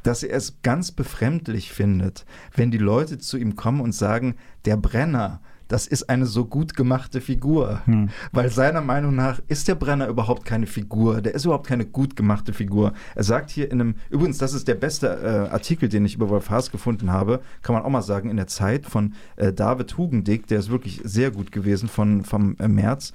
dass 0.03 0.23
er 0.23 0.35
es 0.35 0.61
ganz 0.61 0.91
befremdlich 0.91 1.71
findet, 1.71 2.25
wenn 2.55 2.71
die 2.71 2.77
Leute 2.77 3.17
zu 3.17 3.37
ihm 3.37 3.55
kommen 3.55 3.81
und 3.81 3.93
sagen, 3.93 4.35
der 4.65 4.77
Brenner, 4.77 5.41
das 5.67 5.87
ist 5.87 6.09
eine 6.09 6.25
so 6.25 6.45
gut 6.45 6.75
gemachte 6.75 7.21
Figur. 7.21 7.81
Hm. 7.85 8.09
Weil 8.31 8.51
seiner 8.51 8.81
Meinung 8.81 9.15
nach 9.15 9.41
ist 9.47 9.67
der 9.67 9.75
Brenner 9.75 10.07
überhaupt 10.07 10.45
keine 10.45 10.67
Figur, 10.67 11.21
der 11.21 11.33
ist 11.33 11.45
überhaupt 11.45 11.67
keine 11.67 11.85
gut 11.85 12.15
gemachte 12.15 12.53
Figur. 12.53 12.93
Er 13.15 13.23
sagt 13.23 13.49
hier 13.49 13.71
in 13.71 13.81
einem, 13.81 13.95
übrigens, 14.09 14.37
das 14.37 14.53
ist 14.53 14.67
der 14.67 14.75
beste 14.75 15.07
äh, 15.07 15.51
Artikel, 15.51 15.89
den 15.89 16.05
ich 16.05 16.15
über 16.15 16.29
Wolf 16.29 16.49
Haas 16.49 16.69
gefunden 16.69 17.11
habe, 17.11 17.41
kann 17.61 17.73
man 17.73 17.83
auch 17.83 17.89
mal 17.89 18.01
sagen, 18.01 18.29
in 18.29 18.37
der 18.37 18.47
Zeit 18.47 18.85
von 18.85 19.13
äh, 19.35 19.51
David 19.51 19.97
Hugendick, 19.97 20.47
der 20.47 20.59
ist 20.59 20.69
wirklich 20.69 21.01
sehr 21.03 21.31
gut 21.31 21.51
gewesen 21.51 21.89
von, 21.89 22.23
vom 22.23 22.55
äh, 22.59 22.67
März. 22.67 23.13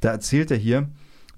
Da 0.00 0.10
erzählt 0.10 0.50
er 0.50 0.58
hier, 0.58 0.88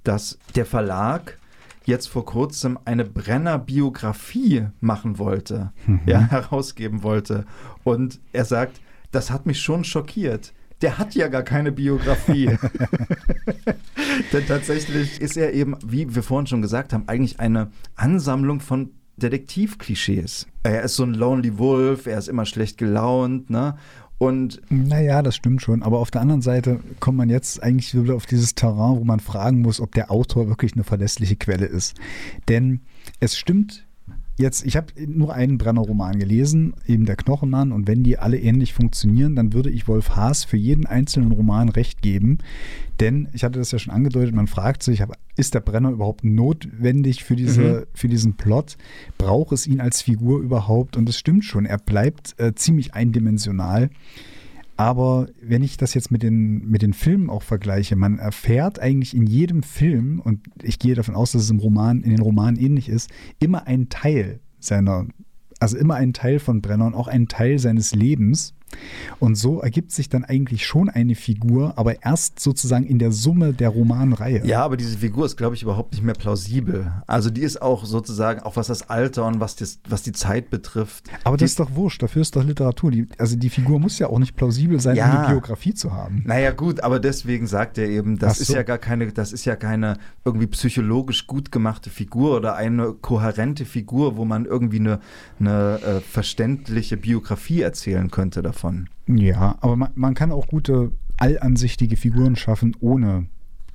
dass 0.04 0.38
der 0.56 0.66
Verlag 0.66 1.38
jetzt 1.84 2.08
vor 2.08 2.24
kurzem 2.24 2.78
eine 2.84 3.04
Brenner-Biografie 3.04 4.66
machen 4.80 5.18
wollte, 5.18 5.72
Mhm. 5.86 6.00
ja, 6.06 6.20
herausgeben 6.30 7.02
wollte. 7.02 7.44
Und 7.84 8.20
er 8.32 8.44
sagt, 8.44 8.80
das 9.12 9.30
hat 9.30 9.46
mich 9.46 9.60
schon 9.60 9.84
schockiert. 9.84 10.52
Der 10.82 10.98
hat 10.98 11.14
ja 11.14 11.28
gar 11.28 11.42
keine 11.42 11.72
Biografie. 11.72 12.56
Denn 14.32 14.46
tatsächlich 14.46 15.20
ist 15.20 15.36
er 15.36 15.52
eben, 15.52 15.76
wie 15.84 16.14
wir 16.14 16.22
vorhin 16.22 16.46
schon 16.46 16.62
gesagt 16.62 16.92
haben, 16.92 17.04
eigentlich 17.06 17.38
eine 17.40 17.70
Ansammlung 17.96 18.60
von 18.60 18.90
Detektivklischees. 19.16 20.46
Er 20.62 20.82
ist 20.82 20.96
so 20.96 21.02
ein 21.02 21.12
Lonely 21.14 21.58
Wolf, 21.58 22.06
er 22.06 22.18
ist 22.18 22.28
immer 22.28 22.46
schlecht 22.46 22.78
gelaunt, 22.78 23.50
ne? 23.50 23.76
Und 24.20 24.60
Naja, 24.68 25.22
das 25.22 25.34
stimmt 25.34 25.62
schon. 25.62 25.82
Aber 25.82 25.98
auf 25.98 26.10
der 26.10 26.20
anderen 26.20 26.42
Seite 26.42 26.80
kommt 27.00 27.16
man 27.16 27.30
jetzt 27.30 27.62
eigentlich 27.62 27.94
wieder 27.94 28.14
auf 28.14 28.26
dieses 28.26 28.54
Terrain, 28.54 28.98
wo 28.98 29.04
man 29.04 29.18
fragen 29.18 29.62
muss, 29.62 29.80
ob 29.80 29.94
der 29.94 30.10
Autor 30.10 30.46
wirklich 30.46 30.74
eine 30.74 30.84
verlässliche 30.84 31.36
Quelle 31.36 31.64
ist. 31.64 31.98
Denn 32.46 32.82
es 33.18 33.38
stimmt 33.38 33.86
jetzt, 34.40 34.64
ich 34.64 34.76
habe 34.76 34.88
nur 35.06 35.32
einen 35.34 35.58
Brenner-Roman 35.58 36.18
gelesen, 36.18 36.74
eben 36.86 37.04
der 37.06 37.16
Knochenmann, 37.16 37.72
und 37.72 37.86
wenn 37.86 38.02
die 38.02 38.18
alle 38.18 38.38
ähnlich 38.38 38.72
funktionieren, 38.74 39.36
dann 39.36 39.52
würde 39.52 39.70
ich 39.70 39.86
Wolf 39.86 40.16
Haas 40.16 40.44
für 40.44 40.56
jeden 40.56 40.86
einzelnen 40.86 41.32
Roman 41.32 41.68
recht 41.68 42.02
geben. 42.02 42.38
Denn 42.98 43.28
ich 43.32 43.44
hatte 43.44 43.58
das 43.58 43.70
ja 43.70 43.78
schon 43.78 43.92
angedeutet, 43.94 44.34
man 44.34 44.46
fragt 44.46 44.82
sich, 44.82 45.02
ist 45.36 45.54
der 45.54 45.60
Brenner 45.60 45.90
überhaupt 45.90 46.24
notwendig 46.24 47.24
für, 47.24 47.36
diese, 47.36 47.62
Mhm. 47.62 47.86
für 47.94 48.08
diesen 48.08 48.34
Plot? 48.34 48.76
Braucht 49.16 49.52
es 49.52 49.66
ihn 49.66 49.80
als 49.80 50.02
Figur 50.02 50.40
überhaupt? 50.40 50.96
Und 50.96 51.08
es 51.08 51.18
stimmt 51.18 51.44
schon, 51.44 51.64
er 51.66 51.78
bleibt 51.78 52.34
äh, 52.38 52.54
ziemlich 52.54 52.94
eindimensional. 52.94 53.90
Aber 54.80 55.26
wenn 55.42 55.62
ich 55.62 55.76
das 55.76 55.92
jetzt 55.92 56.10
mit 56.10 56.22
den, 56.22 56.66
mit 56.70 56.80
den 56.80 56.94
Filmen 56.94 57.28
auch 57.28 57.42
vergleiche, 57.42 57.96
man 57.96 58.18
erfährt 58.18 58.78
eigentlich 58.78 59.14
in 59.14 59.26
jedem 59.26 59.62
Film, 59.62 60.22
und 60.24 60.40
ich 60.62 60.78
gehe 60.78 60.94
davon 60.94 61.14
aus, 61.14 61.32
dass 61.32 61.42
es 61.42 61.50
im 61.50 61.58
Roman, 61.58 62.00
in 62.00 62.08
den 62.08 62.22
Romanen 62.22 62.58
ähnlich 62.58 62.88
ist, 62.88 63.10
immer 63.40 63.66
einen 63.66 63.90
Teil 63.90 64.40
seiner, 64.58 65.06
also 65.58 65.76
immer 65.76 65.96
einen 65.96 66.14
Teil 66.14 66.38
von 66.38 66.62
Brenner 66.62 66.86
und 66.86 66.94
auch 66.94 67.08
einen 67.08 67.28
Teil 67.28 67.58
seines 67.58 67.94
Lebens. 67.94 68.54
Und 69.18 69.34
so 69.34 69.60
ergibt 69.60 69.92
sich 69.92 70.08
dann 70.08 70.24
eigentlich 70.24 70.66
schon 70.66 70.88
eine 70.88 71.14
Figur, 71.14 71.74
aber 71.76 72.02
erst 72.04 72.40
sozusagen 72.40 72.84
in 72.86 72.98
der 72.98 73.12
Summe 73.12 73.52
der 73.52 73.68
Romanreihe. 73.70 74.46
Ja, 74.46 74.64
aber 74.64 74.76
diese 74.76 74.98
Figur 74.98 75.26
ist, 75.26 75.36
glaube 75.36 75.54
ich, 75.54 75.62
überhaupt 75.62 75.92
nicht 75.92 76.02
mehr 76.02 76.14
plausibel. 76.14 76.90
Also 77.06 77.30
die 77.30 77.42
ist 77.42 77.60
auch 77.60 77.84
sozusagen, 77.84 78.40
auch 78.40 78.56
was 78.56 78.68
das 78.68 78.88
Alter 78.88 79.26
und 79.26 79.40
was, 79.40 79.56
das, 79.56 79.80
was 79.88 80.02
die 80.02 80.12
Zeit 80.12 80.50
betrifft. 80.50 81.04
Aber 81.24 81.36
die, 81.36 81.44
das 81.44 81.52
ist 81.52 81.60
doch 81.60 81.74
wurscht, 81.74 82.02
dafür 82.02 82.22
ist 82.22 82.36
doch 82.36 82.44
Literatur. 82.44 82.90
Die, 82.90 83.06
also 83.18 83.36
die 83.36 83.50
Figur 83.50 83.78
muss 83.80 83.98
ja 83.98 84.06
auch 84.08 84.18
nicht 84.18 84.36
plausibel 84.36 84.80
sein, 84.80 84.96
Ja. 84.96 85.10
um 85.10 85.16
eine 85.18 85.28
Biografie 85.28 85.74
zu 85.74 85.92
haben. 85.92 86.22
Naja, 86.26 86.52
gut, 86.52 86.80
aber 86.82 87.00
deswegen 87.00 87.46
sagt 87.46 87.76
er 87.78 87.88
eben, 87.88 88.18
das 88.18 88.36
Ach 88.36 88.40
ist 88.40 88.46
so. 88.48 88.54
ja 88.54 88.62
gar 88.62 88.78
keine, 88.78 89.12
das 89.12 89.32
ist 89.32 89.44
ja 89.44 89.56
keine 89.56 89.96
irgendwie 90.24 90.46
psychologisch 90.46 91.26
gut 91.26 91.50
gemachte 91.52 91.90
Figur 91.90 92.36
oder 92.36 92.54
eine 92.56 92.92
kohärente 92.92 93.64
Figur, 93.64 94.16
wo 94.16 94.24
man 94.24 94.44
irgendwie 94.44 94.78
eine, 94.80 95.00
eine 95.38 95.80
äh, 95.82 96.00
verständliche 96.00 96.96
Biografie 96.96 97.60
erzählen 97.62 98.10
könnte 98.10 98.42
davon. 98.42 98.59
Ja, 99.06 99.56
aber 99.60 99.76
man, 99.76 99.90
man 99.94 100.14
kann 100.14 100.32
auch 100.32 100.46
gute, 100.48 100.92
allansichtige 101.18 101.96
Figuren 101.96 102.36
schaffen, 102.36 102.76
ohne 102.80 103.26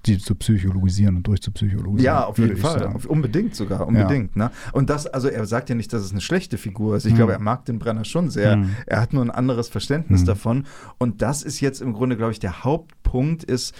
die 0.05 0.19
zu 0.19 0.35
psychologisieren 0.35 1.15
und 1.15 1.25
durchzupsychologisieren. 1.27 2.05
Ja, 2.05 2.25
auf 2.25 2.37
jeden 2.37 2.57
Fall. 2.57 2.85
Auf, 2.87 3.05
unbedingt 3.07 3.55
sogar, 3.55 3.87
unbedingt. 3.87 4.35
Ne? 4.35 4.51
Und 4.71 4.91
das, 4.91 5.07
also 5.07 5.29
er 5.29 5.45
sagt 5.47 5.67
ja 5.69 5.73
nicht, 5.75 5.91
dass 5.93 6.03
es 6.03 6.11
eine 6.11 6.21
schlechte 6.21 6.59
Figur 6.59 6.95
ist. 6.95 7.05
Ich 7.05 7.13
Mhm. 7.13 7.17
glaube, 7.17 7.33
er 7.33 7.39
mag 7.39 7.65
den 7.65 7.79
Brenner 7.79 8.05
schon 8.05 8.29
sehr. 8.29 8.57
Mhm. 8.57 8.75
Er 8.85 9.01
hat 9.01 9.13
nur 9.13 9.23
ein 9.23 9.31
anderes 9.31 9.67
Verständnis 9.67 10.21
Mhm. 10.21 10.25
davon. 10.25 10.63
Und 10.99 11.23
das 11.23 11.41
ist 11.41 11.59
jetzt 11.59 11.81
im 11.81 11.93
Grunde, 11.93 12.17
glaube 12.17 12.31
ich, 12.33 12.39
der 12.39 12.63
Hauptpunkt 12.63 13.43
ist, 13.43 13.73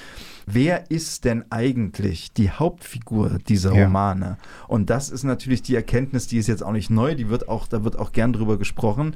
wer 0.46 0.90
ist 0.90 1.26
denn 1.26 1.46
eigentlich 1.50 2.34
die 2.34 2.50
Hauptfigur 2.50 3.40
dieser 3.48 3.74
Ja. 3.74 3.86
Romane? 3.86 4.38
Und 4.68 4.90
das 4.90 5.10
ist 5.10 5.24
natürlich 5.24 5.62
die 5.62 5.76
Erkenntnis, 5.76 6.28
die 6.28 6.38
ist 6.38 6.48
jetzt 6.48 6.64
auch 6.64 6.72
nicht 6.72 6.90
neu, 6.90 7.16
die 7.16 7.30
wird 7.30 7.50
auch, 7.50 7.68
da 7.68 7.84
wird 7.84 7.98
auch 7.98 8.12
gern 8.12 8.34
drüber 8.34 8.58
gesprochen. 8.58 9.16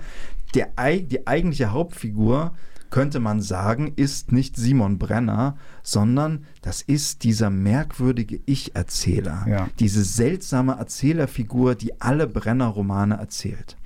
Der, 0.56 0.70
die 1.00 1.28
eigentliche 1.28 1.72
Hauptfigur 1.72 2.54
könnte 2.90 3.20
man 3.20 3.42
sagen, 3.42 3.94
ist 3.96 4.32
nicht 4.32 4.56
Simon 4.56 4.98
Brenner, 4.98 5.58
sondern 5.84 6.46
das 6.62 6.82
ist 6.82 7.24
dieser 7.24 7.50
merkwürdige 7.50 8.40
Ich-Erzähler. 8.46 9.46
Ja. 9.48 9.70
Diese 9.80 10.04
seltsame 10.04 10.74
Erzählerfigur, 10.74 11.76
die 11.76 12.00
alle 12.02 12.28
Brenner-Romane 12.28 13.16
erzählt. 13.16 13.78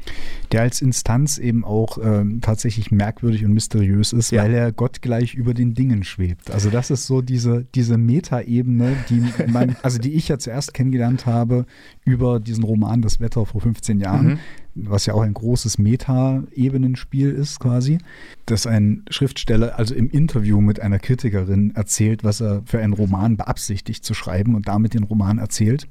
Der 0.52 0.62
als 0.62 0.82
Instanz 0.82 1.38
eben 1.38 1.64
auch 1.64 1.98
ähm, 2.04 2.42
tatsächlich 2.42 2.92
merkwürdig 2.92 3.46
und 3.46 3.54
mysteriös 3.54 4.12
ist, 4.14 4.32
Ja. 4.32 4.44
weil 4.44 4.54
er 4.54 4.72
gottgleich 4.72 5.34
über 5.34 5.54
den 5.54 5.74
Dingen 5.74 6.04
schwebt. 6.04 6.52
Also 6.52 6.70
das 6.70 6.90
ist 6.92 7.06
so 7.08 7.22
diese, 7.22 7.66
diese 7.76 7.98
Metaebene, 7.98 8.96
die 9.10 9.24
man, 9.50 9.76
also 9.82 10.00
die 10.00 10.14
ich 10.14 10.28
ja 10.28 10.38
zuerst 10.40 10.74
kennengelernt 10.74 11.26
habe 11.26 11.66
über 12.06 12.40
diesen 12.40 12.64
Roman 12.64 13.02
Das 13.02 13.20
Wetter 13.20 13.46
vor 13.46 13.62
15 13.62 14.00
Jahren, 14.00 14.40
was 14.76 15.06
ja 15.06 15.14
auch 15.14 15.22
ein 15.22 15.34
großes 15.34 15.78
Meta-Ebenenspiel 15.78 17.30
ist 17.30 17.60
quasi, 17.60 18.00
dass 18.46 18.68
ein 18.68 19.04
Schriftsteller 19.10 19.78
also 19.78 19.96
im 19.96 20.10
Interview 20.10 20.60
mit 20.62 20.82
einer 20.82 21.00
Kritikerin 21.00 21.74
erzählt, 21.76 22.24
was 22.24 22.42
er 22.42 22.62
für 22.66 22.80
einen 22.80 22.94
Roman 22.94 23.38
beabsichtigt 23.38 24.04
zu 24.04 24.14
schreiben 24.14 24.56
und 24.56 24.68
damit 24.68 24.94
den 24.94 25.04
Roman 25.04 25.38
erzählt. 25.38 25.88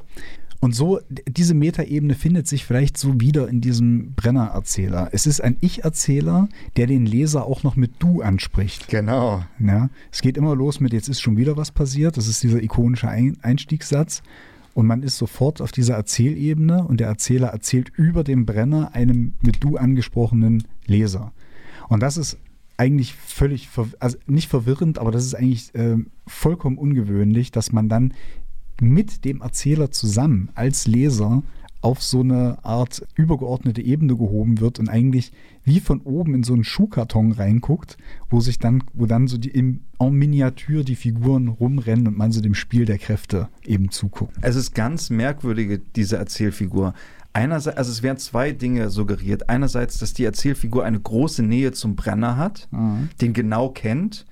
Und 0.63 0.77
so, 0.77 1.01
diese 1.27 1.55
Metaebene 1.55 2.15
findet 2.15 2.47
sich 2.47 2.65
vielleicht 2.65 2.97
so 2.97 3.21
wieder 3.21 3.49
in 3.49 3.61
diesem 3.61 4.15
Brenner-Erzähler. 4.15 5.09
Es 5.11 5.27
ist 5.27 5.41
ein 5.41 5.57
Ich-Erzähler, 5.61 6.49
der 6.77 6.87
den 6.87 7.05
Leser 7.05 7.47
auch 7.47 7.65
noch 7.65 7.75
mit 7.75 7.95
Du 7.99 8.23
anspricht. 8.23 8.87
Genau. 8.87 9.43
Ja, 9.59 9.91
es 10.13 10.21
geht 10.21 10.37
immer 10.37 10.55
los 10.55 10.79
mit, 10.79 10.93
jetzt 10.93 11.09
ist 11.09 11.21
schon 11.21 11.37
wieder 11.37 11.57
was 11.57 11.73
passiert. 11.73 12.17
Das 12.17 12.29
ist 12.29 12.45
dieser 12.45 12.63
ikonische 12.63 13.09
Ein 13.09 13.39
Einstiegssatz. 13.43 14.23
Und 14.75 14.87
man 14.87 15.03
ist 15.03 15.19
sofort 15.19 15.61
auf 15.61 15.73
dieser 15.73 15.95
Erzählebene 15.95 16.85
und 16.85 17.01
der 17.01 17.09
Erzähler 17.09 17.49
erzählt 17.49 17.91
über 17.95 18.25
dem 18.25 18.47
Brenner 18.47 18.95
einem 18.95 19.35
mit 19.41 19.63
Du 19.63 19.77
angesprochenen 19.77 20.65
Leser. 20.87 21.33
Und 21.89 22.01
das 22.01 22.17
ist 22.17 22.39
eigentlich 22.79 23.15
völlig, 23.15 23.69
also 24.01 24.17
nicht 24.27 24.49
verwirrend, 24.49 24.99
aber 24.99 25.11
das 25.11 25.25
ist 25.25 25.35
eigentlich 25.35 25.71
ähm, 25.75 26.07
vollkommen 26.27 26.79
ungewöhnlich, 26.79 27.53
dass 27.53 27.73
man 27.73 27.89
dann 27.89 28.15
mit 28.81 29.25
dem 29.25 29.43
Erzähler 29.43 29.91
zusammen 29.91 30.49
als 30.55 30.87
Leser 30.87 31.43
auf 31.83 32.03
so 32.03 32.21
eine 32.21 32.65
Art 32.65 33.07
übergeordnete 33.15 33.83
Ebene 33.83 34.17
gehoben 34.17 34.61
wird 34.61 34.79
und 34.79 34.89
eigentlich 34.89 35.33
wie 35.65 35.81
von 35.81 36.01
oben 36.01 36.35
in 36.35 36.43
so 36.43 36.55
einen 36.55 36.65
Schuhkarton 36.65 37.33
reinguckt, 37.33 37.97
wo 38.29 38.41
sich 38.41 38.59
dann, 38.59 38.83
wo 38.95 39.07
dann 39.07 39.29
so 39.29 39.39
die 39.39 39.51
im 39.51 39.81
en 39.99 40.13
Miniatur 40.15 40.83
die 40.83 40.97
Figuren 40.97 41.49
rumrennen 41.49 42.09
und 42.09 42.19
man 42.19 42.33
so 42.33 42.41
dem 42.41 42.55
Spiel 42.55 42.85
der 42.85 42.99
Kräfte 42.99 43.49
eben 43.65 43.91
zuguckt. 43.91 44.35
Es 44.41 44.57
ist 44.57 44.75
ganz 44.75 45.11
merkwürdige, 45.11 45.81
diese 45.95 46.17
Erzählfigur. 46.17 46.95
Einerseits, 47.35 47.77
also 47.79 47.91
es 47.93 48.03
werden 48.03 48.19
zwei 48.19 48.53
Dinge 48.53 48.91
suggeriert. 48.91 49.49
Einerseits, 49.49 49.99
dass 49.99 50.13
die 50.13 50.25
Erzählfigur 50.25 50.85
eine 50.85 51.01
große 51.01 51.43
Nähe 51.43 51.73
zum 51.73 51.95
Brenner 51.97 52.37
hat, 52.37 52.69
Mhm. 52.73 53.09
den 53.21 53.33
genau 53.33 53.69
kennt, 53.71 54.27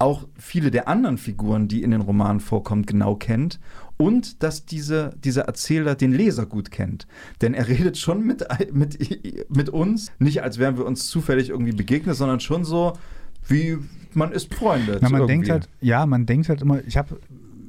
auch 0.00 0.26
viele 0.36 0.70
der 0.70 0.88
anderen 0.88 1.18
Figuren, 1.18 1.68
die 1.68 1.82
in 1.82 1.90
den 1.90 2.00
Romanen 2.00 2.40
vorkommen, 2.40 2.86
genau 2.86 3.16
kennt 3.16 3.60
und 3.96 4.42
dass 4.42 4.64
diese, 4.64 5.14
dieser 5.22 5.42
Erzähler 5.42 5.94
den 5.94 6.12
Leser 6.12 6.46
gut 6.46 6.70
kennt. 6.70 7.06
Denn 7.42 7.52
er 7.52 7.68
redet 7.68 7.98
schon 7.98 8.24
mit, 8.24 8.46
mit, 8.72 8.98
mit 9.54 9.68
uns, 9.68 10.10
nicht 10.18 10.42
als 10.42 10.58
wären 10.58 10.78
wir 10.78 10.86
uns 10.86 11.08
zufällig 11.08 11.50
irgendwie 11.50 11.72
begegnet, 11.72 12.16
sondern 12.16 12.40
schon 12.40 12.64
so, 12.64 12.94
wie 13.46 13.76
man 14.14 14.32
ist 14.32 14.54
Freunde. 14.54 14.98
Na, 15.02 15.10
man 15.10 15.20
irgendwie. 15.20 15.32
denkt 15.32 15.50
halt, 15.50 15.68
ja, 15.80 16.06
man 16.06 16.24
denkt 16.24 16.48
halt 16.48 16.62
immer, 16.62 16.82
ich 16.84 16.96
habe 16.96 17.20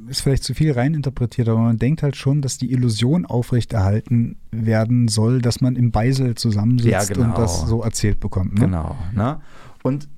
ist 0.07 0.21
vielleicht 0.21 0.43
zu 0.43 0.53
viel 0.53 0.73
reininterpretiert, 0.73 1.47
aber 1.47 1.59
man 1.59 1.77
denkt 1.77 2.03
halt 2.03 2.17
schon, 2.17 2.41
dass 2.41 2.57
die 2.57 2.71
Illusion 2.73 3.25
aufrechterhalten 3.25 4.35
werden 4.51 5.07
soll, 5.07 5.41
dass 5.41 5.61
man 5.61 5.77
im 5.77 5.91
Beisel 5.91 6.35
zusammensitzt 6.35 6.91
Ja, 6.91 7.05
genau. 7.05 7.29
und 7.29 7.37
das 7.37 7.61
so 7.61 7.81
erzählt 7.81 8.19
bekommt. 8.19 8.55
Ne? 8.55 8.65
Genau. 8.65 8.97
Ne? 9.15 9.39
Und 9.83 10.09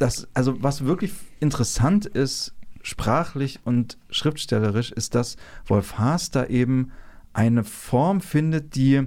das, 0.00 0.28
also 0.34 0.62
was 0.62 0.84
wirklich 0.84 1.12
interessant 1.40 2.06
ist, 2.06 2.54
sprachlich 2.82 3.60
und 3.64 3.98
schriftstellerisch, 4.08 4.92
ist, 4.92 5.14
dass 5.14 5.36
Wolf 5.66 5.98
Haas 5.98 6.30
da 6.30 6.46
eben 6.46 6.92
eine 7.32 7.64
Form 7.64 8.20
findet, 8.20 8.74
die 8.74 9.06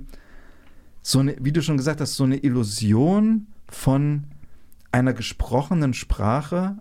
so 1.02 1.20
eine, 1.20 1.36
wie 1.40 1.52
du 1.52 1.62
schon 1.62 1.78
gesagt 1.78 2.00
hast, 2.00 2.16
so 2.16 2.24
eine 2.24 2.38
Illusion 2.38 3.48
von 3.68 4.26
einer 4.92 5.14
gesprochenen 5.14 5.94
Sprache 5.94 6.78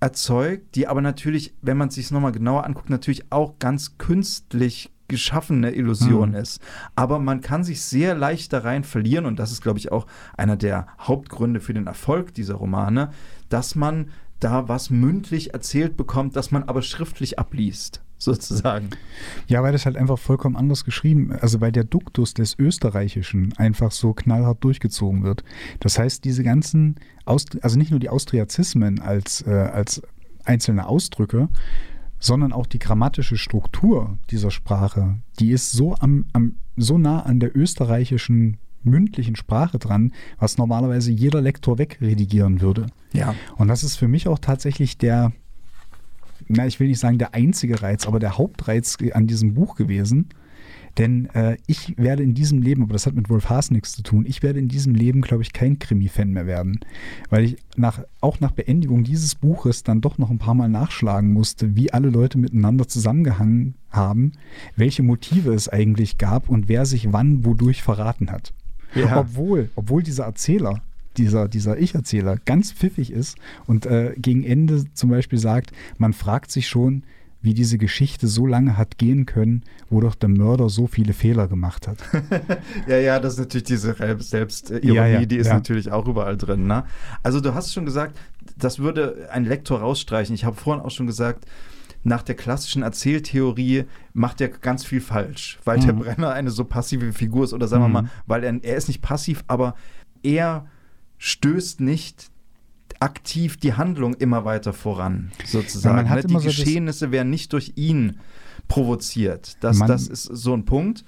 erzeugt, 0.00 0.74
die 0.74 0.86
aber 0.86 1.00
natürlich, 1.00 1.54
wenn 1.62 1.78
man 1.78 1.88
es 1.88 1.94
sich 1.94 2.10
nochmal 2.10 2.32
genauer 2.32 2.64
anguckt, 2.64 2.90
natürlich 2.90 3.32
auch 3.32 3.58
ganz 3.58 3.98
künstlich 3.98 4.91
geschaffene 5.12 5.70
Illusion 5.70 6.30
Mhm. 6.30 6.34
ist. 6.36 6.60
Aber 6.96 7.20
man 7.20 7.40
kann 7.40 7.62
sich 7.62 7.80
sehr 7.82 8.14
leicht 8.16 8.52
da 8.52 8.58
rein 8.58 8.82
verlieren 8.82 9.26
und 9.26 9.38
das 9.38 9.52
ist, 9.52 9.62
glaube 9.62 9.78
ich, 9.78 9.92
auch 9.92 10.06
einer 10.36 10.56
der 10.56 10.88
Hauptgründe 10.98 11.60
für 11.60 11.74
den 11.74 11.86
Erfolg 11.86 12.34
dieser 12.34 12.54
Romane, 12.54 13.10
dass 13.48 13.74
man 13.76 14.08
da 14.40 14.66
was 14.68 14.90
mündlich 14.90 15.54
erzählt 15.54 15.96
bekommt, 15.96 16.34
das 16.34 16.50
man 16.50 16.64
aber 16.64 16.82
schriftlich 16.82 17.38
abliest, 17.38 18.02
sozusagen. 18.18 18.88
Ja, 19.46 19.62
weil 19.62 19.70
das 19.72 19.84
halt 19.86 19.96
einfach 19.96 20.18
vollkommen 20.18 20.56
anders 20.56 20.84
geschrieben, 20.84 21.30
also 21.40 21.60
weil 21.60 21.70
der 21.72 21.84
Duktus 21.84 22.34
des 22.34 22.58
Österreichischen 22.58 23.52
einfach 23.58 23.92
so 23.92 24.14
knallhart 24.14 24.64
durchgezogen 24.64 25.22
wird. 25.22 25.44
Das 25.80 25.98
heißt, 25.98 26.24
diese 26.24 26.42
ganzen, 26.42 26.96
Aust 27.24 27.62
also 27.62 27.78
nicht 27.78 27.90
nur 27.92 28.00
die 28.00 28.08
Austriazismen 28.08 29.00
als, 29.00 29.42
äh, 29.46 29.50
als 29.50 30.02
einzelne 30.44 30.86
Ausdrücke, 30.88 31.48
sondern 32.22 32.52
auch 32.52 32.66
die 32.66 32.78
grammatische 32.78 33.36
Struktur 33.36 34.16
dieser 34.30 34.52
Sprache, 34.52 35.18
die 35.40 35.50
ist 35.50 35.72
so, 35.72 35.96
am, 35.96 36.26
am, 36.32 36.54
so 36.76 36.96
nah 36.96 37.20
an 37.20 37.40
der 37.40 37.54
österreichischen 37.56 38.58
mündlichen 38.84 39.34
Sprache 39.34 39.78
dran, 39.78 40.12
was 40.38 40.56
normalerweise 40.56 41.10
jeder 41.10 41.40
Lektor 41.40 41.78
wegredigieren 41.78 42.60
würde. 42.60 42.86
Ja. 43.12 43.34
Und 43.56 43.68
das 43.68 43.82
ist 43.82 43.96
für 43.96 44.08
mich 44.08 44.28
auch 44.28 44.38
tatsächlich 44.38 44.96
der, 44.98 45.32
na, 46.46 46.66
ich 46.66 46.78
will 46.78 46.86
nicht 46.86 47.00
sagen 47.00 47.18
der 47.18 47.34
einzige 47.34 47.82
Reiz, 47.82 48.06
aber 48.06 48.20
der 48.20 48.38
Hauptreiz 48.38 48.98
an 49.12 49.26
diesem 49.26 49.54
Buch 49.54 49.74
gewesen. 49.74 50.28
Denn 50.98 51.26
äh, 51.34 51.56
ich 51.66 51.96
werde 51.96 52.22
in 52.22 52.34
diesem 52.34 52.60
Leben, 52.60 52.82
aber 52.82 52.92
das 52.92 53.06
hat 53.06 53.14
mit 53.14 53.30
Wolf 53.30 53.48
Haas 53.48 53.70
nichts 53.70 53.92
zu 53.92 54.02
tun, 54.02 54.26
ich 54.26 54.42
werde 54.42 54.58
in 54.58 54.68
diesem 54.68 54.94
Leben, 54.94 55.22
glaube 55.22 55.42
ich, 55.42 55.52
kein 55.52 55.78
Krimi-Fan 55.78 56.30
mehr 56.30 56.46
werden. 56.46 56.80
Weil 57.30 57.44
ich 57.44 57.56
nach, 57.76 58.02
auch 58.20 58.40
nach 58.40 58.50
Beendigung 58.50 59.04
dieses 59.04 59.34
Buches 59.34 59.82
dann 59.84 60.00
doch 60.00 60.18
noch 60.18 60.30
ein 60.30 60.38
paar 60.38 60.54
Mal 60.54 60.68
nachschlagen 60.68 61.32
musste, 61.32 61.76
wie 61.76 61.92
alle 61.92 62.10
Leute 62.10 62.38
miteinander 62.38 62.86
zusammengehangen 62.88 63.74
haben, 63.90 64.32
welche 64.76 65.02
Motive 65.02 65.54
es 65.54 65.68
eigentlich 65.68 66.18
gab 66.18 66.48
und 66.48 66.68
wer 66.68 66.84
sich 66.84 67.12
wann 67.12 67.44
wodurch 67.44 67.82
verraten 67.82 68.30
hat. 68.30 68.52
Ja. 68.94 69.20
Obwohl, 69.20 69.70
obwohl 69.74 70.02
dieser 70.02 70.24
Erzähler, 70.24 70.82
dieser, 71.16 71.48
dieser 71.48 71.78
Ich-Erzähler 71.78 72.36
ganz 72.44 72.72
pfiffig 72.72 73.10
ist 73.10 73.36
und 73.66 73.86
äh, 73.86 74.14
gegen 74.16 74.44
Ende 74.44 74.84
zum 74.94 75.10
Beispiel 75.10 75.38
sagt, 75.38 75.72
man 75.98 76.12
fragt 76.12 76.50
sich 76.50 76.68
schon, 76.68 77.04
wie 77.42 77.54
diese 77.54 77.76
Geschichte 77.76 78.28
so 78.28 78.46
lange 78.46 78.76
hat 78.78 78.98
gehen 78.98 79.26
können, 79.26 79.62
wo 79.90 80.00
doch 80.00 80.14
der 80.14 80.28
Mörder 80.28 80.68
so 80.68 80.86
viele 80.86 81.12
Fehler 81.12 81.48
gemacht 81.48 81.88
hat. 81.88 81.98
Ja, 82.86 82.96
ja, 82.98 83.18
das 83.20 83.34
ist 83.34 83.38
natürlich 83.40 83.64
diese 83.64 83.94
Selbstironie, 84.20 84.94
Ja, 84.94 85.06
ja, 85.06 85.24
die 85.26 85.36
ist 85.36 85.48
ja. 85.48 85.54
natürlich 85.54 85.90
auch 85.92 86.06
überall 86.06 86.36
drin. 86.36 86.66
Ne? 86.66 86.84
Also 87.22 87.40
du 87.40 87.54
hast 87.54 87.72
schon 87.72 87.84
gesagt, 87.84 88.16
das 88.56 88.78
würde 88.78 89.28
ein 89.32 89.44
Lektor 89.44 89.80
rausstreichen. 89.80 90.34
Ich 90.34 90.44
habe 90.44 90.56
vorhin 90.56 90.82
auch 90.84 90.90
schon 90.90 91.06
gesagt, 91.06 91.44
nach 92.04 92.22
der 92.22 92.34
klassischen 92.34 92.82
Erzähltheorie 92.82 93.84
macht 94.12 94.40
er 94.40 94.48
ganz 94.48 94.84
viel 94.84 95.00
falsch, 95.00 95.58
weil 95.64 95.78
der 95.78 95.92
Mhm. 95.94 96.00
Brenner 96.00 96.30
eine 96.32 96.50
so 96.50 96.64
passive 96.64 97.12
Figur 97.12 97.44
ist 97.44 97.52
oder 97.52 97.68
sagen 97.68 97.82
wir 97.84 97.88
Mhm. 97.88 97.92
mal, 97.94 98.10
weil 98.26 98.42
er, 98.44 98.58
er 98.64 98.76
ist 98.76 98.88
nicht 98.88 99.02
passiv, 99.02 99.44
aber 99.46 99.76
er 100.24 100.66
stößt 101.18 101.80
nicht 101.80 102.31
aktiv 103.02 103.56
die 103.56 103.74
Handlung 103.74 104.14
immer 104.14 104.44
weiter 104.44 104.72
voran, 104.72 105.32
sozusagen. 105.44 106.06
Ja, 106.06 106.14
ne? 106.16 106.22
die 106.24 106.34
Geschehnisse 106.36 107.10
werden 107.10 107.30
nicht 107.30 107.52
durch 107.52 107.72
ihn 107.76 108.18
provoziert. 108.68 109.56
Das, 109.60 109.78
das 109.78 110.08
ist 110.08 110.24
so 110.24 110.54
ein 110.54 110.64
Punkt. 110.64 111.04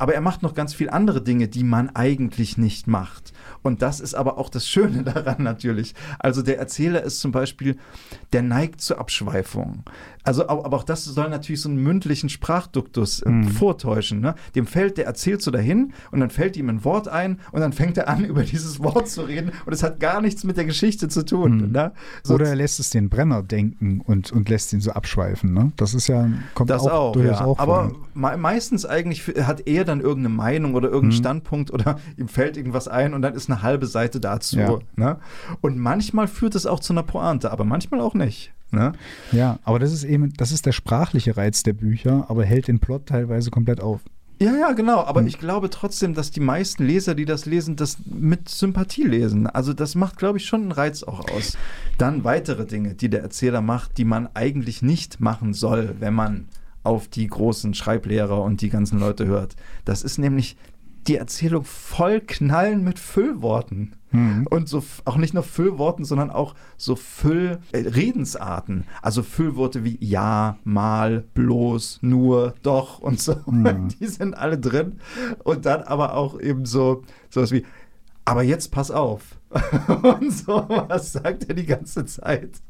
Aber 0.00 0.14
er 0.14 0.22
macht 0.22 0.42
noch 0.42 0.54
ganz 0.54 0.72
viele 0.72 0.94
andere 0.94 1.22
Dinge, 1.22 1.46
die 1.46 1.62
man 1.62 1.90
eigentlich 1.90 2.56
nicht 2.56 2.86
macht. 2.86 3.34
Und 3.60 3.82
das 3.82 4.00
ist 4.00 4.14
aber 4.14 4.38
auch 4.38 4.48
das 4.48 4.66
Schöne 4.66 5.04
daran 5.04 5.42
natürlich. 5.42 5.94
Also 6.18 6.40
der 6.40 6.58
Erzähler 6.58 7.02
ist 7.02 7.20
zum 7.20 7.32
Beispiel, 7.32 7.76
der 8.32 8.40
neigt 8.40 8.80
zur 8.80 8.98
Abschweifung. 8.98 9.84
Also, 10.22 10.48
aber 10.48 10.76
auch 10.76 10.84
das 10.84 11.04
soll 11.04 11.30
natürlich 11.30 11.62
so 11.62 11.68
einen 11.68 11.82
mündlichen 11.82 12.28
Sprachduktus 12.28 13.20
äh, 13.20 13.28
mhm. 13.28 13.48
vortäuschen. 13.48 14.20
Ne? 14.20 14.34
Dem 14.54 14.66
fällt, 14.66 14.98
der 14.98 15.06
erzählt 15.06 15.40
so 15.40 15.50
dahin 15.50 15.92
und 16.10 16.20
dann 16.20 16.30
fällt 16.30 16.56
ihm 16.56 16.68
ein 16.68 16.84
Wort 16.84 17.08
ein 17.08 17.40
und 17.52 17.60
dann 17.60 17.72
fängt 17.72 17.96
er 17.96 18.08
an, 18.08 18.24
über 18.26 18.42
dieses 18.42 18.82
Wort 18.82 19.08
zu 19.08 19.22
reden 19.22 19.52
und 19.64 19.72
es 19.72 19.82
hat 19.82 20.00
gar 20.00 20.20
nichts 20.20 20.44
mit 20.44 20.56
der 20.56 20.66
Geschichte 20.66 21.08
zu 21.08 21.24
tun. 21.24 21.68
Mhm. 21.68 21.72
Ne? 21.72 21.92
So 22.22 22.34
Oder 22.34 22.48
er 22.48 22.56
lässt 22.56 22.80
es 22.80 22.90
den 22.90 23.08
Brenner 23.08 23.42
denken 23.42 24.02
und, 24.04 24.30
und 24.32 24.48
lässt 24.48 24.72
ihn 24.72 24.80
so 24.80 24.92
abschweifen. 24.92 25.54
Ne? 25.54 25.72
Das 25.76 25.94
ist 25.94 26.08
ja, 26.08 26.28
kommt 26.54 26.70
das 26.70 26.82
auch, 26.82 27.16
auch, 27.16 27.16
ja. 27.16 27.40
auch 27.42 27.58
Aber 27.58 27.92
me 28.14 28.36
meistens 28.36 28.84
eigentlich 28.84 29.26
hat 29.42 29.66
er 29.66 29.84
dann 29.90 30.00
irgendeine 30.00 30.34
Meinung 30.34 30.74
oder 30.74 30.88
irgendeinen 30.88 31.18
mhm. 31.18 31.22
Standpunkt 31.22 31.72
oder 31.72 31.98
ihm 32.16 32.28
fällt 32.28 32.56
irgendwas 32.56 32.88
ein 32.88 33.14
und 33.14 33.22
dann 33.22 33.34
ist 33.34 33.50
eine 33.50 33.62
halbe 33.62 33.86
Seite 33.86 34.20
dazu. 34.20 34.58
Ja. 34.58 34.78
Ne? 34.96 35.18
Und 35.60 35.78
manchmal 35.78 36.28
führt 36.28 36.54
es 36.54 36.66
auch 36.66 36.80
zu 36.80 36.92
einer 36.92 37.02
Pointe, 37.02 37.50
aber 37.50 37.64
manchmal 37.64 38.00
auch 38.00 38.14
nicht. 38.14 38.52
Ne? 38.72 38.92
Ja, 39.32 39.58
aber 39.64 39.78
das 39.78 39.92
ist 39.92 40.04
eben, 40.04 40.32
das 40.34 40.52
ist 40.52 40.66
der 40.66 40.72
sprachliche 40.72 41.36
Reiz 41.36 41.62
der 41.62 41.72
Bücher, 41.72 42.26
aber 42.28 42.44
hält 42.44 42.68
den 42.68 42.78
Plot 42.78 43.06
teilweise 43.06 43.50
komplett 43.50 43.80
auf. 43.80 44.00
Ja, 44.42 44.56
ja, 44.56 44.72
genau. 44.72 45.04
Aber 45.04 45.20
hm. 45.20 45.26
ich 45.26 45.38
glaube 45.38 45.68
trotzdem, 45.68 46.14
dass 46.14 46.30
die 46.30 46.40
meisten 46.40 46.84
Leser, 46.84 47.14
die 47.14 47.26
das 47.26 47.44
lesen, 47.44 47.76
das 47.76 47.98
mit 48.06 48.48
Sympathie 48.48 49.04
lesen. 49.04 49.46
Also 49.46 49.74
das 49.74 49.94
macht, 49.94 50.16
glaube 50.16 50.38
ich, 50.38 50.46
schon 50.46 50.62
einen 50.62 50.72
Reiz 50.72 51.02
auch 51.02 51.28
aus. 51.30 51.58
Dann 51.98 52.24
weitere 52.24 52.64
Dinge, 52.64 52.94
die 52.94 53.10
der 53.10 53.20
Erzähler 53.20 53.60
macht, 53.60 53.98
die 53.98 54.06
man 54.06 54.30
eigentlich 54.32 54.80
nicht 54.80 55.20
machen 55.20 55.52
soll, 55.52 55.96
wenn 56.00 56.14
man 56.14 56.48
auf 56.82 57.08
die 57.08 57.26
großen 57.26 57.74
Schreiblehrer 57.74 58.42
und 58.42 58.60
die 58.60 58.70
ganzen 58.70 58.98
Leute 58.98 59.26
hört. 59.26 59.56
Das 59.84 60.02
ist 60.02 60.18
nämlich 60.18 60.56
die 61.06 61.16
Erzählung 61.16 61.64
voll 61.64 62.20
knallen 62.20 62.84
mit 62.84 62.98
Füllworten. 62.98 63.96
Mhm. 64.12 64.46
Und 64.50 64.68
so 64.68 64.82
auch 65.04 65.16
nicht 65.16 65.34
nur 65.34 65.42
Füllworten, 65.42 66.04
sondern 66.04 66.30
auch 66.30 66.54
so 66.76 66.96
Füllredensarten. 66.96 68.80
Äh, 68.80 68.84
also 69.02 69.22
Füllworte 69.22 69.84
wie 69.84 69.98
ja, 70.00 70.58
mal, 70.64 71.24
bloß, 71.34 72.00
nur, 72.02 72.54
doch 72.62 72.98
und 72.98 73.20
so. 73.20 73.36
Mhm. 73.50 73.88
Die 73.88 74.06
sind 74.06 74.34
alle 74.34 74.58
drin. 74.58 75.00
Und 75.44 75.66
dann 75.66 75.82
aber 75.82 76.14
auch 76.14 76.38
eben 76.40 76.66
so 76.66 77.02
sowas 77.28 77.50
wie, 77.52 77.64
aber 78.24 78.42
jetzt 78.42 78.70
pass 78.70 78.90
auf. 78.90 79.38
und 80.02 80.30
so 80.32 80.64
was 80.68 81.12
sagt 81.12 81.48
er 81.48 81.54
die 81.54 81.66
ganze 81.66 82.04
Zeit. 82.04 82.60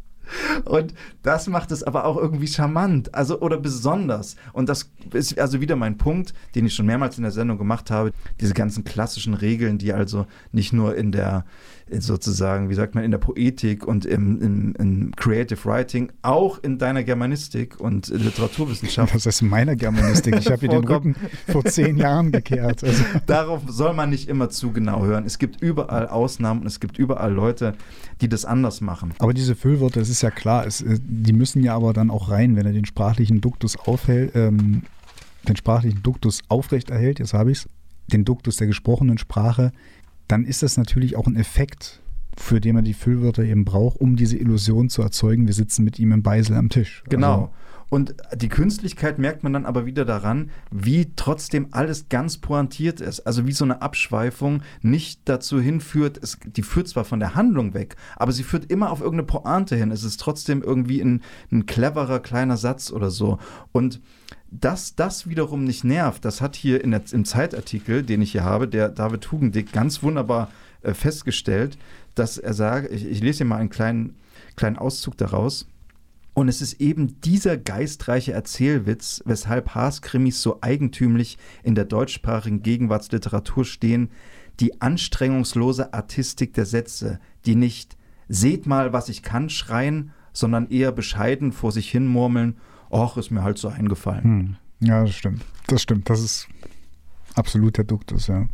Und 0.64 0.94
das 1.22 1.46
macht 1.48 1.70
es 1.70 1.82
aber 1.82 2.04
auch 2.04 2.16
irgendwie 2.16 2.46
charmant, 2.46 3.14
also 3.14 3.40
oder 3.40 3.58
besonders. 3.58 4.36
Und 4.52 4.68
das 4.68 4.90
ist 5.12 5.38
also 5.38 5.60
wieder 5.60 5.76
mein 5.76 5.98
Punkt, 5.98 6.34
den 6.54 6.66
ich 6.66 6.74
schon 6.74 6.86
mehrmals 6.86 7.16
in 7.16 7.22
der 7.22 7.32
Sendung 7.32 7.58
gemacht 7.58 7.90
habe. 7.90 8.12
Diese 8.40 8.54
ganzen 8.54 8.84
klassischen 8.84 9.34
Regeln, 9.34 9.78
die 9.78 9.92
also 9.92 10.26
nicht 10.52 10.72
nur 10.72 10.96
in 10.96 11.12
der 11.12 11.44
sozusagen, 11.98 12.70
wie 12.70 12.74
sagt 12.74 12.94
man, 12.94 13.04
in 13.04 13.10
der 13.10 13.18
Poetik 13.18 13.86
und 13.86 14.06
im, 14.06 14.40
im, 14.40 14.74
im, 14.78 15.16
Creative 15.16 15.64
Writing, 15.64 16.12
auch 16.22 16.62
in 16.62 16.78
deiner 16.78 17.02
Germanistik 17.02 17.80
und 17.80 18.08
Literaturwissenschaft. 18.08 19.14
Das 19.14 19.26
ist 19.26 19.42
in 19.42 19.48
meiner 19.48 19.76
Germanistik. 19.76 20.36
Ich 20.36 20.46
habe 20.46 20.60
hier 20.60 20.68
den 20.68 20.84
Rücken 20.88 21.16
vor 21.48 21.64
zehn 21.64 21.96
Jahren 21.96 22.32
gekehrt. 22.32 22.84
Also. 22.84 23.02
Darauf 23.26 23.62
soll 23.68 23.94
man 23.94 24.10
nicht 24.10 24.28
immer 24.28 24.50
zu 24.50 24.72
genau 24.72 25.04
hören. 25.04 25.24
Es 25.26 25.38
gibt 25.38 25.60
überall 25.60 26.08
Ausnahmen 26.08 26.60
und 26.60 26.66
es 26.66 26.80
gibt 26.80 26.98
überall 26.98 27.32
Leute, 27.32 27.74
die 28.20 28.28
das 28.28 28.44
anders 28.44 28.80
machen. 28.80 29.12
Aber 29.18 29.34
diese 29.34 29.56
Füllwörter, 29.56 30.00
das 30.00 30.08
ist 30.08 30.22
ja 30.22 30.30
klar, 30.30 30.66
es, 30.66 30.82
äh, 30.82 30.98
die 31.00 31.32
müssen 31.32 31.62
ja 31.62 31.74
aber 31.74 31.92
dann 31.92 32.10
auch 32.10 32.30
rein, 32.30 32.56
wenn 32.56 32.66
er 32.66 32.72
den 32.72 32.84
sprachlichen 32.84 33.40
Duktus 33.40 33.76
aufhält, 33.76 34.32
ähm, 34.34 34.82
den 35.48 35.56
sprachlichen 35.56 36.02
Duktus 36.02 36.42
aufrechterhält, 36.48 37.18
jetzt 37.18 37.34
habe 37.34 37.50
ich 37.50 37.58
es, 37.58 37.68
den 38.10 38.24
Duktus 38.24 38.56
der 38.56 38.66
gesprochenen 38.66 39.18
Sprache, 39.18 39.72
dann 40.30 40.44
ist 40.44 40.62
das 40.62 40.76
natürlich 40.76 41.16
auch 41.16 41.26
ein 41.26 41.36
Effekt, 41.36 42.00
für 42.36 42.60
den 42.60 42.74
man 42.74 42.84
die 42.84 42.94
Füllwörter 42.94 43.42
eben 43.42 43.64
braucht, 43.64 44.00
um 44.00 44.16
diese 44.16 44.36
Illusion 44.36 44.88
zu 44.88 45.02
erzeugen, 45.02 45.46
wir 45.46 45.54
sitzen 45.54 45.84
mit 45.84 45.98
ihm 45.98 46.12
im 46.12 46.22
Beisel 46.22 46.56
am 46.56 46.68
Tisch. 46.68 47.02
Genau. 47.08 47.32
Also, 47.32 47.50
und 47.90 48.14
die 48.36 48.48
Künstlichkeit 48.48 49.18
merkt 49.18 49.42
man 49.42 49.52
dann 49.52 49.66
aber 49.66 49.84
wieder 49.84 50.04
daran, 50.04 50.50
wie 50.70 51.12
trotzdem 51.16 51.66
alles 51.72 52.08
ganz 52.08 52.38
pointiert 52.38 53.00
ist. 53.00 53.20
Also 53.26 53.48
wie 53.48 53.52
so 53.52 53.64
eine 53.64 53.82
Abschweifung 53.82 54.62
nicht 54.80 55.22
dazu 55.24 55.60
hinführt, 55.60 56.16
es, 56.22 56.38
die 56.44 56.62
führt 56.62 56.86
zwar 56.86 57.04
von 57.04 57.18
der 57.18 57.34
Handlung 57.34 57.74
weg, 57.74 57.96
aber 58.14 58.30
sie 58.30 58.44
führt 58.44 58.70
immer 58.70 58.92
auf 58.92 59.00
irgendeine 59.00 59.26
Pointe 59.26 59.74
hin. 59.74 59.90
Es 59.90 60.04
ist 60.04 60.20
trotzdem 60.20 60.62
irgendwie 60.62 61.00
ein, 61.00 61.22
ein 61.50 61.66
cleverer 61.66 62.20
kleiner 62.20 62.56
Satz 62.56 62.92
oder 62.92 63.10
so. 63.10 63.38
Und 63.72 64.00
dass 64.50 64.94
das 64.94 65.28
wiederum 65.28 65.64
nicht 65.64 65.84
nervt, 65.84 66.24
das 66.24 66.40
hat 66.40 66.56
hier 66.56 66.80
der, 66.84 67.02
im 67.12 67.24
Zeitartikel, 67.24 68.02
den 68.02 68.22
ich 68.22 68.32
hier 68.32 68.44
habe, 68.44 68.68
der 68.68 68.88
David 68.88 69.30
Hugendick 69.30 69.72
ganz 69.72 70.02
wunderbar 70.02 70.50
äh, 70.82 70.94
festgestellt, 70.94 71.78
dass 72.14 72.38
er 72.38 72.54
sagt, 72.54 72.90
ich, 72.90 73.06
ich 73.06 73.20
lese 73.20 73.38
hier 73.38 73.46
mal 73.46 73.58
einen 73.58 73.70
kleinen, 73.70 74.16
kleinen 74.56 74.76
Auszug 74.76 75.16
daraus. 75.16 75.68
Und 76.34 76.48
es 76.48 76.62
ist 76.62 76.80
eben 76.80 77.20
dieser 77.20 77.56
geistreiche 77.56 78.32
Erzählwitz, 78.32 79.22
weshalb 79.24 79.74
Haas-Krimis 79.74 80.42
so 80.42 80.58
eigentümlich 80.60 81.38
in 81.62 81.74
der 81.74 81.84
deutschsprachigen 81.84 82.62
Gegenwartsliteratur 82.62 83.64
stehen, 83.64 84.10
die 84.58 84.80
anstrengungslose 84.80 85.92
Artistik 85.92 86.54
der 86.54 86.66
Sätze, 86.66 87.20
die 87.46 87.56
nicht 87.56 87.96
Seht 88.32 88.64
mal, 88.64 88.92
was 88.92 89.08
ich 89.08 89.24
kann 89.24 89.50
schreien, 89.50 90.12
sondern 90.32 90.70
eher 90.70 90.92
bescheiden 90.92 91.50
vor 91.50 91.72
sich 91.72 91.90
hin 91.90 92.06
murmeln 92.06 92.58
ach, 92.90 93.16
ist 93.16 93.30
mir 93.30 93.42
halt 93.42 93.58
so 93.58 93.68
eingefallen. 93.68 94.24
Hm. 94.24 94.56
Ja, 94.80 95.02
das 95.02 95.14
stimmt. 95.14 95.42
Das 95.66 95.82
stimmt. 95.82 96.08
Das 96.08 96.20
ist 96.20 96.48
absolut 97.34 97.76
der 97.76 97.84
Duktus, 97.84 98.26
ja. 98.26 98.46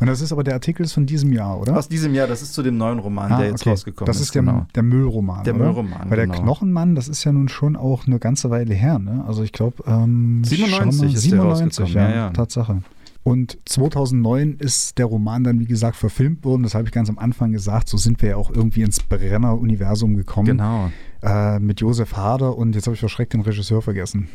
Und 0.00 0.06
das 0.06 0.20
ist 0.20 0.32
aber 0.32 0.44
der 0.44 0.54
Artikel 0.54 0.84
ist 0.84 0.92
von 0.92 1.06
diesem 1.06 1.32
Jahr, 1.32 1.58
oder? 1.60 1.76
Aus 1.76 1.88
diesem 1.88 2.14
Jahr, 2.14 2.26
das 2.26 2.42
ist 2.42 2.54
zu 2.54 2.62
dem 2.62 2.76
neuen 2.76 2.98
Roman, 2.98 3.32
ah, 3.32 3.38
der 3.38 3.48
jetzt 3.48 3.62
okay. 3.62 3.70
rausgekommen 3.70 4.10
ist. 4.10 4.20
Das 4.20 4.24
ist 4.24 4.34
der, 4.34 4.42
genau. 4.42 4.66
der 4.74 4.82
Müllroman. 4.82 5.44
Der 5.44 5.54
oder? 5.54 5.64
Müllroman. 5.64 6.10
Weil 6.10 6.16
der 6.16 6.26
genau. 6.26 6.42
Knochenmann, 6.42 6.94
das 6.94 7.08
ist 7.08 7.24
ja 7.24 7.32
nun 7.32 7.48
schon 7.48 7.76
auch 7.76 8.06
eine 8.06 8.18
ganze 8.18 8.50
Weile 8.50 8.74
her, 8.74 8.98
ne? 8.98 9.24
Also 9.26 9.42
ich 9.42 9.52
glaube, 9.52 9.82
ähm, 9.86 10.42
97 10.44 11.00
mal, 11.00 11.14
ist 11.14 11.22
97, 11.22 11.94
ja, 11.94 12.08
ja, 12.08 12.14
ja, 12.14 12.30
Tatsache. 12.30 12.82
Und 13.24 13.58
2009 13.66 14.56
ist 14.58 14.96
der 14.96 15.06
Roman 15.06 15.44
dann, 15.44 15.60
wie 15.60 15.66
gesagt, 15.66 15.96
verfilmt 15.96 16.44
worden. 16.44 16.62
Das 16.62 16.74
habe 16.74 16.84
ich 16.86 16.92
ganz 16.92 17.10
am 17.10 17.18
Anfang 17.18 17.52
gesagt. 17.52 17.88
So 17.88 17.98
sind 17.98 18.22
wir 18.22 18.30
ja 18.30 18.36
auch 18.36 18.50
irgendwie 18.50 18.82
ins 18.82 19.00
Brenner-Universum 19.00 20.16
gekommen. 20.16 20.46
Genau. 20.46 20.90
Äh, 21.22 21.58
mit 21.58 21.80
Josef 21.80 22.16
Hader 22.16 22.56
und 22.56 22.74
jetzt 22.74 22.86
habe 22.86 22.94
ich 22.94 23.00
verschreckt 23.00 23.32
den 23.32 23.40
Regisseur 23.40 23.82
vergessen. 23.82 24.28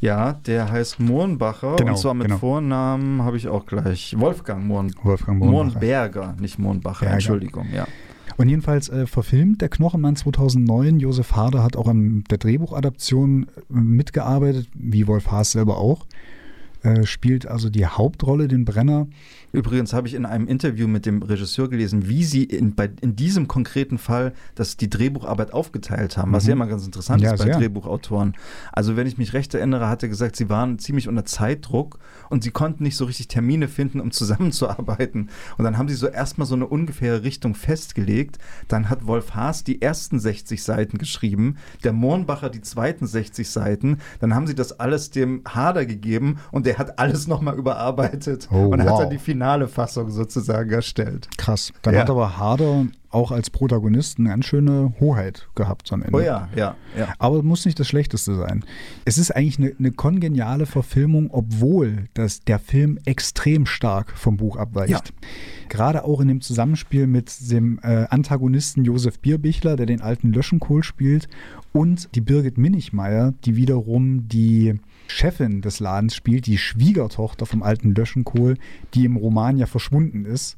Ja, 0.00 0.34
der 0.34 0.70
heißt 0.70 1.00
Mohrenbacher. 1.00 1.76
Genau, 1.76 1.92
und 1.92 1.98
zwar 1.98 2.14
mit 2.14 2.26
genau. 2.26 2.38
Vornamen 2.38 3.22
habe 3.22 3.38
ich 3.38 3.48
auch 3.48 3.64
gleich. 3.64 4.14
Wolfgang 4.18 4.64
Mohn. 4.64 4.92
Wolfgang 5.02 5.38
Mohrenberger, 5.38 6.36
nicht 6.38 6.58
Mohrenbacher. 6.58 7.00
Berger. 7.06 7.14
Entschuldigung, 7.14 7.66
ja. 7.74 7.86
Und 8.36 8.50
jedenfalls 8.50 8.88
äh, 8.90 9.06
verfilmt 9.06 9.62
der 9.62 9.70
Knochenmann 9.70 10.14
2009. 10.14 11.00
Josef 11.00 11.34
Hader 11.34 11.62
hat 11.62 11.76
auch 11.76 11.88
an 11.88 12.24
der 12.30 12.38
Drehbuchadaption 12.38 13.44
äh, 13.44 13.72
mitgearbeitet, 13.72 14.68
wie 14.74 15.06
Wolf 15.06 15.30
Haas 15.30 15.52
selber 15.52 15.78
auch. 15.78 16.06
Äh, 16.86 17.06
spielt 17.06 17.46
also 17.46 17.68
die 17.68 17.86
Hauptrolle, 17.86 18.48
den 18.48 18.64
Brenner. 18.64 19.06
Übrigens 19.52 19.94
habe 19.94 20.06
ich 20.06 20.14
in 20.14 20.26
einem 20.26 20.48
Interview 20.48 20.86
mit 20.86 21.06
dem 21.06 21.22
Regisseur 21.22 21.70
gelesen, 21.70 22.08
wie 22.08 22.24
sie 22.24 22.44
in, 22.44 22.74
bei, 22.74 22.90
in 23.00 23.16
diesem 23.16 23.48
konkreten 23.48 23.96
Fall 23.96 24.34
das, 24.54 24.76
die 24.76 24.90
Drehbucharbeit 24.90 25.54
aufgeteilt 25.54 26.18
haben, 26.18 26.32
was 26.32 26.44
mhm. 26.44 26.48
ja 26.48 26.52
immer 26.52 26.66
ganz 26.66 26.84
interessant 26.84 27.22
ja, 27.22 27.32
ist 27.32 27.38
bei 27.38 27.46
sehr. 27.46 27.58
Drehbuchautoren. 27.58 28.34
Also 28.72 28.96
wenn 28.96 29.06
ich 29.06 29.16
mich 29.16 29.32
recht 29.32 29.54
erinnere, 29.54 29.88
hat 29.88 30.02
er 30.02 30.10
gesagt, 30.10 30.36
sie 30.36 30.50
waren 30.50 30.78
ziemlich 30.78 31.08
unter 31.08 31.24
Zeitdruck 31.24 31.98
und 32.28 32.42
sie 32.42 32.50
konnten 32.50 32.82
nicht 32.82 32.96
so 32.96 33.06
richtig 33.06 33.28
Termine 33.28 33.68
finden, 33.68 34.00
um 34.00 34.10
zusammenzuarbeiten. 34.16 35.30
Und 35.56 35.64
dann 35.64 35.78
haben 35.78 35.88
sie 35.88 35.94
so 35.94 36.08
erstmal 36.08 36.46
so 36.46 36.54
eine 36.54 36.66
ungefähre 36.66 37.22
Richtung 37.22 37.54
festgelegt. 37.54 38.38
Dann 38.68 38.90
hat 38.90 39.06
Wolf 39.06 39.34
Haas 39.34 39.64
die 39.64 39.80
ersten 39.80 40.20
60 40.20 40.62
Seiten 40.62 40.98
geschrieben, 40.98 41.56
der 41.82 41.94
Mohrenbacher 41.94 42.50
die 42.50 42.60
zweiten 42.60 43.06
60 43.06 43.48
Seiten. 43.48 43.98
Dann 44.20 44.34
haben 44.34 44.46
sie 44.46 44.54
das 44.54 44.78
alles 44.78 45.10
dem 45.10 45.42
Hader 45.46 45.86
gegeben 45.86 46.38
und 46.52 46.66
der 46.66 46.75
hat 46.78 46.98
alles 46.98 47.26
nochmal 47.26 47.56
überarbeitet 47.56 48.48
oh, 48.50 48.66
und 48.66 48.84
wow. 48.84 48.90
hat 48.90 49.00
dann 49.00 49.10
die 49.10 49.18
finale 49.18 49.46
finale 49.46 49.68
Fassung 49.68 50.10
sozusagen 50.10 50.70
erstellt. 50.70 51.28
Krass. 51.36 51.72
Dann 51.82 51.94
ja. 51.94 52.00
hat 52.00 52.10
aber 52.10 52.38
Harder 52.38 52.86
auch 53.10 53.30
als 53.30 53.48
Protagonist 53.48 54.18
eine 54.18 54.30
ganz 54.30 54.44
schöne 54.44 54.92
Hoheit 55.00 55.48
gehabt 55.54 55.90
am 55.92 56.02
Ende. 56.02 56.16
Oh 56.16 56.20
ja, 56.20 56.48
ja, 56.54 56.74
ja. 56.98 57.14
Aber 57.18 57.42
muss 57.42 57.64
nicht 57.64 57.78
das 57.78 57.86
Schlechteste 57.86 58.34
sein. 58.34 58.64
Es 59.04 59.16
ist 59.16 59.30
eigentlich 59.30 59.58
eine, 59.58 59.74
eine 59.78 59.92
kongeniale 59.92 60.66
Verfilmung, 60.66 61.30
obwohl 61.30 62.08
das, 62.14 62.40
der 62.40 62.58
Film 62.58 62.98
extrem 63.04 63.64
stark 63.66 64.12
vom 64.16 64.36
Buch 64.36 64.56
abweicht. 64.56 64.90
Ja. 64.90 65.28
Gerade 65.68 66.04
auch 66.04 66.20
in 66.20 66.28
dem 66.28 66.40
Zusammenspiel 66.40 67.06
mit 67.06 67.50
dem 67.50 67.78
äh, 67.82 68.06
Antagonisten 68.10 68.84
Josef 68.84 69.18
Bierbichler, 69.20 69.76
der 69.76 69.86
den 69.86 70.02
alten 70.02 70.32
Löschenkohl 70.32 70.82
spielt, 70.82 71.28
und 71.72 72.14
die 72.14 72.20
Birgit 72.20 72.58
Minichmeier, 72.58 73.32
die 73.44 73.56
wiederum 73.56 74.28
die 74.28 74.80
Chefin 75.08 75.60
des 75.60 75.80
Ladens 75.80 76.14
spielt, 76.14 76.46
die 76.46 76.58
Schwiegertochter 76.58 77.46
vom 77.46 77.62
alten 77.62 77.94
Löschenkohl, 77.94 78.56
die 78.94 79.04
im 79.04 79.16
Roman 79.16 79.56
ja 79.56 79.66
verschwunden 79.66 80.24
ist. 80.24 80.56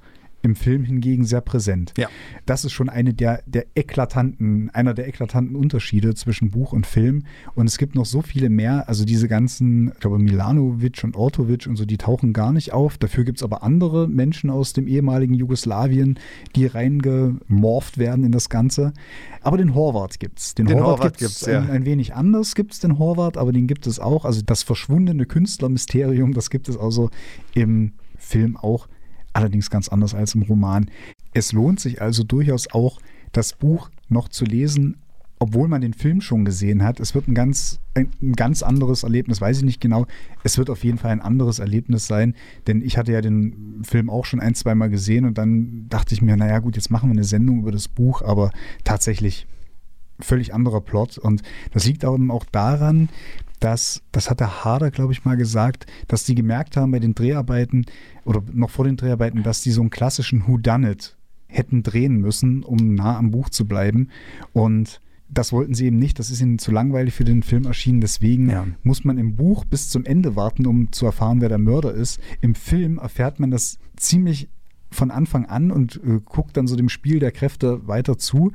Im 0.48 0.56
Film 0.56 0.84
hingegen 0.84 1.24
sehr 1.24 1.40
präsent. 1.40 1.92
Ja. 1.96 2.08
Das 2.46 2.64
ist 2.64 2.72
schon 2.72 2.88
eine 2.88 3.14
der, 3.14 3.42
der 3.46 3.66
eklatanten, 3.74 4.70
einer 4.70 4.94
der 4.94 5.06
eklatanten 5.06 5.54
Unterschiede 5.54 6.14
zwischen 6.14 6.50
Buch 6.50 6.72
und 6.72 6.86
Film. 6.86 7.24
Und 7.54 7.66
es 7.66 7.78
gibt 7.78 7.94
noch 7.94 8.06
so 8.06 8.22
viele 8.22 8.48
mehr. 8.48 8.88
Also 8.88 9.04
diese 9.04 9.28
ganzen, 9.28 9.88
ich 9.88 10.00
glaube, 10.00 10.18
Milanovic 10.18 11.04
und 11.04 11.16
Ortovic 11.16 11.66
und 11.66 11.76
so, 11.76 11.84
die 11.84 11.98
tauchen 11.98 12.32
gar 12.32 12.52
nicht 12.52 12.72
auf. 12.72 12.96
Dafür 12.98 13.24
gibt 13.24 13.38
es 13.38 13.42
aber 13.42 13.62
andere 13.62 14.08
Menschen 14.08 14.50
aus 14.50 14.72
dem 14.72 14.88
ehemaligen 14.88 15.34
Jugoslawien, 15.34 16.18
die 16.56 16.66
reingemorpht 16.66 17.98
werden 17.98 18.24
in 18.24 18.32
das 18.32 18.48
Ganze. 18.48 18.92
Aber 19.42 19.58
den 19.58 19.74
Horvath 19.74 20.18
gibt 20.18 20.38
es. 20.38 20.54
Den, 20.54 20.66
Den 20.66 20.78
Horvath, 20.78 21.00
Horvath 21.00 21.18
gibt 21.18 21.30
es 21.30 21.40
gibt's, 21.40 21.46
ja. 21.46 21.60
ein, 21.60 21.70
ein 21.70 21.84
wenig 21.84 22.14
anders, 22.14 22.54
gibt 22.54 22.72
es 22.72 22.80
den 22.80 22.98
Horvath, 22.98 23.36
aber 23.36 23.52
den 23.52 23.66
gibt 23.66 23.86
es 23.86 24.00
auch. 24.00 24.24
Also 24.24 24.40
das 24.44 24.62
verschwundene 24.62 25.26
Künstlermysterium, 25.26 26.32
das 26.32 26.48
gibt 26.50 26.68
es 26.68 26.76
also 26.78 27.10
im 27.54 27.92
Film 28.16 28.56
auch, 28.56 28.88
allerdings 29.32 29.70
ganz 29.70 29.88
anders 29.88 30.14
als 30.14 30.34
im 30.34 30.42
Roman. 30.42 30.90
Es 31.34 31.52
lohnt 31.52 31.80
sich 31.80 32.00
also 32.02 32.24
durchaus 32.24 32.68
auch, 32.72 33.00
das 33.32 33.52
Buch 33.52 33.90
noch 34.08 34.28
zu 34.28 34.44
lesen, 34.44 34.96
obwohl 35.38 35.68
man 35.68 35.80
den 35.80 35.94
Film 35.94 36.20
schon 36.20 36.44
gesehen 36.44 36.82
hat. 36.82 37.00
Es 37.00 37.14
wird 37.14 37.28
ein 37.28 37.34
ganz, 37.34 37.78
ein, 37.94 38.10
ein 38.20 38.32
ganz 38.32 38.62
anderes 38.62 39.02
Erlebnis, 39.02 39.40
weiß 39.40 39.58
ich 39.58 39.64
nicht 39.64 39.80
genau. 39.80 40.06
Es 40.42 40.58
wird 40.58 40.70
auf 40.70 40.82
jeden 40.82 40.98
Fall 40.98 41.12
ein 41.12 41.20
anderes 41.20 41.58
Erlebnis 41.58 42.06
sein, 42.06 42.34
denn 42.66 42.82
ich 42.82 42.98
hatte 42.98 43.12
ja 43.12 43.20
den 43.20 43.82
Film 43.84 44.10
auch 44.10 44.24
schon 44.24 44.40
ein, 44.40 44.54
zweimal 44.54 44.90
gesehen 44.90 45.24
und 45.24 45.38
dann 45.38 45.86
dachte 45.88 46.14
ich 46.14 46.22
mir, 46.22 46.36
naja 46.36 46.58
gut, 46.58 46.76
jetzt 46.76 46.90
machen 46.90 47.08
wir 47.10 47.14
eine 47.14 47.24
Sendung 47.24 47.60
über 47.60 47.72
das 47.72 47.88
Buch, 47.88 48.22
aber 48.22 48.50
tatsächlich 48.84 49.46
völlig 50.20 50.52
anderer 50.52 50.80
Plot. 50.80 51.18
Und 51.18 51.42
das 51.72 51.86
liegt 51.86 52.04
auch 52.04 52.44
daran, 52.50 53.08
dass, 53.60 54.02
das 54.12 54.30
hat 54.30 54.40
der 54.40 54.64
Harder, 54.64 54.90
glaube 54.90 55.12
ich, 55.12 55.24
mal 55.24 55.36
gesagt, 55.36 55.86
dass 56.06 56.24
die 56.24 56.34
gemerkt 56.34 56.76
haben 56.76 56.90
bei 56.92 56.98
den 56.98 57.14
Dreharbeiten 57.14 57.86
oder 58.24 58.42
noch 58.52 58.70
vor 58.70 58.84
den 58.84 58.96
Dreharbeiten, 58.96 59.42
dass 59.42 59.62
die 59.62 59.70
so 59.70 59.80
einen 59.80 59.90
klassischen 59.90 60.46
Whodunit 60.46 61.16
hätten 61.46 61.82
drehen 61.82 62.20
müssen, 62.20 62.62
um 62.62 62.94
nah 62.94 63.16
am 63.16 63.30
Buch 63.30 63.48
zu 63.48 63.66
bleiben. 63.66 64.08
Und 64.52 65.00
das 65.30 65.52
wollten 65.52 65.74
sie 65.74 65.86
eben 65.86 65.98
nicht. 65.98 66.18
Das 66.18 66.30
ist 66.30 66.40
ihnen 66.40 66.58
zu 66.58 66.70
langweilig 66.72 67.14
für 67.14 67.24
den 67.24 67.42
Film 67.42 67.64
erschienen. 67.64 68.00
Deswegen 68.00 68.50
Ja. 68.50 68.66
muss 68.82 69.04
man 69.04 69.18
im 69.18 69.36
Buch 69.36 69.64
bis 69.64 69.88
zum 69.88 70.04
Ende 70.04 70.36
warten, 70.36 70.66
um 70.66 70.92
zu 70.92 71.06
erfahren, 71.06 71.40
wer 71.40 71.48
der 71.48 71.58
Mörder 71.58 71.92
ist. 71.92 72.20
Im 72.40 72.54
Film 72.54 72.98
erfährt 72.98 73.40
man 73.40 73.50
das 73.50 73.78
ziemlich 73.96 74.48
von 74.90 75.10
Anfang 75.10 75.44
an 75.46 75.70
und 75.70 75.96
äh, 75.96 76.20
guckt 76.24 76.56
dann 76.56 76.66
so 76.66 76.76
dem 76.76 76.88
Spiel 76.88 77.18
der 77.18 77.32
Kräfte 77.32 77.86
weiter 77.86 78.16
zu. 78.16 78.52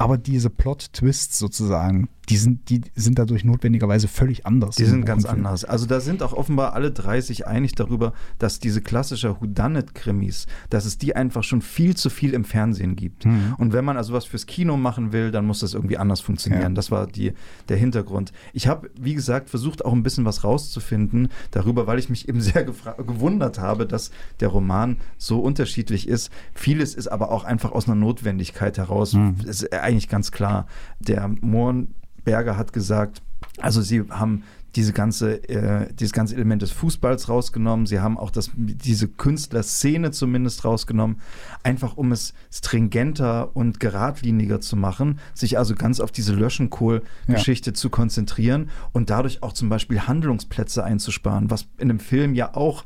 Aber 0.00 0.16
diese 0.16 0.48
Plot-Twists 0.48 1.38
sozusagen, 1.38 2.08
die 2.30 2.36
sind, 2.36 2.70
die 2.70 2.80
sind 2.94 3.18
dadurch 3.18 3.44
notwendigerweise 3.44 4.06
völlig 4.06 4.46
anders. 4.46 4.76
Die 4.76 4.84
sind 4.84 5.04
ganz 5.04 5.24
Film. 5.24 5.38
anders. 5.38 5.64
Also 5.64 5.84
da 5.84 6.00
sind 6.00 6.22
auch 6.22 6.32
offenbar 6.32 6.74
alle 6.74 6.92
drei 6.92 7.20
sich 7.20 7.46
einig 7.46 7.74
darüber, 7.74 8.12
dass 8.38 8.60
diese 8.60 8.80
klassische 8.80 9.40
Whodunit-Krimis, 9.40 10.46
dass 10.70 10.84
es 10.84 10.96
die 10.96 11.16
einfach 11.16 11.42
schon 11.42 11.60
viel 11.60 11.96
zu 11.96 12.08
viel 12.08 12.32
im 12.34 12.44
Fernsehen 12.44 12.94
gibt. 12.94 13.26
Mhm. 13.26 13.56
Und 13.58 13.72
wenn 13.72 13.84
man 13.84 13.96
also 13.96 14.12
was 14.12 14.24
fürs 14.24 14.46
Kino 14.46 14.76
machen 14.76 15.12
will, 15.12 15.32
dann 15.32 15.44
muss 15.44 15.58
das 15.58 15.74
irgendwie 15.74 15.98
anders 15.98 16.20
funktionieren. 16.20 16.62
Ja. 16.62 16.68
Das 16.70 16.90
war 16.90 17.06
die, 17.08 17.32
der 17.68 17.76
Hintergrund. 17.76 18.32
Ich 18.52 18.68
habe, 18.68 18.90
wie 18.98 19.14
gesagt, 19.14 19.50
versucht 19.50 19.84
auch 19.84 19.92
ein 19.92 20.04
bisschen 20.04 20.24
was 20.24 20.44
rauszufinden 20.44 21.28
darüber, 21.50 21.88
weil 21.88 21.98
ich 21.98 22.08
mich 22.08 22.28
eben 22.28 22.40
sehr 22.40 22.64
gewundert 22.64 23.58
habe, 23.58 23.86
dass 23.86 24.12
der 24.38 24.48
Roman 24.48 24.98
so 25.18 25.40
unterschiedlich 25.40 26.06
ist. 26.06 26.30
Vieles 26.54 26.94
ist 26.94 27.08
aber 27.08 27.32
auch 27.32 27.44
einfach 27.44 27.72
aus 27.72 27.86
einer 27.86 27.96
Notwendigkeit 27.96 28.78
heraus. 28.78 29.14
Mhm. 29.14 29.34
Ist 29.46 29.64
eigentlich 29.90 30.08
ganz 30.08 30.30
klar. 30.30 30.66
Der 31.00 31.28
Mohrenberger 31.28 32.56
hat 32.56 32.72
gesagt, 32.72 33.22
also 33.58 33.82
sie 33.82 34.04
haben 34.10 34.44
diese 34.76 34.92
ganze, 34.92 35.48
äh, 35.48 35.92
dieses 35.92 36.12
ganze 36.12 36.36
Element 36.36 36.62
des 36.62 36.70
Fußballs 36.70 37.28
rausgenommen. 37.28 37.86
Sie 37.86 37.98
haben 37.98 38.16
auch 38.16 38.30
das, 38.30 38.50
diese 38.54 39.08
Künstlerszene 39.08 40.12
zumindest 40.12 40.64
rausgenommen, 40.64 41.20
einfach 41.64 41.96
um 41.96 42.12
es 42.12 42.34
stringenter 42.52 43.56
und 43.56 43.80
geradliniger 43.80 44.60
zu 44.60 44.76
machen, 44.76 45.18
sich 45.34 45.58
also 45.58 45.74
ganz 45.74 45.98
auf 45.98 46.12
diese 46.12 46.34
Löschenkohl-Geschichte 46.34 47.72
zu 47.72 47.90
konzentrieren 47.90 48.70
und 48.92 49.10
dadurch 49.10 49.42
auch 49.42 49.52
zum 49.52 49.68
Beispiel 49.68 50.02
Handlungsplätze 50.02 50.84
einzusparen, 50.84 51.50
was 51.50 51.66
in 51.78 51.90
einem 51.90 52.00
Film 52.00 52.34
ja 52.34 52.54
auch 52.54 52.84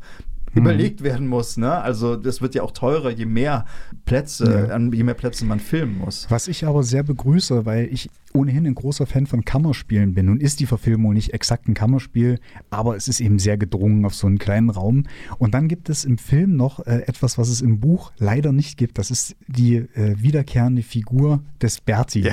überlegt 0.54 1.02
werden 1.02 1.26
muss. 1.26 1.56
Ne? 1.56 1.70
Also 1.72 2.16
das 2.16 2.40
wird 2.42 2.54
ja 2.54 2.62
auch 2.62 2.72
teurer, 2.72 3.10
je 3.10 3.26
mehr 3.26 3.64
Plätze, 4.04 4.66
Ja. 4.68 4.74
an 4.74 4.92
je 4.92 5.02
mehr 5.02 5.14
Plätze 5.14 5.44
man 5.44 5.60
filmen 5.60 5.98
muss. 5.98 6.26
Was 6.30 6.48
ich 6.48 6.66
aber 6.66 6.82
sehr 6.82 7.02
begrüße, 7.02 7.66
weil 7.66 7.88
ich 7.92 8.10
ohnehin 8.32 8.66
ein 8.66 8.74
großer 8.74 9.06
Fan 9.06 9.26
von 9.26 9.44
Kammerspielen 9.44 10.14
bin. 10.14 10.26
Nun 10.26 10.40
ist 10.40 10.58
die 10.58 10.66
Verfilmung 10.66 11.12
nicht 11.14 11.32
exakt 11.32 11.68
ein 11.68 11.74
Kammerspiel, 11.74 12.40
aber 12.68 12.96
es 12.96 13.06
ist 13.06 13.20
eben 13.20 13.38
sehr 13.38 13.56
gedrungen 13.56 14.04
auf 14.04 14.14
so 14.14 14.26
einen 14.26 14.38
kleinen 14.38 14.70
Raum. 14.70 15.04
Und 15.38 15.54
dann 15.54 15.68
gibt 15.68 15.88
es 15.88 16.04
im 16.04 16.18
Film 16.18 16.56
noch 16.56 16.80
äh, 16.84 17.02
etwas, 17.06 17.38
was 17.38 17.48
es 17.48 17.60
im 17.60 17.78
Buch 17.78 18.12
leider 18.18 18.50
nicht 18.52 18.76
gibt. 18.76 18.98
Das 18.98 19.12
ist 19.12 19.36
die 19.46 19.76
äh, 19.76 20.16
wiederkehrende 20.20 20.82
Figur 20.82 21.44
des 21.62 21.80
Berti 21.80 22.28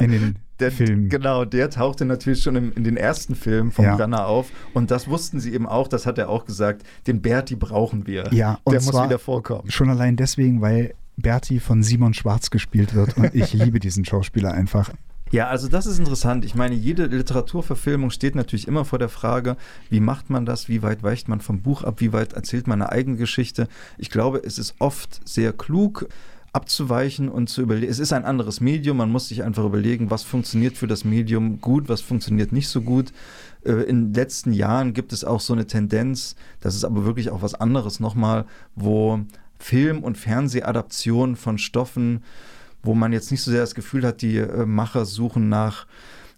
in 0.00 0.10
den 0.10 0.34
Der, 0.60 0.72
Filmen. 0.72 1.08
Genau, 1.08 1.44
der 1.44 1.70
tauchte 1.70 2.04
natürlich 2.04 2.42
schon 2.42 2.56
im, 2.56 2.72
in 2.72 2.84
den 2.84 2.96
ersten 2.96 3.34
Filmen 3.34 3.72
vom 3.72 3.84
Ja. 3.84 3.96
Brenner 3.96 4.26
auf. 4.26 4.50
Und 4.72 4.90
das 4.90 5.08
wussten 5.08 5.38
sie 5.40 5.52
eben 5.52 5.66
auch, 5.66 5.88
das 5.88 6.06
hat 6.06 6.18
er 6.18 6.28
auch 6.28 6.44
gesagt, 6.44 6.82
den 7.06 7.20
Berti 7.20 7.56
brauchen 7.56 8.06
wir. 8.06 8.32
Ja, 8.32 8.58
und 8.64 8.72
der 8.72 8.82
muss 8.82 8.94
wieder 8.94 9.18
vorkommen. 9.18 9.70
Schon 9.70 9.90
allein 9.90 10.16
deswegen, 10.16 10.60
weil 10.60 10.94
Berti 11.16 11.60
von 11.60 11.82
Simon 11.82 12.14
Schwarz 12.14 12.50
gespielt 12.50 12.94
wird. 12.94 13.16
Und 13.16 13.34
ich 13.34 13.52
liebe 13.54 13.80
diesen 13.80 14.04
Schauspieler 14.04 14.52
einfach. 14.52 14.90
Ja, 15.32 15.48
also 15.48 15.68
das 15.68 15.86
ist 15.86 15.98
interessant. 15.98 16.44
Ich 16.44 16.54
meine, 16.54 16.74
jede 16.74 17.06
Literaturverfilmung 17.06 18.10
steht 18.10 18.36
natürlich 18.36 18.68
immer 18.68 18.84
vor 18.84 19.00
der 19.00 19.08
Frage, 19.08 19.56
wie 19.90 19.98
macht 19.98 20.30
man 20.30 20.46
das, 20.46 20.68
wie 20.68 20.82
weit 20.82 21.02
weicht 21.02 21.28
man 21.28 21.40
vom 21.40 21.62
Buch 21.62 21.82
ab, 21.82 22.00
wie 22.00 22.12
weit 22.12 22.34
erzählt 22.34 22.68
man 22.68 22.80
eine 22.80 22.92
eigene 22.92 23.16
Geschichte. 23.16 23.66
Ich 23.98 24.10
glaube, 24.10 24.40
es 24.44 24.58
ist 24.58 24.76
oft 24.78 25.20
sehr 25.28 25.52
klug 25.52 26.08
abzuweichen 26.56 27.28
und 27.28 27.48
zu 27.48 27.60
überlegen. 27.60 27.92
Es 27.92 27.98
ist 27.98 28.12
ein 28.12 28.24
anderes 28.24 28.60
Medium, 28.60 28.96
man 28.96 29.12
muss 29.12 29.28
sich 29.28 29.42
einfach 29.42 29.64
überlegen, 29.64 30.10
was 30.10 30.22
funktioniert 30.22 30.76
für 30.78 30.86
das 30.86 31.04
Medium 31.04 31.60
gut, 31.60 31.88
was 31.88 32.00
funktioniert 32.00 32.50
nicht 32.50 32.68
so 32.68 32.80
gut. 32.80 33.12
Äh, 33.64 33.82
In 33.82 34.06
den 34.06 34.14
letzten 34.14 34.52
Jahren 34.52 34.94
gibt 34.94 35.12
es 35.12 35.22
auch 35.22 35.40
so 35.40 35.52
eine 35.52 35.66
Tendenz, 35.66 36.34
das 36.60 36.74
ist 36.74 36.84
aber 36.84 37.04
wirklich 37.04 37.30
auch 37.30 37.42
was 37.42 37.54
anderes 37.54 38.00
nochmal, 38.00 38.46
wo 38.74 39.20
Film- 39.58 40.02
und 40.02 40.16
Fernsehadaptionen 40.16 41.36
von 41.36 41.58
Stoffen 41.58 42.22
wo 42.86 42.94
man 42.94 43.12
jetzt 43.12 43.30
nicht 43.30 43.42
so 43.42 43.50
sehr 43.50 43.60
das 43.60 43.74
Gefühl 43.74 44.06
hat, 44.06 44.22
die 44.22 44.38
äh, 44.38 44.64
Macher 44.64 45.04
suchen 45.04 45.48
nach 45.48 45.86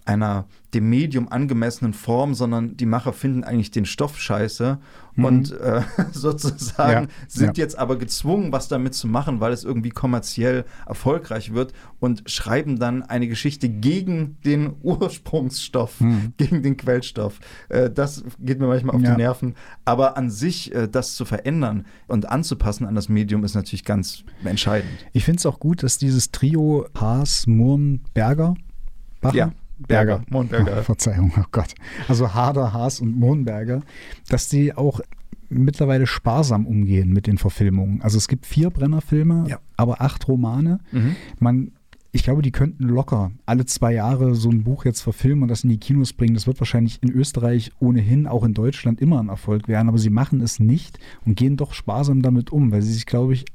einer 0.09 0.47
dem 0.75 0.89
Medium 0.91 1.29
angemessenen 1.31 1.93
Form, 1.95 2.35
sondern 2.35 2.77
die 2.77 2.85
Macher 2.87 3.13
finden 3.13 3.43
eigentlich 3.45 3.71
den 3.71 3.85
Stoff 3.87 4.19
scheiße 4.19 4.79
Mhm. 5.17 5.25
und 5.25 5.51
äh, 5.53 5.83
sozusagen 6.13 7.05
Ja, 7.09 7.15
sind 7.27 7.57
ja. 7.59 7.65
jetzt 7.65 7.77
aber 7.79 7.97
gezwungen, 7.97 8.53
was 8.53 8.69
damit 8.69 8.95
zu 8.95 9.09
machen, 9.09 9.41
weil 9.41 9.53
es 9.53 9.65
irgendwie 9.65 9.89
kommerziell 9.91 10.65
erfolgreich 10.87 11.53
wird 11.55 11.73
und 12.01 12.23
schreiben 12.31 12.79
dann 12.79 13.03
eine 13.03 13.27
Geschichte 13.29 13.69
gegen 13.69 14.37
den 14.45 14.75
Ursprungsstoff, 14.83 16.01
Mhm. 16.01 16.33
gegen 16.37 16.63
den 16.63 16.77
Quellstoff. 16.77 17.41
Äh, 17.69 17.91
das 17.91 18.23
geht 18.39 18.61
mir 18.61 18.67
manchmal 18.69 18.95
auf 18.97 19.03
Ja. 19.03 19.13
die 19.13 19.17
Nerven. 19.17 19.55
Aber 19.85 20.17
an 20.17 20.31
sich 20.31 20.75
äh, 20.75 20.89
das 20.89 21.15
zu 21.17 21.25
verändern 21.25 21.87
und 22.07 22.29
anzupassen 22.29 22.87
an 22.87 22.95
das 22.95 23.09
Medium 23.09 23.43
ist 23.45 23.55
natürlich 23.55 23.85
ganz 23.85 24.23
entscheidend. 24.45 24.91
Ich 25.13 25.25
finde 25.25 25.39
es 25.39 25.47
auch 25.47 25.59
gut, 25.59 25.83
dass 25.83 25.99
dieses 25.99 26.31
Trio 26.31 26.87
Haas, 26.95 27.47
Murn, 27.47 28.01
Berger, 28.15 28.55
Bacher? 29.21 29.53
Berger, 29.87 30.23
Oh, 30.27 30.33
Mondberger. 30.33 30.83
Verzeihung, 30.83 31.33
oh 31.39 31.45
Gott. 31.53 31.75
Also 32.09 32.35
Hader, 32.35 32.73
Haas 32.73 33.01
und 33.01 33.19
Mohnberger, 33.19 33.83
dass 34.29 34.49
die 34.49 34.75
auch 34.75 35.01
mittlerweile 35.51 36.07
sparsam 36.07 36.67
umgehen 36.67 37.13
mit 37.13 37.27
den 37.27 37.39
Verfilmungen. 37.39 38.03
Also 38.03 38.19
es 38.19 38.29
gibt 38.29 38.45
vier 38.47 38.71
Brennerfilme, 38.71 39.45
Ja. 39.49 39.59
aber 39.77 40.03
acht 40.03 40.29
Romane. 40.29 40.81
Mhm. 40.93 41.17
Man, 41.39 41.73
ich 42.13 42.23
glaube, 42.23 42.43
die 42.43 42.53
könnten 42.53 42.85
locker 42.85 43.31
alle 43.47 43.65
zwei 43.65 43.95
Jahre 43.95 44.35
so 44.35 44.51
ein 44.51 44.65
Buch 44.65 44.85
jetzt 44.85 45.01
verfilmen 45.01 45.43
und 45.45 45.49
das 45.49 45.65
in 45.65 45.71
die 45.71 45.79
Kinos 45.79 46.13
bringen. 46.13 46.35
Das 46.35 46.47
wird 46.47 46.61
wahrscheinlich 46.61 47.03
in 47.03 47.11
Österreich 47.11 47.71
ohnehin, 47.79 48.27
auch 48.27 48.45
in 48.45 48.53
Deutschland 48.55 49.01
immer 49.01 49.21
ein 49.23 49.29
Erfolg 49.31 49.69
werden, 49.69 49.89
aber 49.89 49.99
sie 49.99 50.11
machen 50.11 50.41
es 50.43 50.61
nicht 50.61 50.99
und 51.25 51.37
gehen 51.37 51.57
doch 51.57 51.73
sparsam 51.73 52.21
damit 52.21 52.51
um, 52.51 52.71
weil 52.73 52.83
sie 52.83 52.93
sich, 52.93 53.07
glaube 53.07 53.33
ich, 53.35 53.47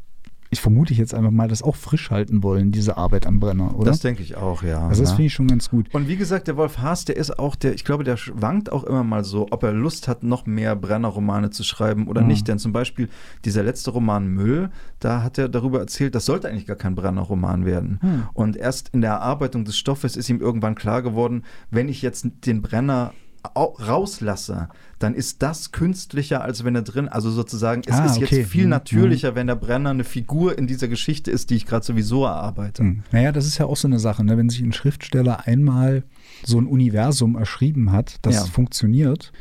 ich 0.53 0.61
vermute 0.61 0.93
jetzt 0.93 1.13
einfach 1.13 1.31
mal, 1.31 1.47
das 1.47 1.61
auch 1.61 1.75
frisch 1.75 2.09
halten 2.09 2.43
wollen, 2.43 2.71
diese 2.71 2.97
Arbeit 2.97 3.27
am 3.27 3.39
Brenner, 3.39 3.75
oder? 3.75 3.91
Das 3.91 3.99
denke 3.99 4.23
ich 4.23 4.37
auch, 4.37 4.63
ja. 4.63 4.87
also 4.87 5.01
das 5.01 5.11
ne? 5.11 5.15
finde 5.17 5.27
ich 5.27 5.33
schon 5.33 5.47
ganz 5.47 5.69
gut. 5.69 5.93
Und 5.93 6.07
wie 6.07 6.15
gesagt, 6.15 6.47
der 6.47 6.55
Wolf 6.57 6.77
Haas, 6.77 7.05
der 7.05 7.17
ist 7.17 7.37
auch, 7.37 7.55
der, 7.55 7.73
ich 7.73 7.83
glaube, 7.83 8.03
der 8.03 8.17
schwankt 8.17 8.71
auch 8.71 8.83
immer 8.83 9.03
mal 9.03 9.23
so, 9.23 9.47
ob 9.51 9.63
er 9.63 9.73
Lust 9.73 10.07
hat, 10.07 10.23
noch 10.23 10.45
mehr 10.45 10.75
Brenner-Romane 10.75 11.49
zu 11.49 11.63
schreiben 11.63 12.07
oder 12.07 12.21
Mhm. 12.21 12.27
nicht. 12.27 12.47
Denn 12.47 12.59
zum 12.59 12.71
Beispiel 12.71 13.09
dieser 13.45 13.63
letzte 13.63 13.91
Roman 13.91 14.27
Müll, 14.27 14.69
da 14.99 15.23
hat 15.23 15.37
er 15.37 15.49
darüber 15.49 15.79
erzählt, 15.79 16.15
das 16.15 16.25
sollte 16.25 16.47
eigentlich 16.47 16.65
gar 16.65 16.77
kein 16.77 16.95
Brenner-Roman 16.95 17.65
werden. 17.65 17.99
Hm. 18.01 18.23
Und 18.33 18.55
erst 18.55 18.89
in 18.89 19.01
der 19.01 19.11
Erarbeitung 19.11 19.65
des 19.65 19.77
Stoffes 19.77 20.15
ist 20.15 20.29
ihm 20.29 20.39
irgendwann 20.39 20.75
klar 20.75 21.01
geworden, 21.01 21.43
wenn 21.71 21.89
ich 21.89 22.01
jetzt 22.01 22.27
den 22.45 22.61
Brenner 22.61 23.13
rauslasse, 23.55 24.69
dann 24.99 25.13
ist 25.15 25.41
das 25.41 25.71
künstlicher, 25.71 26.41
als 26.41 26.63
wenn 26.63 26.75
er 26.75 26.81
drin, 26.81 27.07
also 27.09 27.29
sozusagen, 27.29 27.81
es 27.85 27.93
Ah, 27.95 28.05
ist 28.05 28.17
okay. 28.17 28.37
jetzt 28.37 28.49
viel 28.49 28.63
Mhm. 28.63 28.69
natürlicher, 28.69 29.35
wenn 29.35 29.47
der 29.47 29.55
Brenner 29.55 29.89
eine 29.89 30.03
Figur 30.03 30.57
in 30.57 30.67
dieser 30.67 30.87
Geschichte 30.87 31.29
ist, 31.31 31.49
die 31.49 31.55
ich 31.55 31.65
gerade 31.65 31.85
sowieso 31.85 32.23
erarbeite. 32.25 32.83
Hm. 32.83 33.03
Naja, 33.11 33.31
das 33.31 33.45
ist 33.45 33.57
ja 33.57 33.65
auch 33.65 33.77
so 33.77 33.87
eine 33.87 33.99
Sache, 33.99 34.23
ne? 34.23 34.37
wenn 34.37 34.49
sich 34.49 34.61
ein 34.61 34.73
Schriftsteller 34.73 35.45
einmal 35.47 36.03
so 36.45 36.57
ein 36.57 36.67
Universum 36.67 37.35
erschrieben 37.35 37.91
hat, 37.91 38.17
das 38.21 38.35
Ja. 38.35 38.45
funktioniert, 38.45 39.31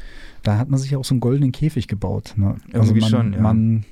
da 0.42 0.59
hat 0.59 0.68
man 0.68 0.80
sich 0.80 0.90
ja 0.90 0.98
auch 0.98 1.05
so 1.05 1.14
einen 1.14 1.20
goldenen 1.20 1.53
Käfig 1.53 1.86
gebaut. 1.86 2.34
Ne? 2.36 2.57
Also 2.72 2.92
Irgendwie 2.94 3.00
man, 3.00 3.11
schon, 3.11 3.32
ja. 3.34 3.40
man 3.40 3.84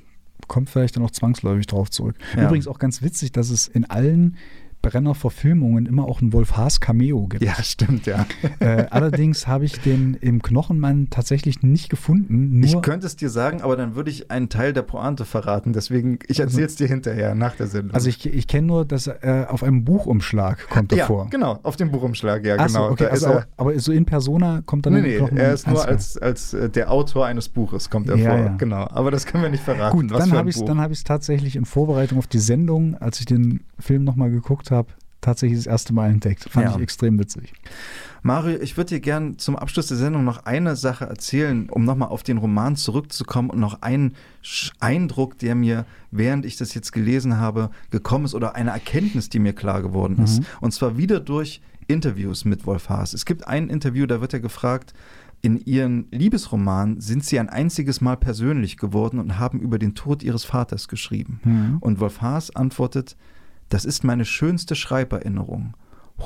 kommt 0.49 0.69
vielleicht 0.71 0.97
dann 0.97 1.05
auch 1.05 1.13
zwangsläufig 1.13 1.67
drauf 1.69 1.91
zurück. 1.91 2.17
Ja. 2.37 2.47
Übrigens 2.47 2.67
auch 2.67 2.81
ganz 2.81 3.03
witzig, 3.03 3.31
dass 3.31 3.51
es 3.51 3.69
in 3.69 3.89
allen 3.89 4.37
Brenner-Verfilmungen 4.83 5.87
immer 5.87 6.05
auch 6.07 6.20
ein 6.20 6.33
Wolf 6.33 6.57
Haas 6.57 6.81
Cameo 6.81 7.26
gibt. 7.26 7.45
Ja, 7.45 7.55
stimmt, 7.62 8.07
ja. 8.07 8.26
Äh, 8.61 8.87
allerdings 8.91 9.47
habe 9.47 9.64
ich 9.64 9.81
den 9.81 10.14
im 10.14 10.43
Knochenmann 10.43 11.09
tatsächlich 11.11 11.62
nicht 11.62 11.89
gefunden. 11.91 12.62
Ich 12.62 12.81
könnte 12.83 13.07
es 13.07 13.16
dir 13.16 13.31
sagen, 13.31 13.62
aber 13.62 13.76
dann 13.76 13.95
würde 13.95 14.11
ich 14.11 14.31
einen 14.31 14.49
Teil 14.49 14.72
der 14.72 14.83
Pointe 14.83 15.24
verraten. 15.24 15.72
Deswegen, 15.72 16.18
ich 16.26 16.41
erzähle 16.41 16.66
es 16.66 16.76
dir 16.76 16.87
hinterher, 16.89 17.35
nach 17.35 17.57
der 17.57 17.66
Sendung. 17.66 17.95
also 17.95 18.09
ich, 18.09 18.24
ich 18.26 18.47
kenne 18.47 18.66
nur, 18.66 18.85
dass 18.85 19.07
er 19.07 19.53
auf 19.53 19.62
einem 19.62 19.85
Buchumschlag 19.85 20.68
kommt 20.68 20.93
er 20.93 20.99
ja, 20.99 21.07
vor. 21.07 21.26
genau, 21.31 21.59
auf 21.62 21.76
dem 21.76 21.91
Buchumschlag, 21.91 22.45
ja, 22.45 22.57
Ach 22.59 22.68
so, 22.68 22.78
genau. 22.78 22.91
okay, 22.93 23.05
Da 23.05 23.11
also 23.11 23.26
er, 23.26 23.47
aber, 23.57 23.78
so 23.78 23.93
in 23.93 24.05
Persona 24.05 24.62
kommt 24.64 24.87
dann 24.87 24.95
nee, 24.95 25.01
nee, 25.03 25.16
Knochenmann- 25.18 25.37
er 25.39 25.53
ist 25.55 25.66
nur 25.66 25.76
so. 25.78 25.83
als, 25.85 26.16
als 26.18 26.55
äh, 26.55 26.68
der 26.70 26.91
Autor 26.91 27.26
eines 27.26 27.49
Buches, 27.49 27.91
kommt 27.91 28.09
er 28.09 28.16
Ja, 28.16 28.31
vor. 28.31 28.39
ja. 28.39 28.57
Genau, 28.57 28.89
aber 28.91 29.11
das 29.11 29.26
können 29.26 29.43
wir 29.43 29.51
nicht 29.51 29.62
verraten. 29.62 29.97
Gut, 29.97 30.11
was 30.12 30.28
dann 30.64 30.78
habe 30.81 30.93
ich 30.93 30.99
es 30.99 31.05
tatsächlich 31.05 31.57
in 31.57 31.64
Vorbereitung 31.64 32.18
auf 32.18 32.26
die 32.26 32.39
Sendung, 32.39 32.97
als 32.97 33.20
ich 33.20 33.26
den 33.26 33.61
Film 33.78 34.05
nochmal 34.05 34.31
geguckt 34.31 34.70
habe, 34.71 34.89
tatsächlich 35.21 35.59
das 35.59 35.66
erste 35.66 35.93
Mal 35.93 36.11
entdeckt. 36.11 36.45
Fand 36.51 36.66
Ja. 36.66 36.77
ich 36.77 36.83
extrem 36.83 37.18
witzig. 37.18 37.53
Mario, 38.23 38.59
ich 38.61 38.77
würde 38.77 38.91
dir 38.91 39.01
gern 39.01 39.39
zum 39.39 39.57
Abschluss 39.57 39.87
der 39.87 39.97
Sendung 39.97 40.25
noch 40.25 40.45
eine 40.45 40.77
Sache 40.77 41.07
erzählen, 41.07 41.68
um 41.71 41.85
nochmal 41.85 42.09
auf 42.09 42.23
den 42.23 42.39
Roman 42.39 42.77
zurückzukommen 42.77 43.51
und 43.51 43.59
noch 43.61 43.81
einen 43.83 44.14
Eindruck, 44.79 45.39
der 45.39 45.55
mir, 45.55 45.87
während 46.11 46.45
ich 46.45 46.57
das 46.57 46.75
jetzt 46.75 46.93
gelesen 46.93 47.39
habe, 47.39 47.71
gekommen 47.91 48.27
ist 48.27 48.35
oder 48.35 48.55
eine 48.55 48.71
Erkenntnis, 48.71 49.29
die 49.31 49.39
mir 49.39 49.55
klar 49.55 49.81
geworden 49.83 50.23
ist. 50.23 50.41
Mhm. 50.41 50.47
Und 50.61 50.73
zwar 50.73 50.99
wieder 50.99 51.21
durch 51.21 51.62
Interviews 51.87 52.45
mit 52.45 52.66
Wolf 52.66 52.89
Haas. 52.89 53.14
Es 53.14 53.25
gibt 53.25 53.47
ein 53.49 53.68
Interview, 53.68 54.07
da 54.07 54.21
wird 54.21 54.33
er 54.35 54.41
gefragt, 54.41 54.93
in 55.43 55.57
ihren 55.59 56.07
Liebesroman 56.11 57.01
sind 57.01 57.25
sie 57.25 57.41
ein 57.41 57.49
einziges 57.49 58.03
Mal 58.03 58.16
persönlich 58.18 58.77
geworden 58.77 59.18
und 59.18 59.39
haben 59.39 59.61
über 59.61 59.79
den 59.79 59.95
Tod 59.95 60.23
ihres 60.23 60.45
Vaters 60.45 60.89
geschrieben. 60.89 61.41
Mhm. 61.45 61.79
Und 61.81 62.01
Wolf 62.01 62.21
Haas 62.21 62.55
antwortet, 62.55 63.16
das 63.71 63.85
ist 63.85 64.05
meine 64.05 64.25
schönste 64.25 64.75
Schreiberinnerung. 64.75 65.75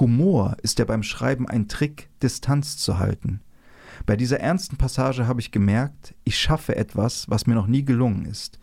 Humor 0.00 0.56
ist 0.62 0.78
ja 0.80 0.86
beim 0.86 1.02
Schreiben 1.02 1.48
ein 1.48 1.68
Trick, 1.68 2.08
Distanz 2.22 2.78
zu 2.78 2.98
halten. 2.98 3.40
Bei 4.06 4.16
dieser 4.16 4.40
ernsten 4.40 4.76
Passage 4.76 5.28
habe 5.28 5.40
ich 5.40 5.52
gemerkt, 5.52 6.14
ich 6.24 6.36
schaffe 6.36 6.74
etwas, 6.74 7.30
was 7.30 7.46
mir 7.46 7.54
noch 7.54 7.68
nie 7.68 7.84
gelungen 7.84 8.24
ist, 8.24 8.58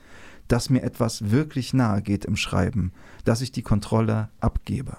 dass 0.48 0.70
mir 0.70 0.84
etwas 0.84 1.32
wirklich 1.32 1.74
nahe 1.74 2.02
geht 2.02 2.26
im 2.26 2.36
Schreiben, 2.36 2.92
dass 3.24 3.42
ich 3.42 3.52
die 3.52 3.62
Kontrolle 3.62 4.30
abgebe. 4.42 4.98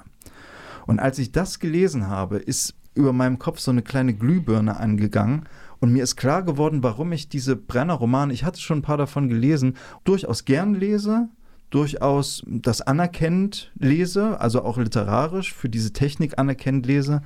Und 0.86 1.00
als 1.00 1.18
ich 1.18 1.32
das 1.32 1.58
gelesen 1.58 2.06
habe, 2.06 2.38
ist 2.38 2.74
über 2.94 3.12
meinem 3.12 3.38
Kopf 3.38 3.58
so 3.58 3.70
eine 3.70 3.82
kleine 3.82 4.14
Glühbirne 4.14 4.78
angegangen 4.78 5.48
und 5.80 5.92
mir 5.92 6.04
ist 6.04 6.16
klar 6.16 6.42
geworden, 6.44 6.82
warum 6.82 7.10
ich 7.12 7.28
diese 7.28 7.56
Brenner-Romane, 7.56 8.32
ich 8.32 8.44
hatte 8.44 8.60
schon 8.60 8.78
ein 8.78 8.82
paar 8.82 8.96
davon 8.96 9.28
gelesen, 9.28 9.76
durchaus 10.04 10.44
gern 10.44 10.74
lese, 10.74 11.28
durchaus 11.72 12.44
das 12.46 12.82
anerkennend 12.82 13.72
lese, 13.78 14.38
also 14.40 14.62
auch 14.62 14.78
literarisch 14.78 15.52
für 15.52 15.68
diese 15.68 15.92
Technik 15.92 16.38
anerkennend 16.38 16.86
lese. 16.86 17.22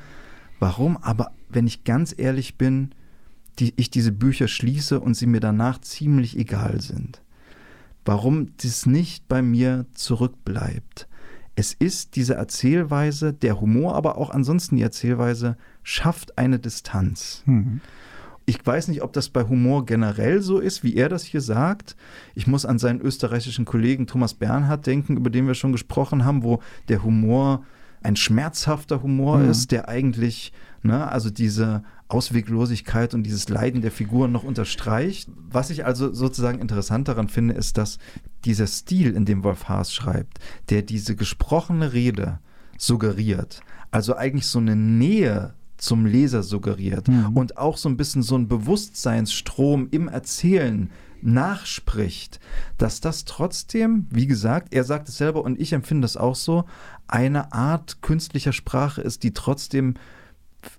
Warum 0.61 0.97
aber, 0.97 1.32
wenn 1.49 1.66
ich 1.66 1.84
ganz 1.84 2.14
ehrlich 2.16 2.57
bin, 2.57 2.94
die, 3.59 3.74
ich 3.76 3.90
diese 3.90 4.12
Bücher 4.12 4.49
schließe 4.49 5.01
und 5.01 5.14
sie 5.14 5.26
mir 5.26 5.40
danach 5.40 5.80
ziemlich 5.80 6.38
egal 6.38 6.80
sind? 6.80 7.22
Warum 8.05 8.53
das 8.62 8.86
nicht 8.86 9.26
bei 9.26 9.42
mir 9.42 9.86
zurückbleibt? 9.94 11.09
Es 11.57 11.72
ist 11.72 12.14
diese 12.14 12.34
Erzählweise, 12.34 13.32
der 13.32 13.61
Humor, 13.61 13.97
aber 13.97 14.16
auch 14.16 14.30
ansonsten 14.30 14.76
die 14.76 14.82
Erzählweise, 14.82 15.57
schafft 15.82 16.38
eine 16.38 16.61
Distanz. 16.61 17.42
Mhm. 17.47 17.80
Ich 18.49 18.64
weiß 18.64 18.88
nicht, 18.88 19.03
ob 19.03 19.12
das 19.12 19.28
bei 19.28 19.42
Humor 19.42 19.84
generell 19.86 20.40
so 20.40 20.61
ist, 20.61 20.84
wie 20.84 20.94
er 20.94 21.09
das 21.09 21.24
hier 21.24 21.40
sagt. 21.40 21.97
Ich 22.36 22.47
muss 22.47 22.64
an 22.64 22.78
seinen 22.78 23.01
österreichischen 23.01 23.64
Kollegen 23.64 24.07
Thomas 24.07 24.34
Bernhard 24.34 24.86
denken, 24.86 25.16
über 25.16 25.30
den 25.30 25.49
wir 25.49 25.55
schon 25.55 25.72
gesprochen 25.72 26.24
haben, 26.24 26.44
wo 26.44 26.61
der 26.88 27.03
Humor 27.03 27.64
ein 28.03 28.14
schmerzhafter 28.14 29.03
Humor 29.03 29.38
Mhm. 29.38 29.51
ist, 29.51 29.72
der 29.72 29.88
eigentlich, 29.88 30.53
ne, 30.84 31.11
also 31.11 31.28
diese 31.28 31.82
Ausweglosigkeit 32.07 33.14
und 33.14 33.24
dieses 33.24 33.49
Leiden 33.49 33.82
der 33.82 33.90
Figuren 33.90 34.30
noch 34.30 34.44
unterstreicht. 34.44 35.28
Was 35.51 35.70
ich 35.70 35.84
also 35.84 36.12
sozusagen 36.14 36.61
interessant 36.61 37.09
daran 37.09 37.28
finde, 37.28 37.55
ist, 37.55 37.78
dass 37.78 37.99
dieser 38.44 38.68
Stil, 38.68 39.14
in 39.16 39.24
dem 39.24 39.42
Wolf 39.42 39.68
Haas 39.68 39.92
schreibt, 39.92 40.38
der 40.70 40.82
diese 40.82 41.16
gesprochene 41.16 41.92
Rede 41.92 42.38
suggeriert, 42.78 43.61
also 43.90 44.14
eigentlich 44.14 44.47
so 44.47 44.61
eine 44.61 44.76
Nähe 44.76 45.55
zum 45.78 46.06
Leser 46.06 46.42
suggeriert 46.42 47.08
Mhm. 47.08 47.36
und 47.36 47.58
auch 47.58 47.76
so 47.76 47.88
ein 47.88 47.96
bisschen 47.96 48.22
so 48.22 48.36
ein 48.36 48.48
Bewusstseinsstrom 48.48 49.88
im 49.90 50.08
Erzählen 50.08 50.90
nachspricht, 51.22 52.40
dass 52.78 53.00
das 53.00 53.24
trotzdem, 53.24 54.06
wie 54.10 54.26
gesagt, 54.26 54.72
er 54.74 54.84
sagt 54.84 55.08
es 55.08 55.16
selber 55.18 55.42
und 55.44 55.60
ich 55.60 55.72
empfinde 55.72 56.04
das 56.04 56.16
auch 56.16 56.34
so, 56.34 56.64
eine 57.08 57.52
Art 57.52 58.00
künstlicher 58.02 58.52
Sprache 58.52 59.00
ist, 59.00 59.22
die 59.22 59.32
trotzdem 59.32 59.94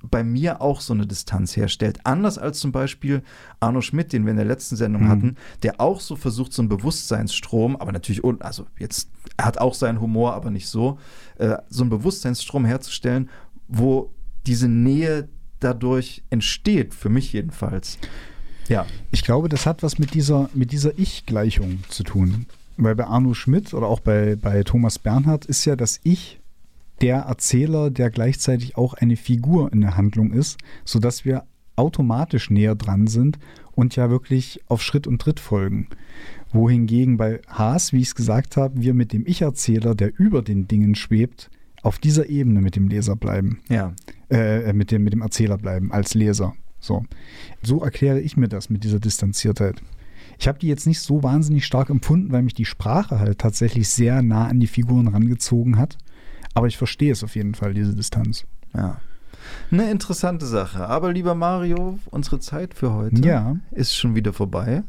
bei 0.02 0.22
mir 0.24 0.62
auch 0.62 0.82
so 0.82 0.94
eine 0.94 1.08
Distanz 1.08 1.56
herstellt. 1.56 2.00
Anders 2.04 2.38
als 2.38 2.60
zum 2.60 2.74
Beispiel 2.74 3.24
Arno 3.62 3.80
Schmidt, 3.82 4.12
den 4.12 4.26
wir 4.26 4.32
in 4.32 4.38
der 4.38 4.46
letzten 4.46 4.76
Sendung 4.76 5.04
Mhm. 5.04 5.10
hatten, 5.10 5.36
der 5.64 5.80
auch 5.80 6.02
so 6.02 6.16
versucht, 6.18 6.52
so 6.52 6.62
einen 6.62 6.68
Bewusstseinsstrom, 6.70 7.78
aber 7.78 7.94
natürlich, 7.94 8.22
also 8.42 8.66
jetzt, 8.78 9.10
er 9.38 9.46
hat 9.46 9.60
auch 9.60 9.74
seinen 9.74 10.02
Humor, 10.02 10.34
aber 10.34 10.52
nicht 10.52 10.68
so, 10.68 11.00
äh, 11.38 11.56
so 11.70 11.84
einen 11.84 11.90
Bewusstseinsstrom 11.90 12.66
herzustellen, 12.66 13.30
wo 13.70 14.12
diese 14.48 14.68
Nähe 14.68 15.30
dadurch 15.60 16.24
entsteht, 16.30 16.94
für 16.94 17.10
mich 17.10 17.34
jedenfalls. 17.34 17.98
Ja. 18.68 18.86
Ich 19.12 19.24
glaube, 19.24 19.50
das 19.50 19.66
hat 19.66 19.84
was 19.84 20.00
mit 20.00 20.14
dieser, 20.14 20.50
mit 20.54 20.72
dieser 20.72 20.98
Ich-Gleichung 20.98 21.84
zu 21.90 22.04
tun. 22.04 22.46
Weil 22.78 22.96
bei 22.96 23.06
Arno 23.06 23.34
Schmidt 23.34 23.74
oder 23.74 23.88
auch 23.88 24.00
bei, 24.00 24.36
bei 24.36 24.64
Thomas 24.64 25.00
Bernhard 25.00 25.46
ist 25.46 25.66
ja 25.66 25.76
das 25.76 26.00
Ich 26.04 26.40
der 27.02 27.18
Erzähler, 27.18 27.90
der 27.92 28.10
gleichzeitig 28.10 28.76
auch 28.78 28.94
eine 28.94 29.16
Figur 29.16 29.72
in 29.72 29.82
der 29.82 29.98
Handlung 29.98 30.32
ist, 30.32 30.58
sodass 30.84 31.26
wir 31.26 31.44
automatisch 31.76 32.50
näher 32.50 32.76
dran 32.76 33.08
sind 33.08 33.38
und 33.74 33.96
ja 33.96 34.10
wirklich 34.10 34.62
auf 34.68 34.82
Schritt 34.82 35.06
und 35.06 35.22
Tritt 35.22 35.40
folgen. 35.40 35.88
Wohingegen 36.52 37.18
bei 37.18 37.42
Haas, 37.48 37.94
wie 37.94 38.02
ich 38.02 38.08
es 38.08 38.16
gesagt 38.16 38.58
habe, 38.58 38.82
wir 38.82 38.94
mit 38.94 39.14
dem 39.14 39.26
Ich-Erzähler, 39.28 39.94
der 39.94 40.18
über 40.18 40.42
den 40.42 40.68
Dingen 40.68 40.96
schwebt, 40.96 41.52
auf 41.84 42.00
dieser 42.00 42.30
Ebene 42.30 42.62
mit 42.62 42.76
dem 42.76 42.88
Leser 42.88 43.16
bleiben 43.16 43.60
Ja. 43.70 43.94
Äh, 44.30 44.74
mit, 44.74 44.92
dem, 44.92 45.04
mit 45.04 45.14
dem 45.14 45.22
Erzähler 45.22 45.58
bleiben, 45.58 45.92
als 45.92 46.14
Leser. 46.14 46.54
So. 46.80 47.04
so 47.64 47.82
erkläre 47.82 48.20
ich 48.20 48.38
mir 48.38 48.48
das 48.48 48.70
mit 48.70 48.84
dieser 48.84 49.00
Distanziertheit. 49.00 49.82
Ich 50.40 50.48
habe 50.48 50.60
die 50.60 50.68
jetzt 50.68 50.86
nicht 50.86 51.00
so 51.00 51.24
wahnsinnig 51.24 51.66
stark 51.66 51.90
empfunden, 51.90 52.32
weil 52.32 52.44
mich 52.44 52.54
die 52.54 52.66
Sprache 52.66 53.20
halt 53.20 53.40
tatsächlich 53.40 53.90
sehr 53.90 54.22
nah 54.22 54.48
an 54.48 54.60
die 54.60 54.68
Figuren 54.68 55.08
rangezogen 55.08 55.78
hat. 55.78 55.98
Aber 56.54 56.68
ich 56.68 56.78
verstehe 56.78 57.12
es 57.12 57.24
auf 57.24 57.36
jeden 57.36 57.56
Fall, 57.56 57.74
diese 57.74 57.96
Distanz. 57.96 58.46
Ja. 58.76 59.00
Eine 59.72 59.90
interessante 59.90 60.46
Sache. 60.46 60.88
Aber 60.88 61.12
lieber 61.12 61.34
Mario, 61.36 62.00
unsere 62.12 62.40
Zeit 62.40 62.74
für 62.74 62.94
heute 62.94 63.22
Ja. 63.28 63.56
ist 63.72 63.96
schon 63.96 64.16
wieder 64.16 64.34
vorbei. 64.34 64.84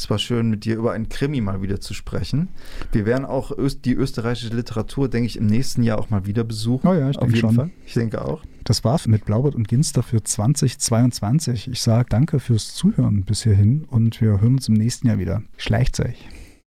Es 0.00 0.08
war 0.08 0.18
schön, 0.18 0.48
mit 0.48 0.64
dir 0.64 0.76
über 0.76 0.92
einen 0.92 1.10
Krimi 1.10 1.42
mal 1.42 1.60
wieder 1.60 1.78
zu 1.78 1.92
sprechen. 1.92 2.48
Wir 2.90 3.04
werden 3.04 3.26
auch 3.26 3.50
Öst 3.50 3.84
die 3.84 3.92
österreichische 3.92 4.48
Literatur, 4.48 5.10
denke 5.10 5.26
ich, 5.26 5.36
im 5.36 5.44
nächsten 5.44 5.82
Jahr 5.82 5.98
auch 5.98 6.08
mal 6.08 6.24
wieder 6.24 6.42
besuchen. 6.42 6.88
Oh 6.88 6.94
ja, 6.94 7.10
ich 7.10 7.18
denke 7.18 7.36
schon. 7.36 7.54
Fall. 7.54 7.70
Ich 7.84 7.92
denke 7.92 8.24
auch. 8.24 8.42
Das 8.64 8.82
war 8.82 8.98
mit 9.04 9.26
Blaubert 9.26 9.54
und 9.54 9.68
Ginster 9.68 10.02
für 10.02 10.24
2022. 10.24 11.68
Ich 11.68 11.82
sage 11.82 12.06
danke 12.08 12.40
fürs 12.40 12.74
Zuhören 12.74 13.24
bis 13.24 13.42
hierhin 13.42 13.84
und 13.90 14.18
wir 14.22 14.40
hören 14.40 14.54
uns 14.54 14.68
im 14.68 14.74
nächsten 14.74 15.06
Jahr 15.06 15.18
wieder. 15.18 15.42
Schleicht 15.58 16.00
euch. 16.00 16.16